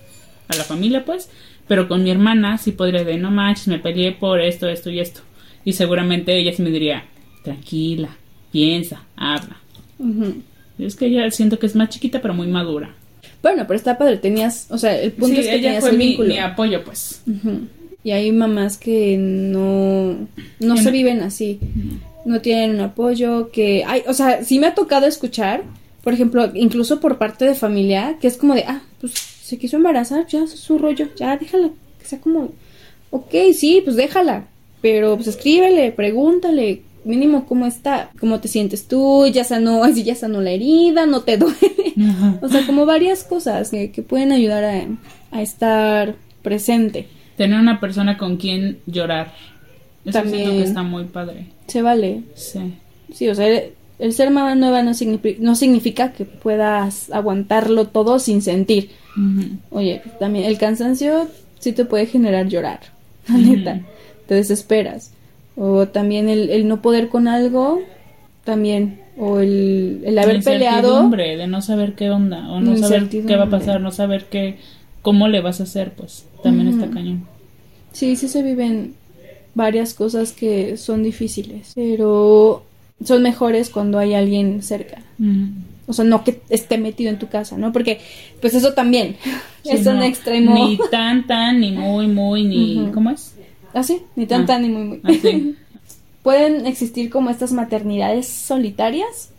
a 0.48 0.56
la 0.56 0.64
familia, 0.64 1.06
pues. 1.06 1.30
Pero 1.68 1.88
con 1.88 2.04
mi 2.04 2.12
hermana 2.12 2.58
sí 2.58 2.72
podría 2.72 3.04
de, 3.04 3.18
no 3.18 3.32
manches, 3.32 3.68
me 3.68 3.80
peleé 3.80 4.12
por 4.12 4.42
esto, 4.42 4.68
esto 4.68 4.90
y 4.90 5.00
esto. 5.00 5.22
Y 5.64 5.74
seguramente 5.74 6.36
ella 6.38 6.52
sí 6.54 6.62
me 6.62 6.72
diría, 6.72 7.06
tranquila, 7.44 8.10
piensa, 8.52 9.04
habla. 9.16 9.58
Es 10.78 10.96
que 10.96 11.06
ella 11.06 11.30
siento 11.32 11.60
que 11.60 11.68
es 11.68 11.76
más 11.76 11.90
chiquita 11.90 12.22
pero 12.22 12.34
muy 12.34 12.48
madura. 12.48 12.96
Bueno, 13.42 13.66
pero 13.68 13.78
está 13.78 13.98
padre, 13.98 14.18
tenías, 14.18 14.68
o 14.70 14.78
sea, 14.78 15.00
el 15.00 15.12
punto 15.14 15.36
Sí, 15.36 15.42
es 15.42 15.48
que 15.48 15.56
ella 15.56 15.64
tenías 15.64 15.82
fue 15.82 15.92
el 15.92 15.98
mi, 16.28 16.38
apoyo, 16.40 16.84
pues. 16.84 17.24
Y 18.04 18.12
hay 18.12 18.32
mamás 18.32 18.78
que 18.78 19.18
no, 19.18 20.28
no 20.60 20.78
se 20.78 20.92
viven 20.92 21.22
así, 21.22 21.60
no 22.26 22.42
tienen 22.42 22.72
un 22.72 22.82
apoyo, 22.82 23.52
que 23.52 23.84
hay, 23.86 24.04
o 24.08 24.14
sea, 24.14 24.44
sí 24.44 24.60
me 24.60 24.68
ha 24.68 24.76
tocado 24.76 25.06
escuchar, 25.08 25.64
por 26.04 26.14
ejemplo, 26.14 26.52
incluso 26.54 27.00
por 27.00 27.18
parte 27.18 27.46
de 27.46 27.56
familia, 27.56 28.18
que 28.20 28.28
es 28.28 28.38
como 28.38 28.56
de, 28.56 28.64
ah, 28.68 28.82
pues 29.00 29.14
se 29.14 29.58
quiso 29.58 29.78
embarazar, 29.78 30.28
ya 30.28 30.44
es 30.44 30.52
su 30.52 30.78
rollo, 30.78 31.08
ya 31.16 31.38
déjala, 31.38 31.70
que 32.00 32.06
sea 32.06 32.20
como, 32.20 32.52
ok, 33.10 33.34
sí, 33.54 33.82
pues 33.84 33.96
déjala, 33.96 34.46
pero 34.82 35.16
pues 35.16 35.28
escríbele, 35.28 35.92
pregúntale, 35.92 36.82
mínimo 37.04 37.46
cómo 37.46 37.66
está, 37.66 38.12
cómo 38.20 38.40
te 38.40 38.48
sientes 38.48 38.88
tú, 38.88 39.28
ya 39.28 39.44
sanó, 39.44 39.84
así 39.84 40.04
ya 40.04 40.16
sanó 40.16 40.42
la 40.42 40.52
herida, 40.52 41.06
no 41.06 41.22
te 41.22 41.38
duele. 41.38 41.58
O 42.42 42.48
sea, 42.48 42.66
como 42.66 42.86
varias 42.86 43.24
cosas 43.24 43.70
que, 43.70 43.92
que 43.92 44.02
pueden 44.02 44.32
ayudar 44.32 44.64
a, 44.64 44.88
a 45.32 45.42
estar 45.42 46.16
presente. 46.42 47.08
Tener 47.38 47.60
una 47.60 47.80
persona 47.80 48.18
con 48.18 48.38
quien 48.38 48.80
llorar. 48.86 49.34
Eso 50.06 50.20
También. 50.20 50.50
que 50.52 50.64
está 50.64 50.84
muy 50.84 51.06
padre. 51.06 51.48
Se 51.68 51.82
vale. 51.82 52.22
Sí. 52.36 52.60
Sí, 53.14 53.28
o 53.30 53.36
sea, 53.36 53.48
el, 53.48 53.74
el 54.00 54.14
ser 54.14 54.32
mamá 54.32 54.56
nueva 54.56 54.82
no, 54.84 54.92
signifi- 54.92 55.38
no 55.40 55.56
significa 55.56 56.12
que 56.14 56.26
puedas 56.26 57.12
aguantarlo 57.12 57.88
todo 57.88 58.20
sin 58.20 58.42
sentir. 58.42 58.90
Oye, 59.70 60.02
también 60.20 60.46
el 60.46 60.58
cansancio 60.58 61.28
sí 61.60 61.74
te 61.74 61.86
puede 61.86 62.06
generar 62.06 62.48
llorar, 62.48 62.80
la 63.28 63.38
neta. 63.38 63.82
Te 64.28 64.36
desesperas. 64.36 65.12
O 65.58 65.88
también 65.90 66.30
el, 66.30 66.50
el 66.50 66.68
no 66.68 66.82
poder 66.82 67.10
con 67.10 67.28
algo, 67.28 67.82
también. 68.46 69.02
O 69.18 69.40
el, 69.40 70.02
el 70.06 70.18
haber 70.18 70.42
peleado. 70.42 71.10
de 71.10 71.46
no 71.48 71.62
saber 71.62 71.94
qué 71.94 72.10
onda 72.10 72.50
o 72.50 72.62
no 72.62 72.78
saber 72.78 73.10
qué 73.10 73.36
va 73.36 73.44
a 73.44 73.50
pasar, 73.50 73.82
no 73.82 73.92
saber 73.92 74.26
qué 74.30 74.58
cómo 75.02 75.28
le 75.28 75.42
vas 75.42 75.60
a 75.60 75.64
hacer, 75.64 75.92
pues 75.92 76.26
también 76.42 76.70
está 76.70 76.90
cañón. 76.90 77.26
Sí, 77.92 78.16
sí 78.16 78.28
se 78.30 78.42
viven 78.42 78.96
varias 79.56 79.94
cosas 79.94 80.32
que 80.32 80.78
son 80.78 81.04
difíciles, 81.04 81.72
pero 81.76 82.64
son 83.04 83.22
mejores 83.24 83.70
cuando 83.70 83.98
hay 84.00 84.14
alguien 84.14 84.62
cerca. 84.64 85.02
Ujú. 85.20 85.50
O 85.88 85.94
sea, 85.94 86.06
no 86.06 86.24
que 86.24 86.40
esté 86.50 86.78
metido 86.78 87.10
en 87.10 87.20
tu 87.20 87.28
casa, 87.28 87.58
¿no? 87.58 87.74
Porque, 87.74 88.00
pues 88.40 88.54
eso 88.54 88.74
también 88.74 89.18
Sí, 89.64 89.72
es 89.72 89.86
un 89.88 90.02
extremo. 90.02 90.54
Ni 90.54 90.80
tan 90.90 91.28
tan 91.28 91.60
ni 91.60 91.72
muy 91.72 92.08
muy 92.08 92.44
ni. 92.46 92.90
¿cómo 92.94 93.10
es? 93.10 93.34
Ah, 93.74 93.84
sí, 93.84 94.02
ni 94.16 94.26
tan 94.26 94.44
Ah. 94.44 94.46
tan 94.46 94.62
ni 94.62 94.70
muy 94.70 94.84
muy. 94.84 95.02
Así. 95.04 95.56
Pueden 96.24 96.66
existir 96.68 97.10
como 97.10 97.30
estas 97.32 97.52
maternidades 97.52 98.28
solitarias 98.28 99.30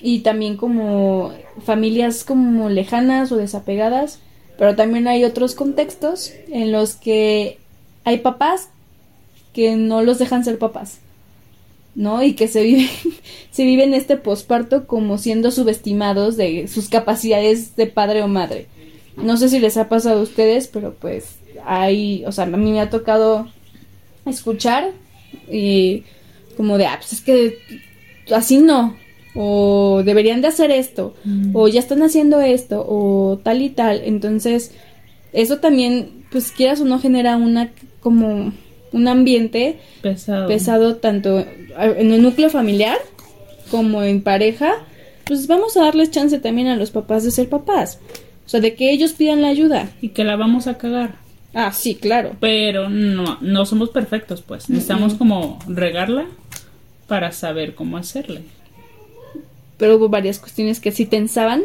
y 0.00 0.20
también 0.20 0.56
como 0.56 1.32
familias 1.64 2.24
como 2.24 2.70
lejanas 2.70 3.30
o 3.30 3.36
desapegadas, 3.36 4.18
pero 4.58 4.74
también 4.74 5.06
hay 5.06 5.22
otros 5.24 5.54
contextos 5.54 6.32
en 6.50 6.72
los 6.72 6.94
que 6.96 7.58
hay 8.04 8.18
papás 8.18 8.70
que 9.56 9.74
no 9.74 10.02
los 10.02 10.18
dejan 10.18 10.44
ser 10.44 10.58
papás, 10.58 10.98
¿no? 11.94 12.22
Y 12.22 12.34
que 12.34 12.46
se 12.46 12.62
viven, 12.62 12.90
se 13.50 13.64
viven 13.64 13.94
este 13.94 14.18
posparto 14.18 14.86
como 14.86 15.16
siendo 15.16 15.50
subestimados 15.50 16.36
de 16.36 16.68
sus 16.68 16.90
capacidades 16.90 17.74
de 17.74 17.86
padre 17.86 18.22
o 18.22 18.28
madre. 18.28 18.66
No 19.16 19.38
sé 19.38 19.48
si 19.48 19.58
les 19.58 19.78
ha 19.78 19.88
pasado 19.88 20.20
a 20.20 20.22
ustedes, 20.22 20.68
pero 20.68 20.92
pues 20.92 21.36
hay, 21.64 22.22
o 22.26 22.32
sea, 22.32 22.44
a 22.44 22.48
mí 22.48 22.70
me 22.70 22.80
ha 22.82 22.90
tocado 22.90 23.48
escuchar 24.26 24.90
y 25.50 26.02
como 26.58 26.76
de, 26.76 26.84
ah, 26.86 26.96
pues 26.98 27.14
es 27.14 27.20
que 27.22 27.56
así 28.34 28.58
no, 28.58 28.94
o 29.34 30.02
deberían 30.04 30.42
de 30.42 30.48
hacer 30.48 30.70
esto, 30.70 31.14
Mm. 31.24 31.56
o 31.56 31.66
ya 31.68 31.80
están 31.80 32.02
haciendo 32.02 32.40
esto, 32.42 32.84
o 32.86 33.38
tal 33.42 33.62
y 33.62 33.70
tal. 33.70 34.02
Entonces, 34.04 34.72
eso 35.32 35.58
también, 35.60 36.24
pues 36.30 36.52
quieras 36.52 36.80
o 36.82 36.84
no, 36.84 36.98
genera 36.98 37.36
una 37.38 37.70
como 38.00 38.52
un 38.96 39.08
ambiente 39.08 39.78
Pesado. 40.02 40.48
pesado 40.48 40.96
tanto 40.96 41.44
en 41.78 42.12
el 42.12 42.22
núcleo 42.22 42.50
familiar 42.50 42.98
como 43.70 44.02
en 44.02 44.22
pareja. 44.22 44.74
Pues 45.24 45.46
vamos 45.46 45.76
a 45.76 45.82
darles 45.82 46.10
chance 46.10 46.38
también 46.38 46.68
a 46.68 46.76
los 46.76 46.90
papás 46.90 47.24
de 47.24 47.30
ser 47.30 47.48
papás. 47.48 47.98
O 48.44 48.48
sea, 48.48 48.60
de 48.60 48.74
que 48.74 48.90
ellos 48.92 49.12
pidan 49.12 49.42
la 49.42 49.48
ayuda. 49.48 49.90
Y 50.00 50.10
que 50.10 50.22
la 50.24 50.36
vamos 50.36 50.66
a 50.66 50.78
cagar. 50.78 51.16
Ah, 51.52 51.72
sí, 51.72 51.94
claro. 51.96 52.36
Pero 52.40 52.88
no, 52.88 53.38
no 53.40 53.66
somos 53.66 53.90
perfectos, 53.90 54.42
pues. 54.42 54.68
Necesitamos 54.70 55.14
como 55.14 55.58
regarla 55.66 56.26
para 57.08 57.32
saber 57.32 57.74
cómo 57.74 57.96
hacerle. 57.96 58.42
Pero 59.78 59.96
hubo 59.96 60.08
varias 60.08 60.38
cuestiones 60.38 60.80
que 60.80 60.92
sí 60.92 61.06
tensaban 61.06 61.62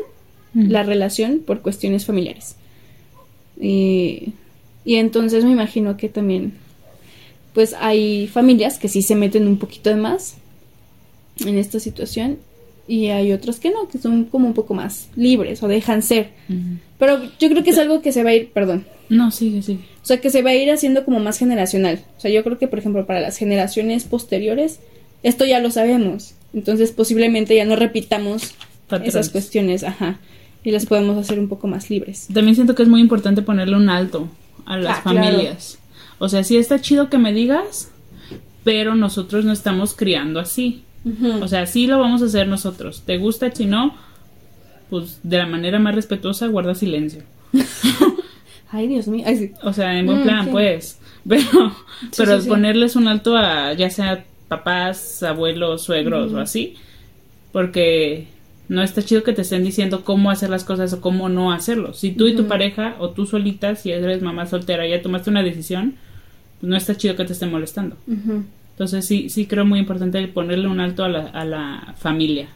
Mm. 0.53 0.69
la 0.69 0.84
relación 0.84 1.39
por 1.45 1.61
cuestiones 1.61 2.05
familiares. 2.05 2.57
Y, 3.59 4.34
y 4.84 4.95
entonces 4.95 5.45
me 5.45 5.51
imagino 5.51 5.95
que 5.97 6.09
también, 6.09 6.53
pues 7.54 7.76
hay 7.80 8.28
familias 8.28 8.80
que 8.80 8.88
sí 8.88 9.02
se 9.02 9.16
meten 9.16 9.47
un 9.47 9.58
poquito 9.58 9.89
de 9.89 9.95
más 9.95 10.36
en 11.45 11.58
esta 11.58 11.80
situación 11.80 12.38
y 12.88 13.08
hay 13.08 13.32
otras 13.32 13.60
que 13.60 13.70
no, 13.70 13.88
que 13.88 13.97
son 13.97 14.26
como 14.26 14.47
un 14.47 14.54
poco 14.54 14.74
más 14.74 15.08
libres 15.16 15.64
o 15.64 15.68
dejan 15.68 16.02
ser. 16.02 16.32
Pero 16.97 17.22
yo 17.39 17.49
creo 17.49 17.64
que 17.64 17.70
es 17.72 17.78
algo 17.78 18.02
que 18.02 18.12
se 18.12 18.24
va 18.24 18.32
a 18.32 18.36
ir, 18.36 18.49
perdón, 18.52 18.86
No, 19.10 19.32
sigue, 19.32 19.62
sigue. 19.62 19.80
O 20.04 20.06
sea, 20.06 20.20
que 20.20 20.30
se 20.30 20.41
va 20.41 20.49
a 20.49 20.56
ir 20.56 20.72
haciendo 20.72 21.06
como 21.06 21.20
más 21.20 21.38
generacional. 21.38 22.02
O 22.18 22.22
sea, 22.22 22.32
yo 22.32 22.43
creo 22.43 22.58
que, 22.58 22.68
por 22.68 22.80
ejemplo, 22.80 23.06
para 23.06 23.20
las 23.20 23.38
generaciones 23.38 24.04
posteriores, 24.06 24.80
esto 25.24 25.45
ya 25.45 25.60
lo 25.60 25.70
sabemos. 25.72 26.34
Entonces, 26.54 26.91
posiblemente 26.91 27.56
ya 27.56 27.66
no 27.66 27.76
repitamos 27.76 28.56
Patrones. 28.88 29.16
esas 29.16 29.30
cuestiones, 29.30 29.84
ajá. 29.84 30.20
Y 30.64 30.72
las 30.72 30.86
podemos 30.86 31.18
hacer 31.18 31.39
un 31.39 31.47
poco 31.47 31.68
más 31.68 31.89
libres. 31.89 32.28
También 32.34 32.56
siento 32.56 32.76
que 32.76 32.84
es 32.84 32.89
muy 32.89 33.02
importante 33.02 33.41
ponerle 33.41 33.76
un 33.76 33.89
alto 33.89 34.28
a 34.66 34.78
las 34.78 34.99
Ah, 34.99 35.12
claro. 35.12 35.41
O 36.24 36.30
sea, 36.30 36.43
sí 36.43 36.55
está 36.57 36.80
chido 36.80 37.09
que 37.09 37.17
me 37.17 37.34
digas, 37.34 37.89
pero 38.63 38.93
nosotros 38.93 39.43
no 39.43 39.51
estamos 39.51 39.95
criando 39.95 40.39
así. 40.39 40.84
O 41.41 41.47
sea, 41.47 41.65
sí 41.65 41.88
lo 41.88 41.97
vamos 41.99 42.22
a 42.22 42.26
hacer 42.26 42.47
nosotros. 42.47 43.01
¿Te 43.07 43.17
gusta? 43.17 43.49
Si 43.55 43.65
no, 43.65 43.95
pues 44.91 45.19
de 45.24 45.39
la 45.39 45.47
manera 45.47 45.80
más 45.80 45.95
respetuosa, 45.95 46.45
guarda 46.45 46.76
silencio. 46.76 47.24
Ay, 48.72 48.88
Dios 48.88 49.07
mío. 49.07 49.24
Ay, 49.26 49.38
sí. 49.38 49.51
O 49.63 49.74
sea, 49.74 49.97
en 49.97 50.05
buen 50.05 50.19
Mm, 50.19 50.24
plan, 50.24 50.45
sí. 50.45 50.51
pues. 50.51 50.99
Pero, 51.28 51.76
pero 52.15 52.39
sí, 52.39 52.47
ponerles 52.47 52.95
un 52.95 53.07
alto 53.07 53.36
a 53.36 53.74
ya 53.74 53.89
sea 53.89 54.24
papás, 54.47 55.24
abuelos, 55.24 55.82
suegros 55.84 56.34
o 56.34 56.39
así. 56.39 56.76
Porque 57.51 58.28
no 58.69 58.82
está 58.84 59.01
chido 59.01 59.24
que 59.24 59.34
te 59.34 59.41
estén 59.41 59.63
diciendo 59.63 60.03
cómo 60.05 60.30
hacer 60.32 60.49
las 60.49 60.63
cosas 60.63 60.93
o 60.93 61.01
cómo 61.01 61.30
no 61.30 61.51
hacerlo. 61.51 61.93
Si 61.93 62.11
tú 62.11 62.28
y 62.28 62.36
tu 62.36 62.47
pareja 62.47 62.95
o 62.99 63.09
tú 63.09 63.26
solita, 63.26 63.76
si 63.76 63.91
eres 63.91 64.22
mamá 64.22 64.45
soltera, 64.45 64.88
ya 64.88 65.01
tomaste 65.01 65.30
una 65.32 65.43
decisión, 65.43 65.95
no 66.62 66.76
está 66.78 66.95
chido 66.95 67.16
que 67.16 67.26
te 67.26 67.34
estén 67.34 67.51
molestando. 67.51 67.97
Entonces 68.72 69.05
sí, 69.05 69.30
sí 69.30 69.45
creo 69.45 69.66
muy 69.66 69.80
importante 69.80 70.26
ponerle 70.28 70.68
un 70.68 70.80
alto 70.80 71.03
a 71.03 71.09
la, 71.09 71.28
a 71.28 71.45
la 71.45 71.93
familia. 71.97 72.47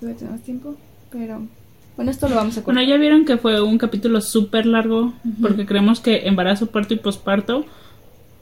Todavía 0.00 0.18
tenemos 0.18 0.42
tiempo, 0.42 0.76
pero... 1.10 1.46
Bueno, 1.94 2.10
esto 2.10 2.26
lo 2.28 2.34
vamos 2.36 2.56
a 2.56 2.62
Bueno, 2.62 2.80
cortar. 2.80 2.94
ya 2.94 3.00
vieron 3.00 3.24
que 3.26 3.36
fue 3.36 3.60
un 3.60 3.76
capítulo 3.76 4.20
súper 4.22 4.64
largo 4.64 5.12
porque 5.42 5.66
creemos 5.66 6.00
que 6.00 6.26
embarazo, 6.26 6.66
parto 6.68 6.94
y 6.94 6.96
posparto 6.96 7.66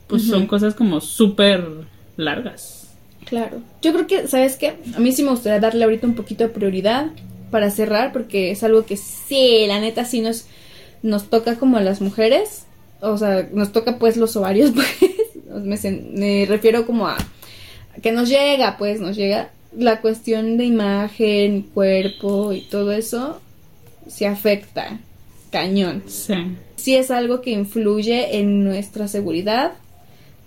pues 0.07 0.23
son 0.25 0.47
cosas 0.47 0.75
como 0.75 1.01
súper 1.01 1.65
largas. 2.17 2.89
Claro. 3.27 3.61
Yo 3.83 3.93
creo 3.93 4.07
que, 4.07 4.29
¿sabes 4.29 4.57
qué? 4.57 4.77
A 4.97 5.01
mí 5.01 5.13
sí 5.13 5.23
me 5.23 5.31
gustaría 5.31 5.61
darle 5.61 5.85
ahorita 5.85 6.07
un 6.07 6.15
poquito 6.15 6.45
de 6.45 6.51
prioridad 6.51 7.11
para 7.51 7.71
cerrar, 7.71 8.13
porque 8.13 8.51
es 8.53 8.63
algo 8.65 8.87
que 8.87 8.97
sí, 8.97 9.65
la 9.69 9.81
neta 9.81 10.05
sí 10.05 10.21
nos, 10.21 10.47
nos 11.03 11.25
toca 11.31 11.57
como 11.57 11.77
a 11.77 11.81
las 11.81 12.01
mujeres. 12.01 12.67
O 13.01 13.17
sea, 13.17 13.49
nos 13.53 13.73
toca 13.73 13.99
pues 13.99 14.17
los 14.17 14.37
ovarios, 14.37 14.73
pues. 14.75 15.85
Me, 15.85 16.47
refiero 16.47 16.87
como 16.87 17.09
a 17.09 17.17
que 18.03 18.13
nos 18.13 18.29
llega, 18.29 18.77
pues, 18.79 19.01
nos 19.01 19.17
llega 19.17 19.51
la 19.77 20.01
cuestión 20.01 20.57
de 20.57 20.65
imagen, 20.65 21.63
cuerpo 21.63 22.53
y 22.53 22.63
todo 22.63 22.93
eso 22.93 23.41
se 24.09 24.27
afecta 24.27 24.99
cañón. 25.51 26.05
Sí. 26.07 26.35
sí 26.77 26.95
es 26.97 27.11
algo 27.11 27.41
que 27.41 27.51
influye 27.51 28.39
en 28.39 28.65
nuestra 28.65 29.09
seguridad, 29.09 29.73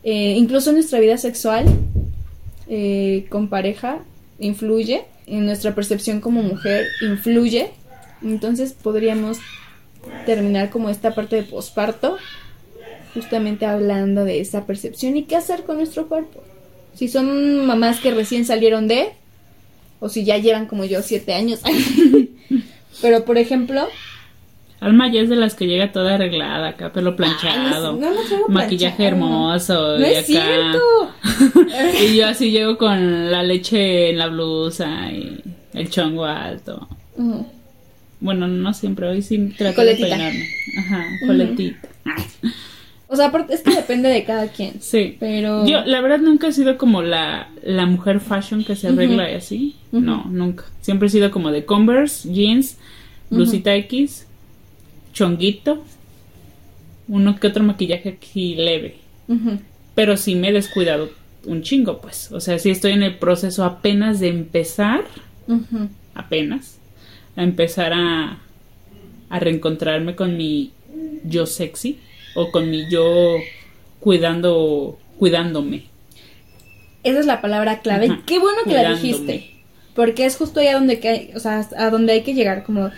eh, 0.04 0.36
incluso 0.38 0.70
en 0.70 0.78
nuestra 0.78 1.00
vida 1.00 1.18
sexual 1.18 1.66
eh, 2.68 3.26
con 3.30 3.50
pareja, 3.50 4.00
influye, 4.40 5.06
en 5.28 5.46
nuestra 5.46 5.76
percepción 5.76 6.22
como 6.22 6.42
mujer, 6.42 6.88
influye. 7.02 7.72
Entonces 8.22 8.74
podríamos 8.74 9.38
terminar 10.26 10.70
como 10.70 10.90
esta 10.90 11.14
parte 11.14 11.36
de 11.36 11.44
posparto, 11.44 12.18
justamente 13.14 13.66
hablando 13.66 14.24
de 14.26 14.40
esa 14.40 14.66
percepción 14.66 15.16
y 15.18 15.24
qué 15.24 15.36
hacer 15.36 15.64
con 15.64 15.78
nuestro 15.78 16.08
cuerpo. 16.08 16.44
Si 16.96 17.08
son 17.08 17.66
mamás 17.66 18.00
que 18.00 18.12
recién 18.12 18.46
salieron 18.46 18.88
de, 18.88 19.10
o 20.00 20.10
si 20.10 20.24
ya 20.26 20.38
llevan 20.38 20.66
como 20.68 20.86
yo 20.86 21.02
siete 21.02 21.34
años. 21.34 21.62
Pero 23.02 23.26
por 23.26 23.38
ejemplo, 23.38 23.88
Alma 24.80 25.10
ya 25.12 25.22
es 25.22 25.30
de 25.30 25.38
las 25.38 25.56
que 25.56 25.66
llega 25.66 25.92
toda 25.94 26.16
arreglada, 26.16 26.70
acá 26.70 26.92
pelo 26.92 27.16
planchado, 27.16 27.94
no, 27.94 28.12
no 28.12 28.18
maquillaje 28.50 29.06
hermoso 29.06 29.98
No 29.98 30.06
y 30.08 30.12
es 30.12 30.18
acá. 30.18 30.26
cierto. 30.26 31.12
y 32.06 32.18
yo 32.18 32.28
así 32.28 32.52
llego 32.52 32.78
con 32.78 33.32
la 33.32 33.44
leche 33.44 34.10
en 34.10 34.18
la 34.18 34.28
blusa 34.28 35.10
y 35.10 35.42
el 35.74 35.90
chongo 35.90 36.26
alto. 36.26 36.88
Bueno, 38.20 38.48
no 38.48 38.74
siempre, 38.74 39.08
hoy 39.08 39.22
sí 39.22 39.54
trato 39.58 39.78
Coletita. 39.78 40.06
de 40.08 40.12
peinarme. 40.16 40.48
Ajá, 40.80 41.06
coletita. 41.28 41.88
O 43.14 43.16
sea, 43.16 43.28
aparte, 43.28 43.54
es 43.54 43.62
que 43.62 43.76
depende 43.76 44.10
de 44.10 44.24
cada 44.24 44.48
quien. 44.48 44.82
Sí. 44.82 45.18
Pero. 45.20 45.68
Yo, 45.68 45.86
la 45.86 46.02
verdad, 46.02 46.18
nunca 46.18 46.48
he 46.48 46.52
sido 46.52 46.80
como 46.80 47.04
la, 47.04 47.48
la 47.62 47.86
mujer 47.86 48.20
fashion 48.20 48.64
que 48.64 48.76
se 48.76 48.88
arregla 48.88 49.30
y 49.30 49.36
así. 49.36 49.76
No, 49.92 50.26
nunca. 50.32 50.66
Siempre 50.82 51.10
he 51.10 51.12
sido 51.12 51.30
como 51.30 51.52
de 51.52 51.64
Converse, 51.64 52.34
jeans, 52.34 52.80
blusita 53.30 53.76
X, 53.76 54.26
chonguito, 55.14 55.84
uno 57.08 57.40
que 57.40 57.46
otro 57.46 57.64
maquillaje 57.64 58.10
aquí 58.10 58.56
leve. 58.56 58.96
Pero 59.94 60.18
sí 60.18 60.34
me 60.34 60.50
he 60.50 60.54
descuidado 60.54 61.12
un 61.46 61.62
chingo, 61.62 62.02
pues. 62.02 62.32
O 62.32 62.40
sea, 62.42 62.58
sí 62.58 62.72
estoy 62.72 62.94
en 62.94 63.04
el 63.04 63.20
proceso 63.20 63.64
apenas 63.64 64.20
de 64.22 64.30
empezar, 64.30 65.04
apenas, 66.16 66.80
a 67.36 67.44
empezar 67.44 67.94
a, 67.94 68.40
a 69.30 69.40
reencontrarme 69.40 70.16
con 70.16 70.36
mi 70.36 70.72
yo 71.26 71.46
sexy 71.46 72.00
o 72.36 72.52
con 72.52 72.70
mi 72.70 72.90
yo 72.90 73.38
cuidando, 74.00 75.00
cuidándome. 75.18 75.84
Esa 77.04 77.20
es 77.20 77.26
la 77.26 77.42
palabra 77.42 77.82
clave. 77.82 78.08
Ajá. 78.08 78.22
Qué 78.26 78.40
bueno 78.40 78.60
que 78.66 78.74
la 78.74 78.94
dijiste. 78.94 79.50
Porque 79.96 80.26
es 80.26 80.36
justo 80.36 80.60
ahí 80.60 80.68
a 80.68 80.74
donde, 80.74 81.00
que, 81.00 81.32
o 81.36 81.40
sea, 81.40 81.68
a 81.78 81.90
donde 81.90 82.14
hay 82.14 82.22
que 82.22 82.34
llegar. 82.34 82.64
Como, 82.64 82.90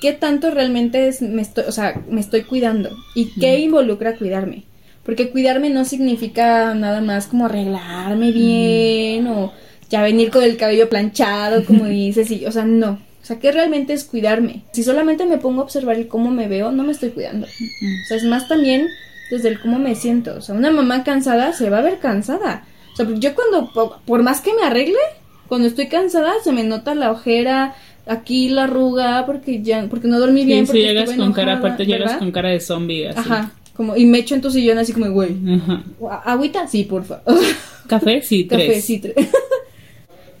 ¿qué 0.00 0.12
tanto 0.12 0.50
realmente 0.50 1.08
es, 1.08 1.22
me 1.22 1.42
estoy, 1.42 1.64
o 1.68 1.72
sea, 1.72 2.02
me 2.08 2.20
estoy 2.20 2.42
cuidando? 2.42 2.90
¿Y 3.14 3.30
qué 3.38 3.58
involucra 3.60 4.16
cuidarme? 4.16 4.64
Porque 5.04 5.30
cuidarme 5.30 5.70
no 5.70 5.84
significa 5.84 6.74
nada 6.74 7.00
más 7.00 7.26
como 7.28 7.46
arreglarme 7.46 8.32
bien 8.32 9.28
o 9.28 9.52
ya 9.88 10.02
venir 10.02 10.30
con 10.30 10.42
el 10.42 10.56
cabello 10.56 10.88
planchado, 10.88 11.64
como 11.64 11.84
dices. 11.86 12.30
Y, 12.30 12.44
o 12.46 12.52
sea, 12.52 12.64
no. 12.64 13.05
O 13.26 13.28
sea, 13.28 13.40
¿qué 13.40 13.50
realmente 13.50 13.92
es 13.92 14.04
cuidarme? 14.04 14.62
Si 14.70 14.84
solamente 14.84 15.26
me 15.26 15.38
pongo 15.38 15.60
a 15.60 15.64
observar 15.64 15.96
el 15.96 16.06
cómo 16.06 16.30
me 16.30 16.46
veo, 16.46 16.70
no 16.70 16.84
me 16.84 16.92
estoy 16.92 17.08
cuidando. 17.10 17.48
O 17.48 18.06
sea, 18.06 18.16
es 18.18 18.22
más 18.22 18.46
también 18.46 18.86
desde 19.32 19.48
el 19.48 19.58
cómo 19.58 19.80
me 19.80 19.96
siento. 19.96 20.36
O 20.36 20.40
sea, 20.40 20.54
una 20.54 20.70
mamá 20.70 21.02
cansada 21.02 21.52
se 21.52 21.68
va 21.68 21.78
a 21.78 21.82
ver 21.82 21.98
cansada. 21.98 22.64
O 22.92 22.94
sea, 22.96 23.06
yo 23.18 23.34
cuando, 23.34 23.72
po- 23.72 23.96
por 24.06 24.22
más 24.22 24.40
que 24.40 24.54
me 24.54 24.62
arregle, 24.62 25.00
cuando 25.48 25.66
estoy 25.66 25.88
cansada 25.88 26.34
se 26.44 26.52
me 26.52 26.62
nota 26.62 26.94
la 26.94 27.10
ojera, 27.10 27.74
aquí 28.06 28.48
la 28.48 28.62
arruga, 28.64 29.26
porque 29.26 29.60
ya, 29.60 29.84
porque 29.90 30.06
no 30.06 30.20
dormí 30.20 30.44
bien. 30.44 30.60
Sí, 30.60 30.66
si 30.66 30.78
porque 30.78 30.82
llegas 30.84 31.12
con 31.14 31.32
cara, 31.32 31.54
aparte 31.54 31.84
llegas 31.84 32.18
con 32.18 32.30
cara 32.30 32.50
de 32.50 32.60
zombie 32.60 33.08
así. 33.08 33.18
Ajá, 33.18 33.50
como, 33.74 33.96
y 33.96 34.06
me 34.06 34.18
echo 34.18 34.36
en 34.36 34.40
tu 34.40 34.52
sillón 34.52 34.78
así 34.78 34.92
como, 34.92 35.10
güey, 35.10 35.34
Ajá. 35.52 35.82
agüita, 36.26 36.68
sí, 36.68 36.84
porfa. 36.84 37.22
Café, 37.88 38.22
sí, 38.22 38.46
Café, 38.46 38.66
tres. 38.66 38.84
sí, 38.84 38.98
tres. 39.00 39.14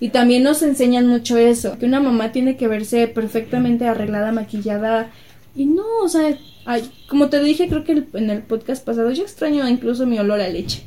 Y 0.00 0.10
también 0.10 0.42
nos 0.42 0.62
enseñan 0.62 1.06
mucho 1.06 1.38
eso, 1.38 1.78
que 1.78 1.86
una 1.86 2.00
mamá 2.00 2.32
tiene 2.32 2.56
que 2.56 2.68
verse 2.68 3.06
perfectamente 3.08 3.86
arreglada, 3.86 4.30
maquillada. 4.32 5.10
Y 5.54 5.64
no, 5.66 5.84
o 6.02 6.08
sea, 6.08 6.36
ay, 6.66 6.90
como 7.08 7.28
te 7.30 7.42
dije, 7.42 7.66
creo 7.68 7.84
que 7.84 7.92
el- 7.92 8.08
en 8.12 8.28
el 8.30 8.42
podcast 8.42 8.84
pasado, 8.84 9.10
yo 9.12 9.22
extraño 9.22 9.66
incluso 9.68 10.04
mi 10.06 10.18
olor 10.18 10.40
a 10.40 10.48
leche, 10.48 10.82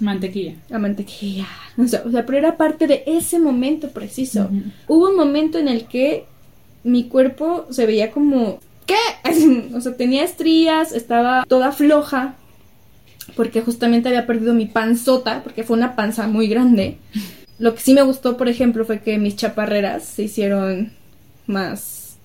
Mantequilla. 0.00 0.54
a 0.70 0.78
mantequilla. 0.78 1.46
O 1.78 1.86
sea, 1.88 2.02
o 2.04 2.10
sea, 2.10 2.26
pero 2.26 2.36
era 2.36 2.58
parte 2.58 2.86
de 2.86 3.02
ese 3.06 3.38
momento 3.38 3.88
preciso. 3.92 4.50
Hubo 4.88 5.08
un 5.08 5.16
momento 5.16 5.58
en 5.58 5.68
el 5.68 5.86
que 5.86 6.26
mi 6.84 7.04
cuerpo 7.04 7.66
se 7.70 7.86
veía 7.86 8.10
como... 8.10 8.58
¿Qué? 8.84 8.96
O 9.74 9.80
sea, 9.80 9.96
tenía 9.96 10.22
estrías, 10.24 10.92
estaba 10.92 11.46
toda 11.48 11.72
floja, 11.72 12.34
porque 13.36 13.62
justamente 13.62 14.08
había 14.10 14.26
perdido 14.26 14.52
mi 14.52 14.66
panzota, 14.66 15.42
porque 15.42 15.62
fue 15.62 15.78
una 15.78 15.96
panza 15.96 16.26
muy 16.28 16.46
grande. 16.48 16.98
Lo 17.62 17.74
que 17.74 17.80
sí 17.80 17.94
me 17.94 18.02
gustó, 18.02 18.36
por 18.36 18.48
ejemplo, 18.48 18.84
fue 18.84 19.00
que 19.02 19.18
mis 19.18 19.36
chaparreras 19.36 20.04
se 20.04 20.24
hicieron 20.24 20.90
más 21.46 22.16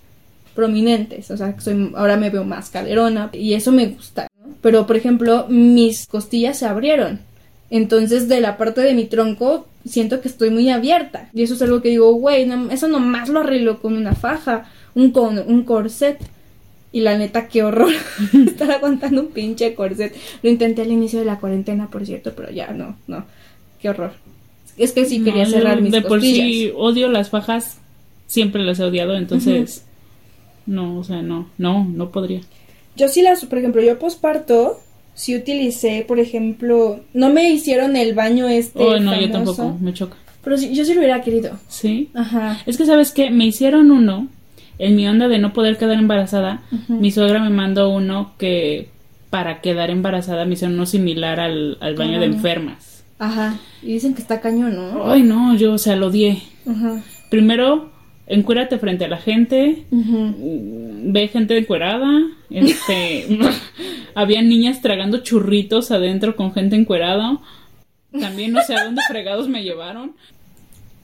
prominentes, 0.55 1.29
o 1.29 1.37
sea, 1.37 1.53
soy, 1.59 1.91
ahora 1.95 2.17
me 2.17 2.31
veo 2.31 2.43
más 2.43 2.71
caderona 2.71 3.29
y 3.33 3.53
eso 3.53 3.71
me 3.71 3.85
gusta. 3.85 4.27
Pero, 4.61 4.87
por 4.87 4.95
ejemplo, 4.95 5.45
mis 5.47 6.07
costillas 6.07 6.57
se 6.57 6.65
abrieron. 6.65 7.19
Entonces, 7.69 8.27
de 8.27 8.41
la 8.41 8.57
parte 8.57 8.81
de 8.81 8.95
mi 8.95 9.05
tronco, 9.05 9.67
siento 9.87 10.21
que 10.21 10.27
estoy 10.27 10.49
muy 10.49 10.71
abierta. 10.71 11.29
Y 11.33 11.43
eso 11.43 11.53
es 11.53 11.61
algo 11.61 11.81
que 11.83 11.89
digo, 11.89 12.11
güey, 12.15 12.47
no- 12.47 12.71
eso 12.71 12.87
nomás 12.87 13.29
lo 13.29 13.41
arreglo 13.41 13.79
con 13.79 13.95
una 13.95 14.15
faja, 14.15 14.65
un, 14.95 15.11
con, 15.11 15.37
un 15.37 15.63
corset. 15.63 16.17
Y 16.91 17.01
la 17.01 17.15
neta, 17.17 17.47
qué 17.47 17.61
horror 17.63 17.91
estar 18.47 18.71
aguantando 18.71 19.21
un 19.21 19.27
pinche 19.27 19.75
corset. 19.75 20.15
Lo 20.41 20.49
intenté 20.49 20.81
al 20.81 20.91
inicio 20.91 21.19
de 21.19 21.25
la 21.25 21.39
cuarentena, 21.39 21.91
por 21.91 22.05
cierto, 22.07 22.33
pero 22.35 22.49
ya 22.49 22.71
no, 22.71 22.97
no. 23.07 23.25
Qué 23.79 23.89
horror. 23.89 24.13
Es 24.77 24.91
que 24.91 25.05
sí 25.05 25.23
quería 25.23 25.45
No, 25.45 25.49
cerrar 25.49 25.81
mis 25.81 25.91
De 25.91 26.01
por 26.01 26.21
sí 26.21 26.71
odio 26.75 27.09
las 27.09 27.29
fajas, 27.29 27.79
siempre 28.27 28.63
las 28.63 28.79
he 28.79 28.83
odiado, 28.83 29.15
entonces 29.15 29.85
no, 30.65 30.99
o 30.99 31.03
sea, 31.03 31.21
no, 31.21 31.49
no, 31.57 31.85
no 31.85 32.11
podría. 32.11 32.41
Yo 32.95 33.07
sí 33.07 33.21
las, 33.21 33.45
por 33.45 33.57
ejemplo, 33.57 33.81
yo 33.81 33.97
posparto, 33.97 34.79
sí 35.15 35.35
utilicé, 35.35 36.05
por 36.07 36.19
ejemplo, 36.19 36.99
no 37.13 37.29
me 37.29 37.49
hicieron 37.49 37.95
el 37.95 38.13
baño 38.13 38.47
este 38.47 38.79
oh, 38.83 38.99
no, 38.99 39.19
yo 39.19 39.31
tampoco, 39.31 39.77
me 39.79 39.93
choca. 39.93 40.17
Pero 40.43 40.57
sí, 40.57 40.73
yo 40.73 40.85
sí 40.85 40.93
lo 40.93 40.99
hubiera 40.99 41.21
querido. 41.21 41.57
Sí. 41.67 42.09
Ajá. 42.13 42.61
Es 42.65 42.77
que 42.77 42.85
sabes 42.85 43.11
que 43.11 43.29
me 43.31 43.45
hicieron 43.45 43.91
uno 43.91 44.27
en 44.79 44.95
mi 44.95 45.07
onda 45.07 45.27
de 45.27 45.39
no 45.39 45.53
poder 45.53 45.77
quedar 45.77 45.97
embarazada. 45.97 46.61
Mi 46.87 47.11
suegra 47.11 47.41
me 47.41 47.49
mandó 47.49 47.89
uno 47.89 48.33
que 48.37 48.89
para 49.29 49.59
quedar 49.61 49.89
embarazada 49.89 50.45
me 50.45 50.53
hicieron 50.53 50.75
uno 50.75 50.85
similar 50.85 51.39
al, 51.39 51.77
al 51.81 51.95
baño 51.95 52.19
de 52.19 52.27
enfermas. 52.27 52.96
Ajá. 53.19 53.57
Y 53.81 53.93
dicen 53.93 54.13
que 54.13 54.21
está 54.21 54.41
cañón, 54.41 54.75
¿no? 54.75 55.11
Ay, 55.11 55.23
no, 55.23 55.55
yo, 55.55 55.73
o 55.73 55.77
sea, 55.77 55.95
lo 55.95 56.07
odié. 56.07 56.41
Ajá. 56.69 57.01
Primero, 57.29 57.91
encuérate 58.27 58.77
frente 58.77 59.05
a 59.05 59.09
la 59.09 59.17
gente, 59.17 59.85
Ujú. 59.91 60.35
ve 61.11 61.27
gente 61.29 61.57
encuerada, 61.57 62.07
este, 62.49 63.27
había 64.15 64.41
niñas 64.41 64.81
tragando 64.81 65.19
churritos 65.19 65.91
adentro 65.91 66.35
con 66.35 66.53
gente 66.53 66.75
encuerada, 66.75 67.39
también 68.19 68.51
no 68.53 68.61
sé 68.63 68.75
a 68.75 68.83
dónde 68.85 69.01
fregados 69.07 69.47
me 69.47 69.63
llevaron, 69.63 70.13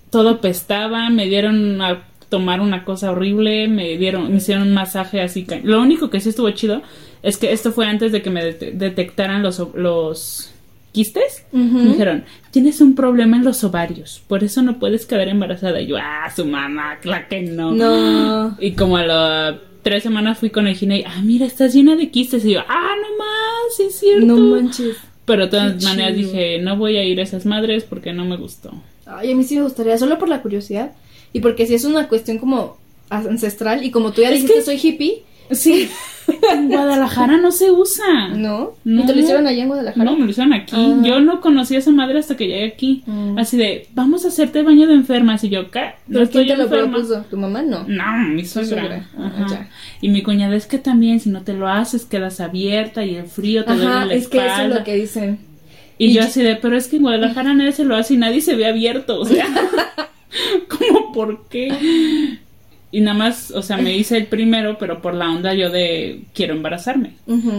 todo 0.09 0.41
pestaba, 0.41 1.09
me 1.09 1.27
dieron 1.27 1.81
a 1.81 2.03
tomar 2.29 2.61
una 2.61 2.83
cosa 2.83 3.11
horrible, 3.11 3.67
me 3.67 3.97
dieron, 3.97 4.29
me 4.31 4.37
hicieron 4.37 4.67
un 4.67 4.73
masaje 4.73 5.21
así, 5.21 5.45
lo 5.63 5.81
único 5.81 6.09
que 6.09 6.19
sí 6.19 6.29
estuvo 6.29 6.49
chido 6.51 6.81
es 7.21 7.37
que 7.37 7.51
esto 7.53 7.71
fue 7.71 7.85
antes 7.87 8.11
de 8.11 8.21
que 8.21 8.29
me 8.29 8.43
det- 8.43 8.71
detectaran 8.73 9.43
los, 9.43 9.59
los 9.75 10.52
quistes, 10.93 11.45
me 11.51 11.83
dijeron, 11.89 12.23
tienes 12.51 12.79
un 12.79 12.95
problema 12.95 13.35
en 13.35 13.43
los 13.43 13.63
ovarios, 13.65 14.21
por 14.27 14.43
eso 14.43 14.61
no 14.61 14.79
puedes 14.79 15.05
quedar 15.05 15.27
embarazada, 15.27 15.81
y 15.81 15.87
yo, 15.87 15.97
ah, 15.99 16.31
su 16.33 16.45
mamá, 16.45 16.99
claro 17.01 17.25
que 17.29 17.41
No. 17.41 18.55
y 18.61 18.71
como 18.71 18.95
a 18.97 19.03
las 19.05 19.55
tres 19.81 20.03
semanas 20.03 20.37
fui 20.39 20.49
con 20.49 20.65
el 20.67 20.75
gine 20.75 20.99
y, 20.99 21.03
ah, 21.03 21.21
mira, 21.23 21.45
estás 21.45 21.73
llena 21.73 21.95
de 21.97 22.09
quistes. 22.09 22.45
Y 22.45 22.51
yo, 22.53 22.61
ah, 22.67 22.91
no 23.01 23.17
más, 23.17 23.79
es 23.79 23.99
cierto. 23.99 24.25
No 24.25 24.37
manches. 24.37 24.95
Pero 25.25 25.43
de 25.43 25.47
todas 25.49 25.83
maneras 25.83 26.15
dije, 26.15 26.59
no 26.59 26.77
voy 26.77 26.97
a 26.97 27.03
ir 27.03 27.19
a 27.19 27.23
esas 27.23 27.45
madres 27.45 27.83
porque 27.83 28.13
no 28.13 28.23
me 28.25 28.37
gustó. 28.37 28.71
Ay, 29.05 29.31
a 29.31 29.35
mí 29.35 29.43
sí 29.43 29.57
me 29.57 29.63
gustaría, 29.63 29.97
solo 29.97 30.17
por 30.17 30.29
la 30.29 30.41
curiosidad. 30.41 30.91
Y 31.33 31.39
porque 31.41 31.65
si 31.65 31.73
es 31.75 31.83
una 31.83 32.07
cuestión 32.07 32.37
como 32.37 32.77
ancestral 33.17 33.83
y 33.83 33.91
como 33.91 34.11
tú 34.11 34.21
ya 34.21 34.29
Es 34.29 34.35
dijiste, 34.35 34.55
que- 34.55 34.61
soy 34.61 34.79
hippie, 34.81 35.23
Sí, 35.51 35.89
en 36.53 36.69
Guadalajara 36.69 37.35
no 37.37 37.51
se 37.51 37.69
usa. 37.69 38.29
¿no? 38.29 38.71
No. 38.85 39.03
¿Y 39.03 39.05
te 39.05 39.13
lo 39.13 39.19
hicieron 39.21 39.45
allá 39.45 39.61
en 39.63 39.67
Guadalajara? 39.67 40.05
No, 40.05 40.15
me 40.17 40.23
lo 40.23 40.31
hicieron 40.31 40.53
aquí. 40.53 40.73
Ah. 40.75 41.01
Yo 41.03 41.19
no 41.19 41.41
conocí 41.41 41.75
a 41.75 41.79
esa 41.79 41.91
madre 41.91 42.17
hasta 42.17 42.37
que 42.37 42.47
llegué 42.47 42.65
aquí. 42.65 43.03
Mm. 43.05 43.37
Así 43.37 43.57
de, 43.57 43.87
vamos 43.93 44.23
a 44.23 44.29
hacerte 44.29 44.63
baño 44.63 44.87
de 44.87 44.93
enfermas. 44.93 45.43
Y 45.43 45.49
yo, 45.49 45.69
¿qué? 45.69 45.81
No 46.07 46.13
¿Pero 46.13 46.23
estoy 46.23 46.45
quién 46.45 46.55
te 46.57 46.63
lo 46.63 46.69
enferma. 46.69 46.91
propuso? 46.93 47.25
¿Tu 47.29 47.37
mamá? 47.37 47.61
No. 47.61 47.83
No, 47.87 48.17
mi 48.29 48.45
suegra. 48.45 49.05
Ah, 49.17 49.31
Ajá. 49.45 49.69
Y 49.99 50.07
mi 50.09 50.23
cuñada 50.23 50.55
es 50.55 50.65
que 50.65 50.79
también, 50.79 51.19
si 51.19 51.29
no 51.29 51.41
te 51.43 51.53
lo 51.53 51.67
haces, 51.67 52.05
quedas 52.05 52.39
abierta 52.39 53.05
y 53.05 53.15
el 53.15 53.25
frío 53.25 53.65
te 53.65 53.73
duele 53.75 53.89
Ajá, 53.91 54.05
la 54.05 54.13
es 54.13 54.29
que 54.29 54.37
eso 54.37 54.61
es 54.61 54.69
lo 54.75 54.83
que 54.85 54.95
dicen. 54.95 55.39
Y, 55.97 56.13
yo- 56.13 56.23
así 56.23 56.41
de, 56.41 56.55
pero 56.55 56.77
es 56.77 56.87
que 56.87 56.95
en 56.95 57.01
Guadalajara 57.03 57.53
nadie 57.53 57.73
se 57.73 57.83
lo 57.83 57.95
hace 57.97 58.13
y 58.13 58.17
nadie 58.17 58.39
se 58.41 58.55
ve 58.55 58.65
abierto, 58.65 59.19
o 59.19 59.25
sea, 59.25 59.45
¿cómo 60.69 61.11
por 61.11 61.47
qué? 61.49 62.39
Y 62.93 63.01
nada 63.01 63.17
más, 63.17 63.49
o 63.49 63.63
sea, 63.63 63.77
me 63.77 63.97
hice 63.97 64.17
el 64.17 64.27
primero, 64.27 64.77
pero 64.77 65.01
por 65.01 65.15
la 65.15 65.27
onda 65.31 65.55
yo 65.55 65.71
de 65.71 66.21
quiero 66.35 66.53
embarazarme. 66.53 67.13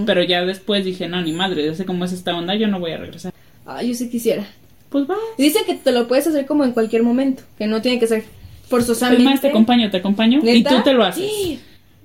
Pero 0.07 0.23
ya 0.23 0.45
después 0.45 0.85
dije, 0.85 1.09
no, 1.09 1.21
ni 1.23 1.33
madre, 1.33 1.67
ya 1.67 1.75
sé 1.75 1.85
cómo 1.85 2.05
es 2.05 2.13
esta 2.13 2.37
onda, 2.37 2.55
yo 2.55 2.69
no 2.69 2.79
voy 2.79 2.93
a 2.93 2.99
regresar. 2.99 3.33
Ay, 3.67 3.89
yo 3.89 3.95
sí 3.95 4.09
quisiera. 4.09 4.47
Pues 4.91 5.11
va. 5.11 5.17
Y 5.37 5.43
Dicen 5.43 5.65
que 5.67 5.75
te 5.75 5.91
lo 5.91 6.07
puedes 6.07 6.25
hacer 6.29 6.47
como 6.47 6.63
en 6.63 6.71
cualquier 6.71 7.03
momento, 7.03 7.43
que 7.59 7.67
no 7.67 7.83
tiene 7.83 7.99
que 7.99 8.07
ser 8.07 8.23
forzosamente. 8.69 9.25
Es 9.25 9.29
más, 9.29 9.41
te 9.41 9.49
acompaño, 9.49 9.91
te 9.91 9.97
acompaño 9.97 10.41
y 10.45 10.63
tú 10.63 10.83
te 10.85 10.93
lo 10.93 11.05
haces. 11.05 11.29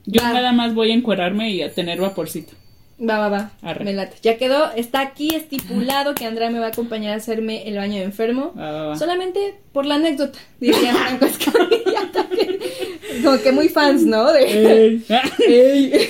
Yo 0.07 0.23
Va. 0.23 0.33
nada 0.33 0.51
más 0.51 0.73
voy 0.73 0.89
a 0.89 0.95
encuerarme 0.95 1.51
y 1.51 1.61
a 1.61 1.71
tener 1.71 2.01
vaporcito. 2.01 2.53
Va, 2.99 3.17
va, 3.19 3.29
va. 3.29 3.51
Arre. 3.61 3.85
Me 3.85 3.93
late. 3.93 4.17
Ya 4.23 4.37
quedó, 4.37 4.71
está 4.73 4.99
aquí 5.01 5.33
estipulado 5.33 6.15
que 6.15 6.25
Andrea 6.25 6.49
me 6.49 6.59
va 6.59 6.65
a 6.65 6.69
acompañar 6.69 7.13
a 7.13 7.17
hacerme 7.17 7.67
el 7.67 7.77
baño 7.77 7.97
de 7.97 8.03
enfermo. 8.03 8.53
Va, 8.57 8.71
va, 8.71 8.85
va. 8.87 8.95
Solamente 8.97 9.55
por 9.71 9.85
la 9.85 9.95
anécdota, 9.95 10.39
diría 10.59 10.93
Franco 10.95 11.25
Escamilla 11.25 12.11
también. 12.13 12.57
Como 13.23 13.37
que 13.41 13.51
muy 13.51 13.69
fans, 13.69 14.03
¿no? 14.03 14.31
De- 14.31 15.01
Ey. 15.47 16.09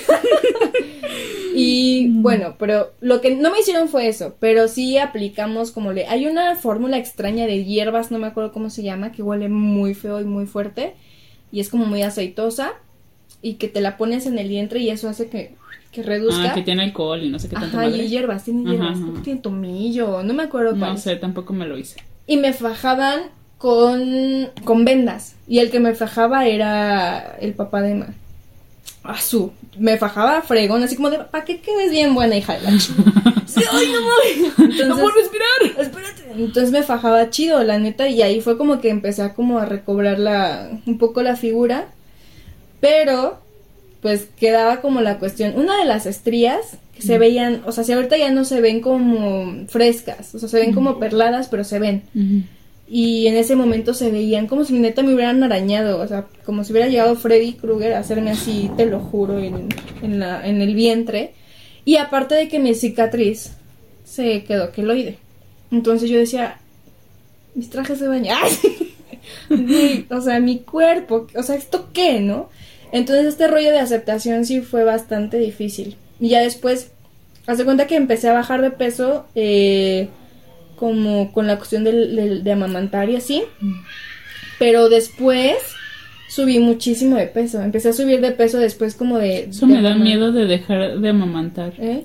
Y 1.52 2.08
bueno, 2.08 2.54
pero 2.58 2.92
lo 3.00 3.20
que 3.20 3.34
no 3.34 3.50
me 3.50 3.58
hicieron 3.60 3.88
fue 3.88 4.06
eso, 4.08 4.36
pero 4.38 4.68
sí 4.68 4.98
aplicamos 4.98 5.72
como 5.72 5.92
le... 5.92 6.06
Hay 6.06 6.26
una 6.26 6.54
fórmula 6.54 6.96
extraña 6.96 7.46
de 7.46 7.64
hierbas, 7.64 8.10
no 8.10 8.18
me 8.18 8.28
acuerdo 8.28 8.52
cómo 8.52 8.70
se 8.70 8.82
llama, 8.84 9.10
que 9.12 9.22
huele 9.22 9.48
muy 9.48 9.94
feo 9.94 10.20
y 10.20 10.24
muy 10.24 10.46
fuerte 10.46 10.94
y 11.50 11.58
es 11.60 11.68
como 11.68 11.86
muy 11.86 12.02
aceitosa 12.02 12.74
y 13.42 13.54
que 13.54 13.66
te 13.68 13.80
la 13.80 13.96
pones 13.96 14.26
en 14.26 14.38
el 14.38 14.48
vientre 14.48 14.78
y 14.78 14.90
eso 14.90 15.08
hace 15.08 15.28
que, 15.28 15.54
que 15.90 16.02
reduzca. 16.04 16.52
Ah, 16.52 16.54
que 16.54 16.62
tiene 16.62 16.84
alcohol 16.84 17.22
y 17.22 17.28
no 17.30 17.38
sé 17.40 17.48
qué 17.48 17.56
tanto 17.56 17.76
Ajá, 17.76 17.86
madre. 17.88 18.04
y 18.04 18.08
hierbas, 18.08 18.44
tiene 18.44 18.70
hierbas, 18.70 18.98
ajá. 18.98 19.22
tiene 19.24 19.40
tomillo, 19.40 20.22
no 20.22 20.32
me 20.32 20.44
acuerdo 20.44 20.78
cuál. 20.78 20.92
No 20.92 20.98
sé, 20.98 21.16
tampoco 21.16 21.52
me 21.52 21.66
lo 21.66 21.76
hice. 21.76 21.96
Y 22.28 22.36
me 22.36 22.52
fajaban 22.52 23.22
con, 23.60 24.48
con 24.64 24.86
vendas. 24.86 25.34
Y 25.46 25.58
el 25.58 25.70
que 25.70 25.80
me 25.80 25.94
fajaba 25.94 26.46
era 26.46 27.36
el 27.40 27.52
papá 27.52 27.82
de 27.82 27.90
Emma. 27.90 28.06
Ah, 29.04 29.20
su. 29.20 29.52
Me 29.78 29.98
fajaba 29.98 30.40
fregón, 30.40 30.82
así 30.82 30.96
como 30.96 31.10
de, 31.10 31.18
¿para 31.18 31.44
qué 31.44 31.60
quedes 31.60 31.90
bien 31.90 32.14
buena 32.14 32.36
hija 32.36 32.54
de 32.54 32.62
la 32.62 32.70
ch-?" 32.70 32.94
Sí, 33.46 33.60
ay, 33.70 33.92
no. 33.92 34.64
Entonces, 34.64 34.88
¡No 34.88 34.94
puedo 34.94 35.10
respirar! 35.10 35.84
Espérate. 35.86 36.22
Entonces 36.36 36.70
me 36.70 36.82
fajaba 36.82 37.28
chido, 37.28 37.62
la 37.62 37.78
neta, 37.78 38.08
y 38.08 38.22
ahí 38.22 38.40
fue 38.40 38.56
como 38.56 38.80
que 38.80 38.88
empecé 38.88 39.22
a 39.22 39.34
como 39.34 39.58
a 39.58 39.66
recobrar 39.66 40.18
la, 40.18 40.70
un 40.86 40.96
poco 40.96 41.22
la 41.22 41.36
figura. 41.36 41.88
Pero, 42.80 43.40
pues 44.00 44.28
quedaba 44.38 44.80
como 44.80 45.02
la 45.02 45.18
cuestión, 45.18 45.52
una 45.56 45.76
de 45.76 45.84
las 45.84 46.06
estrías 46.06 46.78
que 46.94 47.02
se 47.02 47.18
veían, 47.18 47.62
o 47.66 47.72
sea, 47.72 47.84
si 47.84 47.92
ahorita 47.92 48.16
ya 48.16 48.30
no 48.30 48.44
se 48.44 48.62
ven 48.62 48.80
como 48.80 49.66
frescas, 49.66 50.34
o 50.34 50.38
sea, 50.38 50.48
se 50.48 50.60
ven 50.60 50.72
como 50.72 50.98
perladas, 50.98 51.48
pero 51.48 51.64
se 51.64 51.78
ven. 51.78 52.04
Y 52.92 53.28
en 53.28 53.36
ese 53.36 53.54
momento 53.54 53.94
se 53.94 54.10
veían 54.10 54.48
como 54.48 54.64
si 54.64 54.72
neta 54.72 55.04
me 55.04 55.14
hubieran 55.14 55.40
arañado, 55.44 56.00
o 56.00 56.08
sea, 56.08 56.26
como 56.44 56.64
si 56.64 56.72
hubiera 56.72 56.88
llegado 56.88 57.14
Freddy 57.14 57.52
Krueger 57.52 57.94
a 57.94 58.00
hacerme 58.00 58.32
así, 58.32 58.68
te 58.76 58.86
lo 58.86 58.98
juro, 58.98 59.38
en, 59.38 59.68
en, 60.02 60.18
la, 60.18 60.44
en 60.44 60.60
el 60.60 60.74
vientre. 60.74 61.34
Y 61.84 61.96
aparte 61.96 62.34
de 62.34 62.48
que 62.48 62.58
mi 62.58 62.74
cicatriz 62.74 63.52
se 64.04 64.42
quedó 64.42 64.72
queloide. 64.72 65.18
Entonces 65.70 66.10
yo 66.10 66.18
decía, 66.18 66.58
mis 67.54 67.70
trajes 67.70 68.00
de 68.00 68.08
baño, 68.08 68.34
o 70.10 70.20
sea, 70.20 70.40
mi 70.40 70.58
cuerpo, 70.58 71.28
o 71.36 71.42
sea, 71.44 71.54
¿esto 71.54 71.90
qué, 71.92 72.18
no? 72.18 72.48
Entonces 72.90 73.26
este 73.26 73.46
rollo 73.46 73.70
de 73.70 73.78
aceptación 73.78 74.44
sí 74.44 74.62
fue 74.62 74.82
bastante 74.82 75.38
difícil. 75.38 75.96
Y 76.18 76.30
ya 76.30 76.40
después, 76.40 76.90
hace 77.46 77.64
cuenta 77.64 77.86
que 77.86 77.94
empecé 77.94 78.28
a 78.28 78.34
bajar 78.34 78.62
de 78.62 78.72
peso, 78.72 79.26
eh, 79.36 80.08
como 80.80 81.30
con 81.32 81.46
la 81.46 81.58
cuestión 81.58 81.84
del, 81.84 82.16
del- 82.16 82.42
de 82.42 82.52
amamantar 82.52 83.08
y 83.10 83.14
así. 83.16 83.44
Pero 84.58 84.88
después 84.88 85.54
subí 86.28 86.58
muchísimo 86.58 87.16
de 87.16 87.26
peso. 87.26 87.60
Empecé 87.62 87.90
a 87.90 87.92
subir 87.92 88.20
de 88.20 88.32
peso 88.32 88.58
después 88.58 88.94
como 88.94 89.18
de... 89.18 89.44
Eso 89.50 89.66
de 89.66 89.74
me 89.74 89.82
da 89.82 89.94
miedo 89.94 90.32
de 90.32 90.46
dejar 90.46 90.98
de 90.98 91.08
amamantar. 91.08 91.74
¿Eh? 91.78 92.04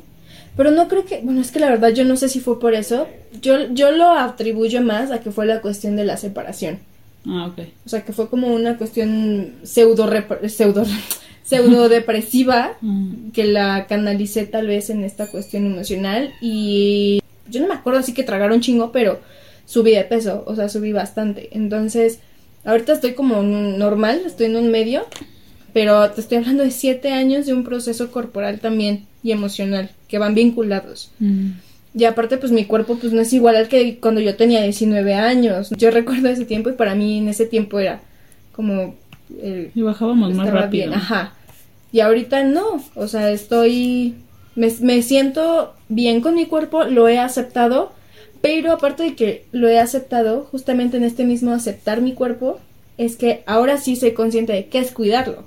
Pero 0.58 0.72
no 0.72 0.88
creo 0.88 1.06
que, 1.06 1.20
bueno, 1.24 1.42
es 1.42 1.52
que 1.52 1.60
la 1.60 1.70
verdad 1.70 1.90
yo 1.90 2.06
no 2.06 2.16
sé 2.16 2.30
si 2.30 2.40
fue 2.40 2.60
por 2.60 2.74
eso. 2.76 3.08
Yo, 3.42 3.74
yo 3.74 3.92
lo 3.92 4.12
atribuyo 4.12 4.82
más 4.82 5.12
a 5.12 5.20
que 5.20 5.32
fue 5.32 5.46
la 5.46 5.62
cuestión 5.62 5.96
de 5.96 6.06
la 6.06 6.18
separación. 6.18 6.80
Ah, 7.28 7.48
ok. 7.52 7.66
O 7.86 7.90
sea, 7.90 8.04
que 8.06 8.14
fue 8.14 8.30
como 8.30 8.48
una 8.48 8.78
cuestión 8.78 9.52
pseudo, 9.64 10.10
pseudo, 10.48 10.86
pseudo 11.44 11.90
depresiva 11.90 12.74
Mm. 12.82 13.32
que 13.32 13.44
la 13.46 13.86
canalicé 13.88 14.46
tal 14.46 14.68
vez 14.68 14.90
en 14.90 15.04
esta 15.04 15.28
cuestión 15.28 15.66
emocional 15.66 16.32
y 16.42 17.22
yo 17.50 17.62
no 17.62 17.68
me 17.68 17.74
acuerdo 17.74 18.00
así 18.00 18.14
que 18.14 18.24
tragaron 18.24 18.62
chingo, 18.62 18.92
pero 18.92 19.20
subí 19.66 19.92
de 19.92 20.04
peso, 20.04 20.44
o 20.46 20.56
sea, 20.56 20.70
subí 20.70 20.92
bastante. 20.92 21.50
Entonces, 21.52 22.20
ahorita 22.66 22.94
estoy 22.94 23.14
como 23.14 23.40
un 23.40 23.78
normal, 23.78 24.22
estoy 24.26 24.48
en 24.48 24.56
un 24.58 24.72
medio, 24.72 25.06
pero 25.74 26.10
te 26.12 26.22
estoy 26.22 26.38
hablando 26.38 26.64
de 26.64 26.72
siete 26.72 27.12
años 27.12 27.46
de 27.46 27.54
un 27.54 27.64
proceso 27.64 28.12
corporal 28.12 28.60
también 28.60 29.06
y 29.24 29.32
emocional, 29.32 29.90
que 30.08 30.18
van 30.20 30.36
vinculados. 30.36 31.12
Mm. 31.20 31.52
Y 31.98 32.04
aparte, 32.04 32.38
pues 32.38 32.52
mi 32.52 32.66
cuerpo 32.66 32.98
pues 33.00 33.14
no 33.14 33.22
es 33.22 33.32
igual 33.32 33.56
al 33.56 33.68
que 33.70 33.98
cuando 34.00 34.20
yo 34.22 34.36
tenía 34.36 34.62
19 34.62 35.14
años. 35.14 35.70
Yo 35.78 35.92
recuerdo 35.92 36.28
ese 36.28 36.44
tiempo 36.46 36.70
y 36.70 36.74
para 36.74 36.94
mí 36.96 37.20
en 37.20 37.30
ese 37.30 37.46
tiempo 37.46 37.80
era 37.80 38.02
como... 38.52 38.96
el- 39.42 39.72
Y 39.74 39.82
bajábamos 39.82 40.34
más 40.34 40.50
rápido. 40.50 40.88
bien, 40.88 40.94
ajá. 40.94 41.34
Y 41.94 42.02
ahorita 42.02 42.44
no, 42.44 42.84
o 42.96 43.08
sea, 43.08 43.32
estoy, 43.32 44.16
me, 44.56 44.70
me 44.82 45.02
siento 45.04 45.75
bien 45.90 46.22
con 46.22 46.36
mi 46.36 46.46
cuerpo, 46.46 46.84
lo 46.86 47.08
he 47.08 47.20
aceptado, 47.20 47.92
pero 48.42 48.72
aparte 48.72 49.04
de 49.04 49.16
que 49.16 49.46
lo 49.52 49.68
he 49.68 49.80
aceptado, 49.80 50.48
justamente 50.52 50.98
en 50.98 51.04
este 51.04 51.26
mismo 51.26 51.52
aceptar 51.52 52.02
mi 52.02 52.14
cuerpo, 52.14 52.60
es 52.98 53.16
que 53.18 53.44
ahora 53.46 53.78
sí 53.78 53.96
soy 53.96 54.12
consciente 54.14 54.54
de 54.54 54.66
qué 54.68 54.80
es 54.80 54.92
cuidarlo. 54.92 55.44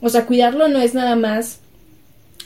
O 0.00 0.08
sea, 0.08 0.26
cuidarlo 0.26 0.68
no 0.68 0.78
es 0.80 0.94
nada 0.94 1.16
más 1.16 1.60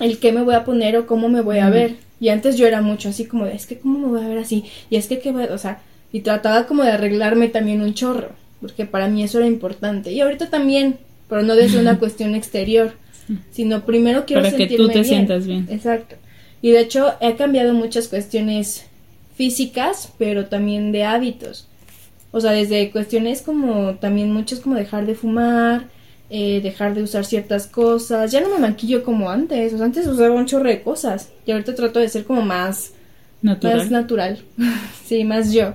el 0.00 0.18
qué 0.18 0.32
me 0.32 0.42
voy 0.42 0.54
a 0.54 0.64
poner 0.64 0.96
o 0.96 1.06
cómo 1.06 1.28
me 1.28 1.40
voy 1.40 1.58
a 1.58 1.68
Mm. 1.68 1.72
ver. 1.72 1.94
Y 2.20 2.30
antes 2.30 2.56
yo 2.56 2.66
era 2.66 2.80
mucho 2.80 3.10
así 3.10 3.26
como 3.26 3.44
de, 3.44 3.54
es 3.54 3.66
que 3.66 3.78
cómo 3.78 3.98
me 3.98 4.06
voy 4.08 4.24
a 4.24 4.28
ver 4.28 4.38
así, 4.38 4.64
y 4.90 4.96
es 4.96 5.06
que 5.06 5.18
qué 5.20 5.32
voy 5.32 5.44
a-", 5.44 5.52
o 5.54 5.58
sea, 5.58 5.80
y 6.12 6.20
trataba 6.20 6.66
como 6.66 6.82
de 6.82 6.90
arreglarme 6.90 7.48
también 7.48 7.82
un 7.82 7.92
chorro, 7.94 8.30
porque 8.60 8.86
para 8.86 9.08
mí 9.08 9.22
eso 9.22 9.38
era 9.38 9.46
importante. 9.46 10.12
Y 10.12 10.20
ahorita 10.22 10.48
también, 10.48 10.98
pero 11.28 11.42
no 11.42 11.54
desde 11.54 11.78
una 11.78 11.98
cuestión 11.98 12.34
exterior, 12.34 12.92
sino 13.52 13.84
primero 13.84 14.24
quiero 14.26 14.42
Para 14.42 14.50
que 14.52 14.58
sentirme 14.58 14.86
tú 14.86 14.88
te 14.88 14.94
bien. 15.00 15.04
sientas 15.04 15.46
bien. 15.46 15.66
Exacto. 15.70 16.16
Y 16.66 16.72
de 16.72 16.80
hecho 16.80 17.14
he 17.20 17.36
cambiado 17.36 17.74
muchas 17.74 18.08
cuestiones 18.08 18.86
físicas, 19.36 20.12
pero 20.18 20.46
también 20.46 20.90
de 20.90 21.04
hábitos. 21.04 21.68
O 22.32 22.40
sea, 22.40 22.50
desde 22.50 22.90
cuestiones 22.90 23.40
como 23.40 23.94
también 24.00 24.32
muchas 24.32 24.58
como 24.58 24.74
dejar 24.74 25.06
de 25.06 25.14
fumar, 25.14 25.84
eh, 26.28 26.60
dejar 26.60 26.96
de 26.96 27.04
usar 27.04 27.24
ciertas 27.24 27.68
cosas. 27.68 28.32
Ya 28.32 28.40
no 28.40 28.48
me 28.48 28.58
maquillo 28.58 29.04
como 29.04 29.30
antes. 29.30 29.74
O 29.74 29.76
sea, 29.76 29.86
antes 29.86 30.08
usaba 30.08 30.34
un 30.34 30.46
chorro 30.46 30.68
de 30.68 30.82
cosas. 30.82 31.30
Y 31.46 31.52
ahorita 31.52 31.76
trato 31.76 32.00
de 32.00 32.08
ser 32.08 32.24
como 32.24 32.42
más 32.42 32.90
Natural. 33.42 33.76
más 33.78 33.90
natural. 33.92 34.38
sí, 35.06 35.22
más 35.22 35.52
yo. 35.52 35.74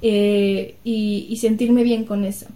Eh, 0.00 0.76
y, 0.84 1.26
y 1.28 1.36
sentirme 1.38 1.82
bien 1.82 2.04
con 2.04 2.24
eso. 2.24 2.46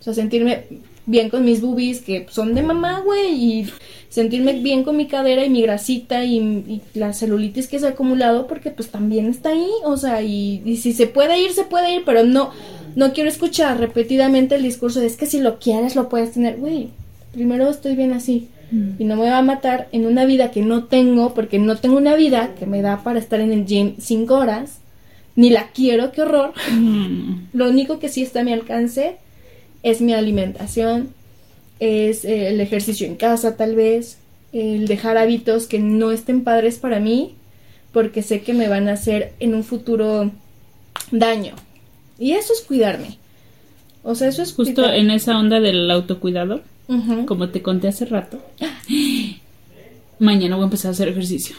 O 0.00 0.02
sea, 0.02 0.12
sentirme 0.12 0.64
bien 1.06 1.30
con 1.30 1.44
mis 1.44 1.60
boobies 1.60 2.00
que 2.00 2.26
son 2.30 2.52
de 2.52 2.62
mamá, 2.64 2.98
güey. 2.98 3.32
Y 3.32 3.72
sentirme 4.12 4.52
bien 4.52 4.84
con 4.84 4.98
mi 4.98 5.06
cadera 5.06 5.42
y 5.42 5.48
mi 5.48 5.62
grasita 5.62 6.22
y, 6.22 6.36
y 6.36 6.82
la 6.92 7.14
celulitis 7.14 7.66
que 7.66 7.78
se 7.78 7.86
ha 7.86 7.90
acumulado 7.90 8.46
porque 8.46 8.70
pues 8.70 8.90
también 8.90 9.26
está 9.26 9.48
ahí. 9.50 9.70
O 9.84 9.96
sea, 9.96 10.20
y, 10.20 10.60
y 10.66 10.76
si 10.76 10.92
se 10.92 11.06
puede 11.06 11.40
ir, 11.40 11.52
se 11.52 11.64
puede 11.64 11.94
ir, 11.94 12.02
pero 12.04 12.22
no, 12.22 12.50
no 12.94 13.14
quiero 13.14 13.30
escuchar 13.30 13.80
repetidamente 13.80 14.56
el 14.56 14.64
discurso 14.64 15.00
de 15.00 15.06
es 15.06 15.16
que 15.16 15.24
si 15.24 15.40
lo 15.40 15.58
quieres 15.58 15.96
lo 15.96 16.10
puedes 16.10 16.32
tener. 16.32 16.58
Güey, 16.58 16.90
primero 17.32 17.70
estoy 17.70 17.96
bien 17.96 18.12
así. 18.12 18.48
Mm. 18.70 18.90
Y 18.98 19.04
no 19.04 19.16
me 19.16 19.30
va 19.30 19.38
a 19.38 19.42
matar 19.42 19.88
en 19.92 20.04
una 20.04 20.26
vida 20.26 20.50
que 20.50 20.60
no 20.60 20.84
tengo, 20.84 21.32
porque 21.32 21.58
no 21.58 21.76
tengo 21.76 21.96
una 21.96 22.14
vida 22.14 22.50
que 22.58 22.66
me 22.66 22.82
da 22.82 23.02
para 23.02 23.18
estar 23.18 23.40
en 23.40 23.50
el 23.50 23.64
gym 23.64 23.94
cinco 23.98 24.34
horas. 24.34 24.80
Ni 25.36 25.48
la 25.48 25.68
quiero, 25.68 26.12
qué 26.12 26.20
horror. 26.20 26.52
Mm. 26.70 27.46
Lo 27.54 27.70
único 27.70 27.98
que 27.98 28.10
sí 28.10 28.22
está 28.22 28.40
a 28.40 28.44
mi 28.44 28.52
alcance 28.52 29.16
es 29.82 30.02
mi 30.02 30.12
alimentación, 30.12 31.14
es 31.82 32.24
eh, 32.24 32.48
el 32.48 32.60
ejercicio 32.60 33.08
en 33.08 33.16
casa 33.16 33.56
tal 33.56 33.74
vez, 33.74 34.18
el 34.52 34.86
dejar 34.86 35.18
hábitos 35.18 35.66
que 35.66 35.80
no 35.80 36.12
estén 36.12 36.44
padres 36.44 36.78
para 36.78 37.00
mí, 37.00 37.34
porque 37.92 38.22
sé 38.22 38.42
que 38.42 38.54
me 38.54 38.68
van 38.68 38.88
a 38.88 38.92
hacer 38.92 39.32
en 39.40 39.56
un 39.56 39.64
futuro 39.64 40.30
daño. 41.10 41.56
Y 42.20 42.32
eso 42.32 42.52
es 42.52 42.60
cuidarme. 42.60 43.18
O 44.04 44.14
sea, 44.14 44.28
eso 44.28 44.42
es 44.42 44.52
Justo 44.52 44.88
en 44.92 45.10
esa 45.10 45.36
onda 45.36 45.58
del 45.58 45.90
autocuidado, 45.90 46.60
como 47.26 47.48
te 47.48 47.62
conté 47.62 47.88
hace 47.88 48.04
rato, 48.04 48.38
mañana 50.20 50.54
voy 50.54 50.62
a 50.62 50.66
empezar 50.66 50.90
a 50.90 50.92
hacer 50.92 51.08
ejercicio. 51.08 51.56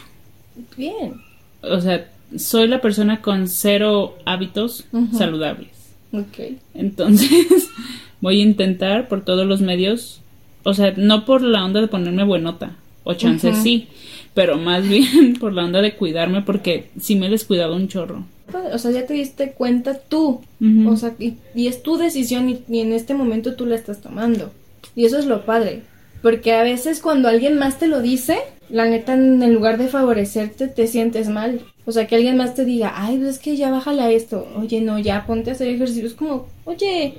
Bien. 0.76 1.20
O 1.62 1.80
sea, 1.80 2.08
soy 2.38 2.68
la 2.68 2.80
persona 2.80 3.20
con 3.20 3.48
cero 3.48 4.16
hábitos 4.24 4.84
saludables. 5.12 5.68
Ok. 6.12 6.56
Entonces, 6.74 7.68
voy 8.24 8.40
a 8.40 8.44
intentar 8.44 9.06
por 9.06 9.22
todos 9.22 9.46
los 9.46 9.60
medios, 9.60 10.22
o 10.62 10.72
sea, 10.72 10.94
no 10.96 11.26
por 11.26 11.42
la 11.42 11.62
onda 11.62 11.82
de 11.82 11.88
ponerme 11.88 12.24
buenota, 12.24 12.74
o 13.04 13.12
chance 13.12 13.52
sí, 13.52 13.88
pero 14.32 14.56
más 14.56 14.88
bien 14.88 15.34
por 15.38 15.52
la 15.52 15.62
onda 15.62 15.82
de 15.82 15.94
cuidarme 15.94 16.40
porque 16.40 16.88
sí 16.98 17.16
me 17.16 17.26
he 17.26 17.30
descuidado 17.30 17.76
un 17.76 17.86
chorro. 17.88 18.24
O 18.72 18.78
sea, 18.78 18.92
ya 18.92 19.04
te 19.04 19.12
diste 19.12 19.52
cuenta 19.52 19.98
tú. 19.98 20.40
O 20.86 20.96
sea, 20.96 21.14
y, 21.18 21.34
y 21.54 21.66
es 21.66 21.82
tu 21.82 21.98
decisión 21.98 22.48
y, 22.48 22.60
y 22.66 22.80
en 22.80 22.94
este 22.94 23.12
momento 23.12 23.56
tú 23.56 23.66
la 23.66 23.74
estás 23.74 24.00
tomando. 24.00 24.52
Y 24.96 25.04
eso 25.04 25.18
es 25.18 25.26
lo 25.26 25.44
padre. 25.44 25.82
Porque 26.22 26.52
a 26.52 26.62
veces 26.62 27.00
cuando 27.00 27.28
alguien 27.28 27.58
más 27.58 27.78
te 27.78 27.88
lo 27.88 28.00
dice, 28.00 28.38
la 28.70 28.86
neta, 28.86 29.12
en 29.12 29.52
lugar 29.52 29.76
de 29.76 29.88
favorecerte, 29.88 30.68
te 30.68 30.86
sientes 30.86 31.28
mal. 31.28 31.60
O 31.84 31.92
sea, 31.92 32.06
que 32.06 32.16
alguien 32.16 32.38
más 32.38 32.54
te 32.54 32.64
diga, 32.64 32.94
ay, 32.96 33.18
pues 33.18 33.30
es 33.30 33.38
que 33.38 33.56
ya 33.56 33.70
bájale 33.70 34.00
a 34.00 34.10
esto. 34.10 34.46
Oye, 34.56 34.80
no, 34.80 34.98
ya 34.98 35.26
ponte 35.26 35.50
a 35.50 35.52
hacer 35.52 35.68
ejercicio. 35.68 36.06
Es 36.06 36.14
como, 36.14 36.46
oye, 36.64 37.14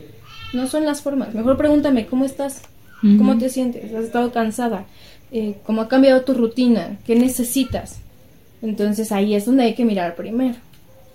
no 0.54 0.68
son 0.68 0.86
las 0.86 1.02
formas. 1.02 1.34
Mejor 1.34 1.58
pregúntame, 1.58 2.06
¿cómo 2.06 2.26
estás? 2.26 2.62
¿Cómo 3.02 3.38
te 3.38 3.50
sientes? 3.50 3.94
¿Has 3.94 4.06
estado 4.06 4.32
cansada? 4.32 4.86
Eh, 5.32 5.58
¿Cómo 5.66 5.82
ha 5.82 5.88
cambiado 5.88 6.22
tu 6.22 6.34
rutina? 6.34 6.98
¿Qué 7.06 7.16
necesitas? 7.16 8.00
Entonces 8.64 9.12
ahí 9.12 9.36
es 9.36 9.46
donde 9.46 9.64
hay 9.64 9.76
que 9.76 9.86
mirar 9.86 10.16
primero. 10.16 10.56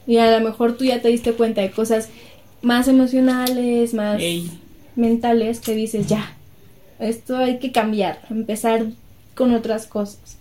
Y 0.06 0.18
a 0.18 0.38
lo 0.38 0.44
mejor 0.48 0.76
tú 0.76 0.84
ya 0.84 1.00
te 1.02 1.08
diste 1.08 1.32
cuenta 1.32 1.62
de 1.62 1.70
cosas 1.72 2.08
más 2.62 2.86
emocionales, 2.86 3.92
más 3.94 4.20
Ey. 4.20 4.50
mentales 4.94 5.58
que 5.60 5.74
dices, 5.74 6.06
ya, 6.06 6.36
esto 7.00 7.36
hay 7.38 7.58
que 7.58 7.72
cambiar, 7.72 8.20
empezar 8.30 8.84
con 9.34 9.52
otras 9.54 9.86
cosas. 9.86 10.36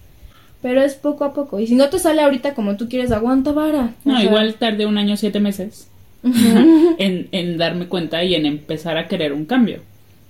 Pero 0.62 0.82
es 0.84 0.96
poco 0.96 1.24
a 1.24 1.34
poco. 1.34 1.60
Y 1.60 1.68
si 1.68 1.76
no 1.76 1.90
te 1.90 2.00
sale 2.00 2.22
ahorita 2.22 2.54
como 2.54 2.76
tú 2.78 2.90
quieres, 2.90 3.12
aguanta 3.12 3.54
vara. 3.54 3.94
O 4.06 4.10
No, 4.10 4.18
sea, 4.18 4.26
igual 4.26 4.56
tardé 4.56 4.86
un 4.86 4.98
año, 4.98 5.16
siete 5.18 5.40
meses 5.40 5.88
en, 6.98 7.28
en 7.32 7.58
darme 7.58 7.88
cuenta 7.88 8.24
y 8.24 8.36
en 8.36 8.46
empezar 8.46 8.98
a 8.98 9.08
querer 9.08 9.34
un 9.34 9.46
cambio. 9.46 9.82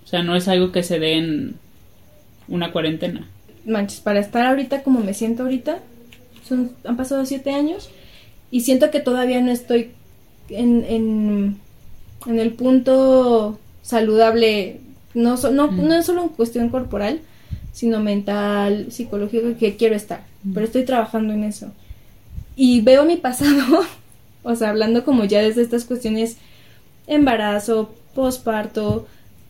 O 0.06 0.08
sea, 0.08 0.24
no 0.24 0.36
es 0.36 0.48
algo 0.48 0.72
que 0.72 0.84
se 0.84 1.00
dé 1.00 1.14
en 1.18 1.56
una 2.48 2.72
cuarentena. 2.72 3.28
manches, 3.66 4.00
para 4.00 4.20
estar 4.20 4.46
ahorita 4.46 4.82
como 4.84 5.00
me 5.02 5.14
siento 5.14 5.44
ahorita, 5.44 5.80
son, 6.48 6.72
han 6.84 6.98
pasado 6.98 7.26
siete 7.26 7.52
años 7.52 7.90
y 8.52 8.62
siento 8.62 8.90
que 8.90 9.00
todavía 9.00 9.40
no 9.42 9.52
estoy 9.52 9.92
en, 10.50 10.84
en, 10.88 11.58
en 12.26 12.40
el 12.40 12.52
punto 12.54 13.60
saludable, 13.84 14.80
no, 15.14 15.38
so- 15.38 15.52
no, 15.52 15.72
Mm. 15.72 15.88
no 15.88 15.94
es 15.96 16.06
solo 16.08 16.24
en 16.24 16.30
cuestión 16.30 16.70
corporal, 16.70 17.20
sino 17.72 18.00
mental, 18.00 18.88
psicológico, 18.92 19.56
que 19.60 19.76
quiero 19.76 19.96
estar, 19.96 20.24
pero 20.54 20.66
estoy 20.66 20.86
trabajando 20.86 21.34
en 21.34 21.44
eso. 21.44 21.72
Y 22.56 22.82
veo 22.82 23.06
mi 23.06 23.16
pasado, 23.18 23.84
o 24.50 24.56
sea, 24.56 24.70
hablando 24.70 25.06
como 25.06 25.26
ya 25.26 25.42
desde 25.42 25.62
estas 25.62 25.86
cuestiones, 25.86 26.38
embarazo, 27.08 27.94
posparto, 28.16 29.08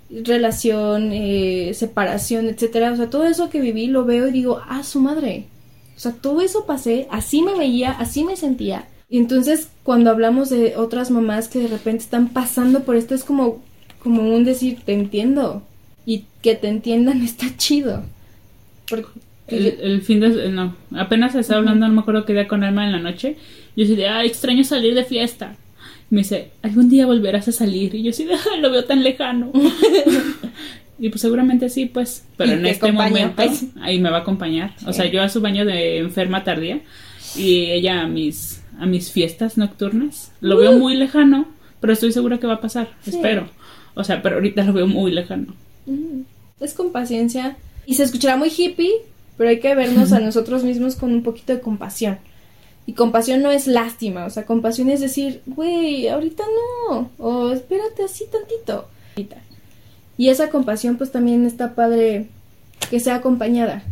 relación, 0.10 1.12
eh, 1.14 1.72
separación, 1.74 2.48
etcétera. 2.48 2.92
O 2.92 2.96
sea, 2.96 3.10
todo 3.10 3.26
eso 3.26 3.50
que 3.50 3.62
viví 3.62 3.88
lo 3.88 4.06
veo 4.06 4.28
y 4.28 4.32
digo, 4.32 4.62
ah, 4.68 4.84
su 4.84 5.00
madre. 5.00 5.46
O 5.96 6.00
sea, 6.00 6.14
todo 6.14 6.42
eso 6.42 6.66
pasé, 6.66 7.08
así 7.12 7.42
me 7.42 7.56
veía, 7.58 7.92
así 7.92 8.24
me 8.24 8.36
sentía. 8.36 8.88
Y 9.10 9.18
entonces, 9.18 9.70
cuando 9.84 10.10
hablamos 10.12 10.50
de 10.50 10.76
otras 10.78 11.12
mamás 11.12 11.48
que 11.48 11.60
de 11.60 11.68
repente 11.68 12.04
están 12.04 12.30
pasando 12.30 12.84
por 12.84 12.96
esto, 12.96 13.16
es 13.16 13.24
como, 13.24 13.64
como 14.02 14.22
un 14.22 14.44
decir, 14.44 14.80
te 14.86 14.94
entiendo. 14.94 15.64
Y 16.06 16.26
que 16.42 16.56
te 16.56 16.68
entiendan 16.68 17.22
está 17.24 17.46
chido. 17.58 18.04
Porque 18.90 19.08
El, 19.48 19.66
el 19.66 20.02
fin 20.02 20.20
de... 20.20 20.50
No, 20.50 20.76
apenas 20.98 21.36
estaba 21.36 21.60
hablando, 21.60 21.88
no 21.88 21.94
me 21.94 22.02
acuerdo 22.02 22.26
qué 22.26 22.34
día 22.34 22.48
con 22.48 22.64
Alma 22.64 22.86
en 22.86 22.92
la 22.92 23.00
noche. 23.00 23.38
Yo 23.80 23.86
así 23.86 23.96
de, 23.96 24.10
ay, 24.10 24.28
extraño 24.28 24.66
salir 24.66 24.94
de 24.94 25.06
fiesta. 25.06 25.56
Y 26.12 26.16
me 26.16 26.20
dice, 26.20 26.52
algún 26.62 26.90
día 26.90 27.06
volverás 27.06 27.48
a 27.48 27.54
salir. 27.54 27.96
Y 27.96 28.04
yo 28.04 28.10
así 28.10 28.26
de, 28.26 28.34
ay, 28.34 28.60
lo 28.60 28.70
veo 28.72 28.84
tan 28.84 29.06
lejano. 29.06 29.54
y 31.00 31.08
pues 31.08 31.22
seguramente 31.22 31.70
sí, 31.70 31.86
pues. 31.86 32.26
Pero 32.36 32.52
en 32.52 32.64
te 32.64 32.72
este 32.72 32.92
momento, 32.92 33.38
pues. 33.38 33.68
ahí 33.80 33.98
me 34.02 34.10
va 34.10 34.18
a 34.18 34.20
acompañar. 34.20 34.76
O 34.86 34.92
sea, 34.92 35.06
yo 35.06 35.22
a 35.22 35.30
su 35.30 35.40
baño 35.40 35.64
de 35.64 36.00
enferma 36.00 36.44
tardía. 36.44 36.82
Y 37.38 37.68
ella 37.72 38.02
a 38.02 38.08
mis, 38.10 38.62
a 38.78 38.86
mis 38.86 39.14
fiestas 39.14 39.58
nocturnas. 39.58 40.34
Lo 40.42 40.58
veo 40.58 40.74
muy 40.74 40.96
lejano, 40.96 41.48
pero 41.80 41.94
estoy 41.94 42.12
segura 42.12 42.38
que 42.38 42.48
va 42.48 42.56
a 42.56 42.62
pasar. 42.62 42.90
Sí. 43.06 43.12
Espero. 43.12 43.48
O 43.94 44.04
sea, 44.04 44.22
pero 44.22 44.36
ahorita 44.36 44.66
lo 44.66 44.74
veo 44.74 44.88
muy 44.88 45.14
lejano. 45.14 45.56
Mm, 45.86 46.24
Es 46.60 46.74
con 46.74 46.92
paciencia. 46.92 47.56
Y 47.86 47.96
se 47.96 48.04
escuchará 48.04 48.36
muy 48.36 48.50
hippie, 48.50 48.92
pero 49.38 49.52
hay 49.52 49.62
que 49.62 49.74
vernos 49.74 50.12
a 50.12 50.20
nosotros 50.20 50.66
mismos 50.66 50.98
con 50.98 51.14
un 51.14 51.24
poquito 51.24 51.54
de 51.54 51.62
compasión. 51.62 52.18
Y 52.90 52.94
compasión 52.94 53.44
no 53.44 53.52
es 53.52 53.68
lástima, 53.68 54.26
o 54.26 54.32
sea, 54.32 54.48
compasión 54.48 54.90
es 54.90 55.00
decir, 55.00 55.44
güey, 55.46 56.08
ahorita 56.08 56.44
no, 56.90 57.12
o 57.20 57.52
espérate 57.52 58.02
así 58.02 58.26
tantito. 58.26 58.88
Y 60.18 60.30
esa 60.30 60.50
compasión 60.50 60.98
pues 60.98 61.12
también 61.12 61.46
está 61.46 61.76
padre 61.76 62.30
que 62.90 63.00
sea 63.00 63.14
acompañada, 63.14 63.84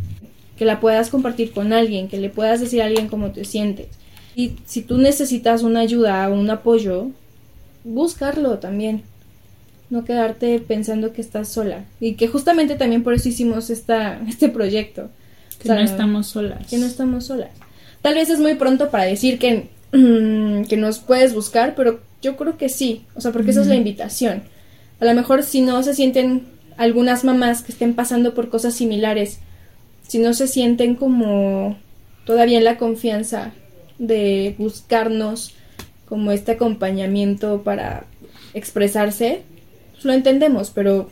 que 0.57 0.65
la 0.65 0.79
puedas 0.79 1.11
compartir 1.11 1.51
con 1.51 1.73
alguien, 1.73 2.07
que 2.07 2.17
le 2.17 2.31
puedas 2.31 2.59
decir 2.59 2.81
a 2.81 2.85
alguien 2.85 3.07
cómo 3.07 3.29
te 3.29 3.45
sientes. 3.45 3.85
Y 4.35 4.53
si 4.65 4.81
tú 4.81 4.97
necesitas 4.97 5.61
una 5.61 5.81
ayuda 5.81 6.27
o 6.27 6.33
un 6.33 6.49
apoyo, 6.49 7.11
buscarlo 7.83 8.57
también 8.57 9.03
no 9.91 10.05
quedarte 10.05 10.57
pensando 10.57 11.13
que 11.13 11.21
estás 11.21 11.49
sola. 11.49 11.85
Y 11.99 12.15
que 12.15 12.27
justamente 12.27 12.73
también 12.73 13.03
por 13.03 13.13
eso 13.13 13.29
hicimos 13.29 13.69
esta, 13.69 14.19
este 14.27 14.49
proyecto. 14.49 15.11
Que 15.59 15.69
O 15.69 15.71
sea, 15.71 15.75
no 15.75 15.81
estamos 15.81 16.25
solas. 16.25 16.65
Que 16.65 16.79
no 16.79 16.87
estamos 16.87 17.25
solas. 17.27 17.51
Tal 18.07 18.15
vez 18.15 18.29
es 18.29 18.39
muy 18.39 18.55
pronto 18.55 18.89
para 18.89 19.03
decir 19.03 19.37
que, 19.37 19.67
mm, 19.91 20.63
que 20.69 20.77
nos 20.77 20.99
puedes 20.99 21.33
buscar, 21.33 21.75
pero 21.75 21.99
yo 22.21 22.37
creo 22.37 22.57
que 22.57 22.69
sí. 22.69 23.01
O 23.15 23.19
sea, 23.19 23.33
porque 23.33 23.51
esa 23.51 23.59
es 23.59 23.67
la 23.67 23.75
invitación. 23.75 24.43
A 25.01 25.03
lo 25.03 25.13
mejor 25.13 25.43
si 25.43 25.59
no 25.59 25.83
se 25.83 25.93
sienten 25.93 26.45
algunas 26.77 27.25
mamás 27.25 27.63
que 27.63 27.73
estén 27.73 27.95
pasando 27.95 28.33
por 28.33 28.47
cosas 28.47 28.75
similares, 28.75 29.39
si 30.07 30.19
no 30.19 30.33
se 30.33 30.47
sienten 30.47 30.95
como 30.95 31.77
todavía 32.23 32.59
en 32.59 32.63
la 32.63 32.77
confianza 32.77 33.51
de 33.99 34.55
buscarnos 34.57 35.53
como 36.07 36.31
este 36.31 36.53
acompañamiento 36.53 37.61
para 37.63 38.05
expresarse, 38.53 39.41
pues 39.91 40.05
lo 40.05 40.13
entendemos, 40.13 40.71
pero 40.73 41.09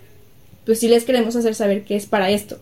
pues 0.65 0.79
sí 0.79 0.87
les 0.87 1.03
queremos 1.03 1.35
hacer 1.35 1.55
saber 1.55 1.83
que 1.83 1.97
es 1.97 2.05
para 2.05 2.29
esto. 2.29 2.57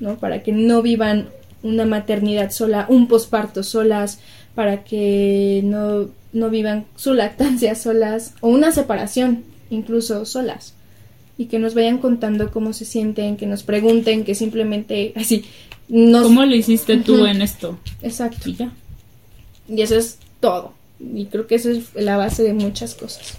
¿no? 0.00 0.16
Para 0.16 0.42
que 0.42 0.50
no 0.50 0.82
vivan 0.82 1.28
una 1.62 1.84
maternidad 1.86 2.50
sola, 2.50 2.86
un 2.88 3.08
posparto 3.08 3.62
solas, 3.62 4.18
para 4.54 4.84
que 4.84 5.62
no, 5.64 6.08
no 6.32 6.50
vivan 6.50 6.84
su 6.96 7.14
lactancia 7.14 7.74
solas 7.74 8.34
o 8.40 8.48
una 8.48 8.72
separación 8.72 9.44
incluso 9.70 10.26
solas 10.26 10.74
y 11.38 11.46
que 11.46 11.58
nos 11.58 11.74
vayan 11.74 11.98
contando 11.98 12.50
cómo 12.50 12.72
se 12.72 12.84
sienten, 12.84 13.36
que 13.36 13.46
nos 13.46 13.62
pregunten, 13.62 14.24
que 14.24 14.34
simplemente 14.34 15.12
así 15.16 15.44
nos... 15.88 16.24
¿Cómo 16.24 16.44
le 16.44 16.56
hiciste 16.56 16.98
tú 16.98 17.24
en 17.26 17.42
esto? 17.42 17.78
Exacto. 18.02 18.50
Y 18.50 18.54
ya. 18.56 18.72
Y 19.68 19.80
eso 19.80 19.96
es 19.96 20.18
todo. 20.40 20.74
Y 21.00 21.26
creo 21.26 21.46
que 21.46 21.56
eso 21.56 21.70
es 21.70 21.94
la 21.94 22.16
base 22.16 22.42
de 22.42 22.52
muchas 22.52 22.94
cosas. 22.94 23.38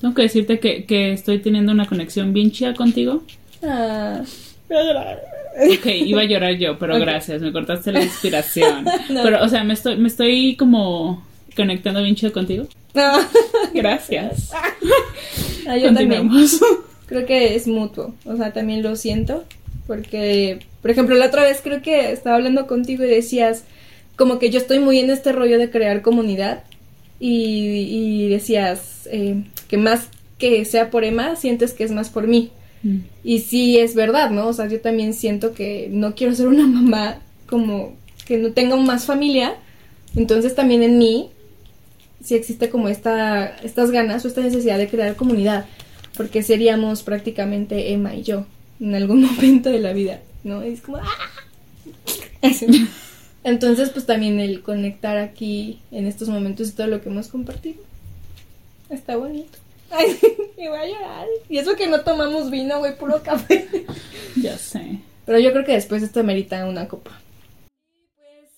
Tengo 0.00 0.14
que 0.14 0.22
decirte 0.22 0.58
que, 0.58 0.84
que 0.84 1.12
estoy 1.12 1.38
teniendo 1.38 1.70
una 1.70 1.86
conexión 1.86 2.32
bien 2.32 2.50
chida 2.50 2.74
contigo. 2.74 3.22
Ah. 3.62 4.22
Ok, 5.54 5.86
iba 5.86 6.22
a 6.22 6.24
llorar 6.24 6.54
yo, 6.54 6.78
pero 6.78 6.98
gracias, 6.98 7.40
me 7.42 7.52
cortaste 7.52 7.92
la 7.92 8.02
inspiración. 8.04 8.86
Pero, 9.08 9.42
o 9.42 9.48
sea, 9.48 9.64
me 9.64 9.74
estoy, 9.74 9.96
me 9.96 10.08
estoy 10.08 10.56
como 10.56 11.24
conectando 11.54 12.02
bien 12.02 12.14
chido 12.14 12.32
contigo. 12.32 12.66
No. 12.94 13.12
Gracias. 13.74 14.50
Ah, 15.64 15.76
yo 15.76 15.94
también. 15.94 16.28
Creo 17.06 17.24
que 17.24 17.54
es 17.54 17.68
mutuo. 17.68 18.16
O 18.24 18.36
sea, 18.36 18.52
también 18.52 18.82
lo 18.82 18.96
siento. 18.96 19.44
Porque, 19.86 20.58
por 20.80 20.90
ejemplo, 20.90 21.14
la 21.14 21.26
otra 21.26 21.44
vez 21.44 21.60
creo 21.62 21.82
que 21.82 22.10
estaba 22.10 22.34
hablando 22.34 22.66
contigo 22.66 23.04
y 23.04 23.08
decías, 23.08 23.62
como 24.16 24.40
que 24.40 24.50
yo 24.50 24.58
estoy 24.58 24.80
muy 24.80 24.98
en 24.98 25.08
este 25.08 25.30
rollo 25.30 25.58
de 25.58 25.70
crear 25.70 26.02
comunidad. 26.02 26.64
Y, 27.20 27.86
y 27.90 28.28
decías 28.28 29.08
eh, 29.12 29.44
que 29.68 29.76
más 29.76 30.08
que 30.36 30.64
sea 30.64 30.90
por 30.90 31.04
Emma, 31.04 31.36
sientes 31.36 31.74
que 31.74 31.84
es 31.84 31.92
más 31.92 32.10
por 32.10 32.26
mí. 32.26 32.50
Mm. 32.82 32.98
Y 33.24 33.40
sí 33.40 33.78
es 33.78 33.94
verdad, 33.94 34.30
¿no? 34.30 34.48
O 34.48 34.52
sea, 34.52 34.68
yo 34.68 34.80
también 34.80 35.14
siento 35.14 35.52
que 35.52 35.88
no 35.90 36.14
quiero 36.14 36.34
ser 36.34 36.48
una 36.48 36.66
mamá 36.66 37.20
como 37.46 37.94
que 38.26 38.38
no 38.38 38.52
tenga 38.52 38.76
más 38.76 39.04
familia. 39.04 39.54
Entonces 40.14 40.54
también 40.54 40.82
en 40.82 40.98
mí 40.98 41.30
sí 42.22 42.34
existe 42.34 42.70
como 42.70 42.88
esta, 42.88 43.56
estas 43.58 43.90
ganas 43.90 44.24
o 44.24 44.28
esta 44.28 44.40
necesidad 44.40 44.78
de 44.78 44.88
crear 44.88 45.16
comunidad. 45.16 45.66
Porque 46.16 46.42
seríamos 46.42 47.02
prácticamente 47.02 47.92
Emma 47.92 48.14
y 48.14 48.22
yo 48.22 48.46
en 48.80 48.94
algún 48.94 49.22
momento 49.26 49.70
de 49.70 49.80
la 49.80 49.92
vida, 49.92 50.20
¿no? 50.44 50.64
Y 50.64 50.72
es 50.72 50.80
como... 50.80 50.98
¡ah! 50.98 51.08
Entonces, 53.44 53.90
pues 53.90 54.06
también 54.06 54.38
el 54.40 54.62
conectar 54.62 55.16
aquí 55.16 55.80
en 55.90 56.06
estos 56.06 56.28
momentos 56.28 56.68
y 56.68 56.72
todo 56.72 56.86
lo 56.86 57.00
que 57.00 57.08
hemos 57.08 57.28
compartido. 57.28 57.82
Está 58.88 59.16
bonito. 59.16 59.58
Ay, 59.92 60.18
me 60.56 60.68
voy 60.68 60.78
a 60.78 60.86
llorar. 60.86 61.26
Y 61.48 61.58
eso 61.58 61.76
que 61.76 61.86
no 61.86 62.00
tomamos 62.00 62.50
vino, 62.50 62.78
güey, 62.78 62.96
puro 62.96 63.22
café. 63.22 63.68
Ya 64.36 64.56
sé. 64.56 64.98
Pero 65.26 65.38
yo 65.38 65.52
creo 65.52 65.64
que 65.66 65.72
después 65.72 66.02
esto 66.02 66.24
merita 66.24 66.64
una 66.66 66.88
copa. 66.88 67.10
Pues, 68.16 68.50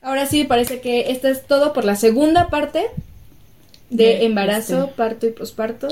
Ahora 0.00 0.26
sí, 0.26 0.44
parece 0.44 0.80
que 0.80 1.10
esto 1.10 1.26
es 1.26 1.46
todo 1.46 1.72
por 1.72 1.84
la 1.84 1.96
segunda 1.96 2.48
parte 2.48 2.86
de 3.90 4.04
De 4.04 4.24
embarazo, 4.24 4.84
este. 4.84 4.94
parto 4.94 5.26
y 5.26 5.30
posparto, 5.32 5.88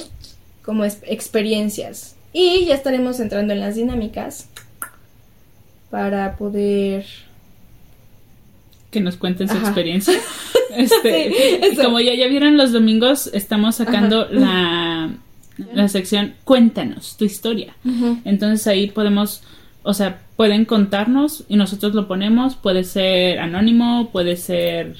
como 0.62 0.84
experiencias. 0.84 2.14
Y 2.32 2.64
ya 2.66 2.74
estaremos 2.76 3.18
entrando 3.20 3.53
en 3.53 3.61
las 3.61 3.74
dinámicas 3.74 4.47
para 5.90 6.36
poder... 6.36 7.05
Que 8.92 9.01
nos 9.01 9.16
cuenten 9.16 9.49
su 9.49 9.55
Ajá. 9.57 9.66
experiencia. 9.66 10.14
Este, 10.77 11.31
Sí, 11.31 11.59
eso. 11.62 11.83
como 11.85 12.01
ya, 12.01 12.14
ya 12.14 12.27
vieron 12.29 12.57
los 12.57 12.72
domingos, 12.72 13.29
estamos 13.33 13.77
sacando 13.77 14.27
la, 14.31 15.11
la 15.72 15.89
sección 15.89 16.35
Cuéntanos 16.45 17.16
tu 17.16 17.25
historia. 17.25 17.75
Entonces 18.25 18.66
ahí 18.66 18.89
podemos, 18.91 19.43
o 19.83 19.95
sea, 19.95 20.20
pueden 20.37 20.64
contarnos 20.64 21.45
y 21.49 21.57
nosotros 21.57 21.95
lo 21.95 22.09
ponemos. 22.09 22.57
Puede 22.57 22.85
ser 22.85 23.39
anónimo, 23.39 24.11
puede 24.12 24.37
ser 24.37 24.97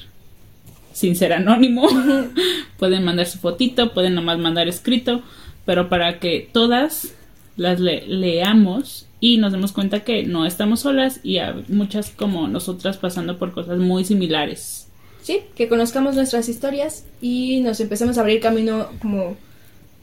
sin 0.93 1.15
ser 1.15 1.33
anónimo. 1.33 1.87
pueden 2.77 3.03
mandar 3.03 3.25
su 3.25 3.37
fotito, 3.39 3.93
pueden 3.93 4.15
nomás 4.15 4.37
mandar 4.39 4.67
escrito, 4.67 5.21
pero 5.65 5.89
para 5.89 6.19
que 6.19 6.49
todas 6.51 7.13
las 7.57 7.79
le- 7.79 8.05
leamos 8.07 9.07
y 9.21 9.37
nos 9.37 9.51
demos 9.53 9.71
cuenta 9.71 10.01
que 10.01 10.23
no 10.23 10.45
estamos 10.45 10.81
solas 10.81 11.19
y 11.23 11.37
hay 11.37 11.63
muchas 11.69 12.11
como 12.11 12.47
nosotras 12.47 12.97
pasando 12.97 13.37
por 13.37 13.53
cosas 13.53 13.77
muy 13.79 14.03
similares. 14.05 14.84
Sí, 15.25 15.41
que 15.55 15.67
conozcamos 15.67 16.13
nuestras 16.13 16.47
historias 16.49 17.03
y 17.19 17.61
nos 17.61 17.79
empecemos 17.79 18.19
a 18.19 18.21
abrir 18.21 18.39
camino 18.41 18.89
como 19.01 19.35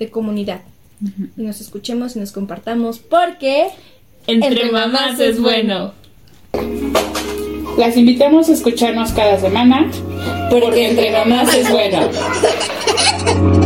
de 0.00 0.10
comunidad. 0.10 0.62
Y 1.36 1.42
nos 1.42 1.60
escuchemos 1.60 2.16
y 2.16 2.18
nos 2.18 2.32
compartamos 2.32 2.98
porque... 2.98 3.68
Entre, 4.26 4.72
mamás 4.72 5.20
es 5.20 5.40
bueno. 5.40 5.92
Las 7.78 7.96
invitamos 7.96 8.48
a 8.48 8.52
escucharnos 8.52 9.12
cada 9.12 9.38
semana 9.38 9.90
Porque 10.50 10.90
entre 10.90 11.12
mamás 11.12 11.54
es 11.54 11.70
bueno. 11.70 12.10